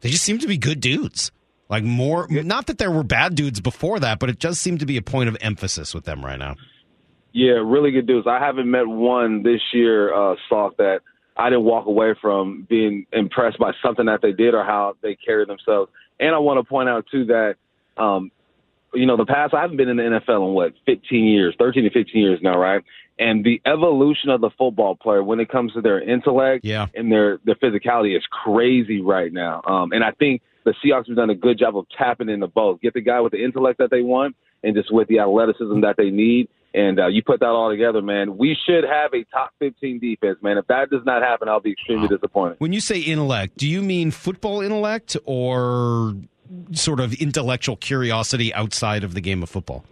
they 0.00 0.10
just 0.10 0.24
seem 0.24 0.38
to 0.40 0.48
be 0.48 0.58
good 0.58 0.80
dudes. 0.80 1.30
Like 1.68 1.84
more, 1.84 2.26
not 2.28 2.66
that 2.66 2.78
there 2.78 2.90
were 2.90 3.04
bad 3.04 3.36
dudes 3.36 3.60
before 3.60 4.00
that, 4.00 4.18
but 4.18 4.28
it 4.30 4.38
does 4.38 4.60
seem 4.60 4.78
to 4.78 4.86
be 4.86 4.96
a 4.96 5.02
point 5.02 5.28
of 5.28 5.36
emphasis 5.40 5.94
with 5.94 6.04
them 6.04 6.24
right 6.24 6.38
now. 6.38 6.56
Yeah, 7.34 7.54
really 7.64 7.90
good 7.90 8.06
dudes. 8.06 8.28
I 8.28 8.38
haven't 8.38 8.70
met 8.70 8.86
one 8.86 9.42
this 9.42 9.60
year, 9.72 10.14
uh, 10.14 10.36
Salk, 10.48 10.76
that 10.76 11.00
I 11.36 11.50
didn't 11.50 11.64
walk 11.64 11.86
away 11.86 12.14
from 12.20 12.64
being 12.70 13.06
impressed 13.12 13.58
by 13.58 13.72
something 13.82 14.06
that 14.06 14.22
they 14.22 14.30
did 14.32 14.54
or 14.54 14.64
how 14.64 14.94
they 15.02 15.16
carried 15.16 15.48
themselves. 15.48 15.90
And 16.20 16.32
I 16.32 16.38
want 16.38 16.64
to 16.64 16.64
point 16.64 16.88
out 16.88 17.06
too 17.10 17.24
that, 17.26 17.56
um, 17.96 18.30
you 18.94 19.04
know, 19.04 19.16
the 19.16 19.26
past 19.26 19.52
I 19.52 19.62
haven't 19.62 19.78
been 19.78 19.88
in 19.88 19.96
the 19.96 20.04
NFL 20.04 20.48
in 20.48 20.54
what 20.54 20.74
15 20.86 21.24
years, 21.24 21.56
13 21.58 21.82
to 21.82 21.90
15 21.90 22.22
years 22.22 22.38
now, 22.40 22.56
right? 22.56 22.84
And 23.18 23.44
the 23.44 23.60
evolution 23.66 24.30
of 24.30 24.40
the 24.40 24.50
football 24.56 24.94
player 24.94 25.24
when 25.24 25.40
it 25.40 25.48
comes 25.48 25.72
to 25.72 25.80
their 25.80 26.00
intellect 26.00 26.64
yeah. 26.64 26.86
and 26.94 27.10
their 27.10 27.38
their 27.44 27.56
physicality 27.56 28.16
is 28.16 28.22
crazy 28.30 29.00
right 29.00 29.32
now. 29.32 29.60
Um, 29.66 29.90
and 29.90 30.04
I 30.04 30.12
think 30.12 30.40
the 30.64 30.74
Seahawks 30.84 31.08
have 31.08 31.16
done 31.16 31.30
a 31.30 31.34
good 31.34 31.58
job 31.58 31.76
of 31.76 31.86
tapping 31.98 32.28
into 32.28 32.46
both. 32.46 32.80
Get 32.80 32.94
the 32.94 33.00
guy 33.00 33.20
with 33.20 33.32
the 33.32 33.44
intellect 33.44 33.78
that 33.78 33.90
they 33.90 34.02
want, 34.02 34.36
and 34.62 34.74
just 34.76 34.92
with 34.92 35.08
the 35.08 35.18
athleticism 35.18 35.80
that 35.80 35.96
they 35.96 36.10
need. 36.10 36.48
And 36.74 36.98
uh, 36.98 37.06
you 37.06 37.22
put 37.22 37.38
that 37.38 37.50
all 37.50 37.70
together, 37.70 38.02
man. 38.02 38.36
We 38.36 38.56
should 38.66 38.82
have 38.82 39.14
a 39.14 39.22
top 39.32 39.52
15 39.60 40.00
defense, 40.00 40.38
man. 40.42 40.58
If 40.58 40.66
that 40.66 40.90
does 40.90 41.02
not 41.06 41.22
happen, 41.22 41.48
I'll 41.48 41.60
be 41.60 41.70
extremely 41.70 42.08
disappointed. 42.08 42.56
When 42.58 42.72
you 42.72 42.80
say 42.80 42.98
intellect, 42.98 43.56
do 43.56 43.68
you 43.68 43.80
mean 43.80 44.10
football 44.10 44.60
intellect 44.60 45.16
or 45.24 46.14
sort 46.72 46.98
of 46.98 47.14
intellectual 47.14 47.76
curiosity 47.76 48.52
outside 48.52 49.04
of 49.04 49.14
the 49.14 49.20
game 49.20 49.42
of 49.44 49.50
football? 49.50 49.84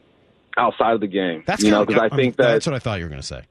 Outside 0.57 0.95
of 0.95 1.01
the 1.01 1.07
game. 1.07 1.45
That's 1.47 1.63
you 1.63 1.71
know 1.71 1.87
because 1.87 2.03
I 2.03 2.15
think 2.15 2.37
that 2.37 2.49
that's 2.49 2.67
what 2.67 2.75
I 2.75 2.81
thought 2.81 2.99
you 2.99 3.05
were 3.05 3.11
going 3.11 3.23
to 3.23 3.27
say. 3.27 3.45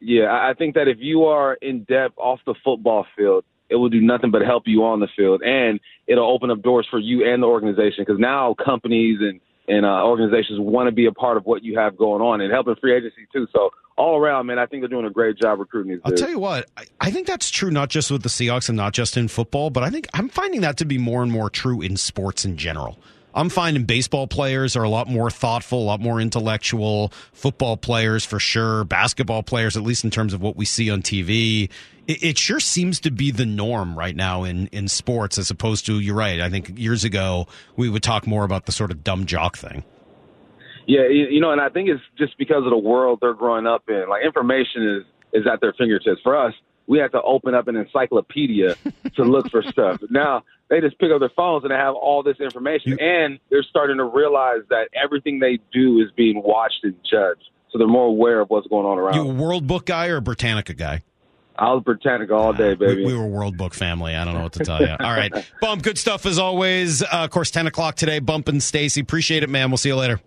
Yeah, 0.00 0.30
I 0.30 0.54
think 0.54 0.74
that 0.74 0.88
if 0.88 0.96
you 0.98 1.24
are 1.24 1.54
in 1.54 1.84
depth 1.84 2.16
off 2.16 2.40
the 2.46 2.54
football 2.64 3.06
field, 3.16 3.44
it 3.68 3.76
will 3.76 3.88
do 3.88 4.00
nothing 4.00 4.30
but 4.30 4.42
help 4.42 4.64
you 4.66 4.84
on 4.84 5.00
the 5.00 5.08
field, 5.14 5.42
and 5.42 5.78
it'll 6.06 6.28
open 6.28 6.50
up 6.50 6.62
doors 6.62 6.86
for 6.90 6.98
you 6.98 7.30
and 7.30 7.42
the 7.42 7.46
organization 7.46 8.04
because 8.04 8.18
now 8.18 8.54
companies 8.54 9.18
and 9.20 9.40
and 9.68 9.84
uh, 9.84 10.04
organizations 10.04 10.58
want 10.58 10.88
to 10.88 10.92
be 10.92 11.06
a 11.06 11.12
part 11.12 11.36
of 11.36 11.44
what 11.44 11.62
you 11.62 11.78
have 11.78 11.96
going 11.96 12.22
on 12.22 12.40
and 12.40 12.52
helping 12.52 12.74
free 12.76 12.96
agency 12.96 13.28
too. 13.32 13.46
So 13.54 13.70
all 13.96 14.16
around, 14.16 14.46
man, 14.46 14.58
I 14.58 14.66
think 14.66 14.82
they're 14.82 14.88
doing 14.88 15.06
a 15.06 15.10
great 15.10 15.36
job 15.36 15.58
recruiting 15.58 15.92
these. 15.92 16.00
I'll 16.04 16.10
dudes. 16.10 16.22
tell 16.22 16.30
you 16.30 16.38
what, 16.38 16.68
I, 16.76 16.84
I, 17.00 17.10
think 17.10 17.26
that's 17.26 17.50
true 17.50 17.70
not 17.70 17.90
just 17.90 18.10
with 18.10 18.22
the 18.22 18.28
Seahawks 18.28 18.68
and 18.68 18.76
not 18.76 18.94
just 18.94 19.16
in 19.16 19.28
football, 19.28 19.70
but 19.70 19.82
I 19.82 19.90
think 19.90 20.08
I'm 20.14 20.28
finding 20.28 20.62
that 20.62 20.78
to 20.78 20.84
be 20.84 20.98
more 20.98 21.22
and 21.22 21.30
more 21.30 21.50
true 21.50 21.82
in 21.82 21.96
sports 21.96 22.44
in 22.44 22.56
general. 22.56 22.98
I'm 23.38 23.50
finding 23.50 23.84
baseball 23.84 24.26
players 24.26 24.74
are 24.74 24.82
a 24.82 24.88
lot 24.88 25.06
more 25.06 25.30
thoughtful, 25.30 25.80
a 25.80 25.84
lot 25.84 26.00
more 26.00 26.20
intellectual. 26.20 27.12
Football 27.32 27.76
players, 27.76 28.24
for 28.24 28.40
sure. 28.40 28.82
Basketball 28.82 29.44
players, 29.44 29.76
at 29.76 29.84
least 29.84 30.02
in 30.02 30.10
terms 30.10 30.34
of 30.34 30.42
what 30.42 30.56
we 30.56 30.64
see 30.64 30.90
on 30.90 31.02
TV. 31.02 31.70
It, 32.08 32.24
it, 32.24 32.38
sure 32.38 32.58
seems 32.58 32.98
to 33.00 33.12
be 33.12 33.30
the 33.30 33.46
norm 33.46 33.96
right 33.96 34.16
now 34.16 34.42
in, 34.42 34.66
in 34.68 34.88
sports, 34.88 35.38
as 35.38 35.52
opposed 35.52 35.86
to, 35.86 36.00
you're 36.00 36.16
right. 36.16 36.40
I 36.40 36.50
think 36.50 36.76
years 36.76 37.04
ago, 37.04 37.46
we 37.76 37.88
would 37.88 38.02
talk 38.02 38.26
more 38.26 38.42
about 38.42 38.66
the 38.66 38.72
sort 38.72 38.90
of 38.90 39.04
dumb 39.04 39.24
jock 39.24 39.56
thing. 39.56 39.84
Yeah, 40.88 41.06
you 41.06 41.38
know, 41.40 41.52
and 41.52 41.60
I 41.60 41.68
think 41.68 41.90
it's 41.90 42.02
just 42.16 42.36
because 42.38 42.64
of 42.64 42.70
the 42.70 42.78
world 42.78 43.20
they're 43.20 43.34
growing 43.34 43.68
up 43.68 43.84
in. 43.88 44.06
Like, 44.08 44.24
information 44.24 45.04
is, 45.32 45.42
is 45.42 45.46
at 45.46 45.60
their 45.60 45.74
fingertips. 45.74 46.22
For 46.24 46.36
us, 46.36 46.54
we 46.88 46.98
have 46.98 47.12
to 47.12 47.22
open 47.22 47.54
up 47.54 47.68
an 47.68 47.76
encyclopedia 47.76 48.74
to 49.14 49.22
look 49.22 49.50
for 49.50 49.62
stuff. 49.62 50.00
Now 50.10 50.42
they 50.68 50.80
just 50.80 50.98
pick 50.98 51.12
up 51.12 51.20
their 51.20 51.30
phones 51.36 51.62
and 51.62 51.70
they 51.70 51.76
have 51.76 51.94
all 51.94 52.22
this 52.22 52.40
information, 52.40 52.92
you, 52.92 52.98
and 52.98 53.38
they're 53.50 53.62
starting 53.62 53.98
to 53.98 54.04
realize 54.04 54.62
that 54.70 54.88
everything 55.00 55.38
they 55.38 55.60
do 55.72 56.00
is 56.00 56.10
being 56.16 56.42
watched 56.42 56.80
and 56.82 56.94
judged. 57.08 57.44
So 57.70 57.78
they're 57.78 57.86
more 57.86 58.06
aware 58.06 58.40
of 58.40 58.48
what's 58.48 58.66
going 58.66 58.86
on 58.86 58.98
around. 58.98 59.14
You 59.14 59.30
a 59.30 59.34
World 59.34 59.66
Book 59.66 59.84
guy 59.84 60.08
or 60.08 60.16
a 60.16 60.22
Britannica 60.22 60.72
guy? 60.72 61.02
I 61.58 61.72
was 61.72 61.82
Britannica 61.82 62.34
all 62.34 62.52
day, 62.52 62.74
baby. 62.74 63.04
We, 63.04 63.12
we, 63.12 63.18
were 63.18 63.26
World 63.26 63.58
Book 63.58 63.74
family. 63.74 64.14
I 64.14 64.24
don't 64.24 64.34
know 64.34 64.44
what 64.44 64.52
to 64.54 64.64
tell 64.64 64.80
you. 64.80 64.94
All 64.98 65.12
right, 65.12 65.32
Bump, 65.60 65.82
good 65.82 65.98
stuff 65.98 66.24
as 66.24 66.38
always. 66.38 67.02
Uh, 67.02 67.08
of 67.10 67.30
course, 67.30 67.50
ten 67.50 67.66
o'clock 67.66 67.96
today. 67.96 68.20
Bump 68.20 68.48
and 68.48 68.62
Stacy, 68.62 69.00
appreciate 69.00 69.42
it, 69.42 69.50
man. 69.50 69.70
We'll 69.70 69.76
see 69.76 69.88
you 69.88 69.96
later. 69.96 70.20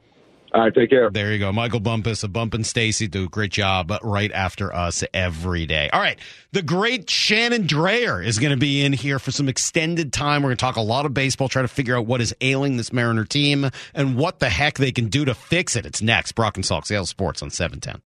All 0.53 0.61
right, 0.61 0.73
take 0.73 0.89
care. 0.89 1.09
There 1.09 1.31
you 1.31 1.39
go. 1.39 1.53
Michael 1.53 1.79
Bumpus, 1.79 2.23
a 2.23 2.27
Bump 2.27 2.53
and 2.53 2.65
Stacy 2.65 3.07
do 3.07 3.25
a 3.25 3.29
great 3.29 3.51
job 3.51 3.91
right 4.03 4.31
after 4.33 4.73
us 4.73 5.01
every 5.13 5.65
day. 5.65 5.89
All 5.93 6.01
right. 6.01 6.19
The 6.51 6.61
great 6.61 7.09
Shannon 7.09 7.63
Drayer 7.63 8.23
is 8.25 8.37
going 8.37 8.51
to 8.51 8.57
be 8.57 8.83
in 8.83 8.91
here 8.91 9.17
for 9.17 9.31
some 9.31 9.47
extended 9.47 10.11
time. 10.11 10.43
We're 10.43 10.49
going 10.49 10.57
to 10.57 10.61
talk 10.61 10.75
a 10.75 10.81
lot 10.81 11.05
of 11.05 11.13
baseball, 11.13 11.47
try 11.47 11.61
to 11.61 11.69
figure 11.69 11.97
out 11.97 12.05
what 12.05 12.19
is 12.19 12.35
ailing 12.41 12.75
this 12.75 12.91
Mariner 12.91 13.23
team 13.23 13.69
and 13.93 14.17
what 14.17 14.39
the 14.39 14.49
heck 14.49 14.77
they 14.77 14.91
can 14.91 15.07
do 15.07 15.23
to 15.23 15.33
fix 15.33 15.77
it. 15.77 15.85
It's 15.85 16.01
next. 16.01 16.33
Brock 16.33 16.57
and 16.57 16.65
Salk, 16.65 16.85
Seattle 16.85 17.05
Sports 17.05 17.41
on 17.41 17.49
710. 17.49 18.01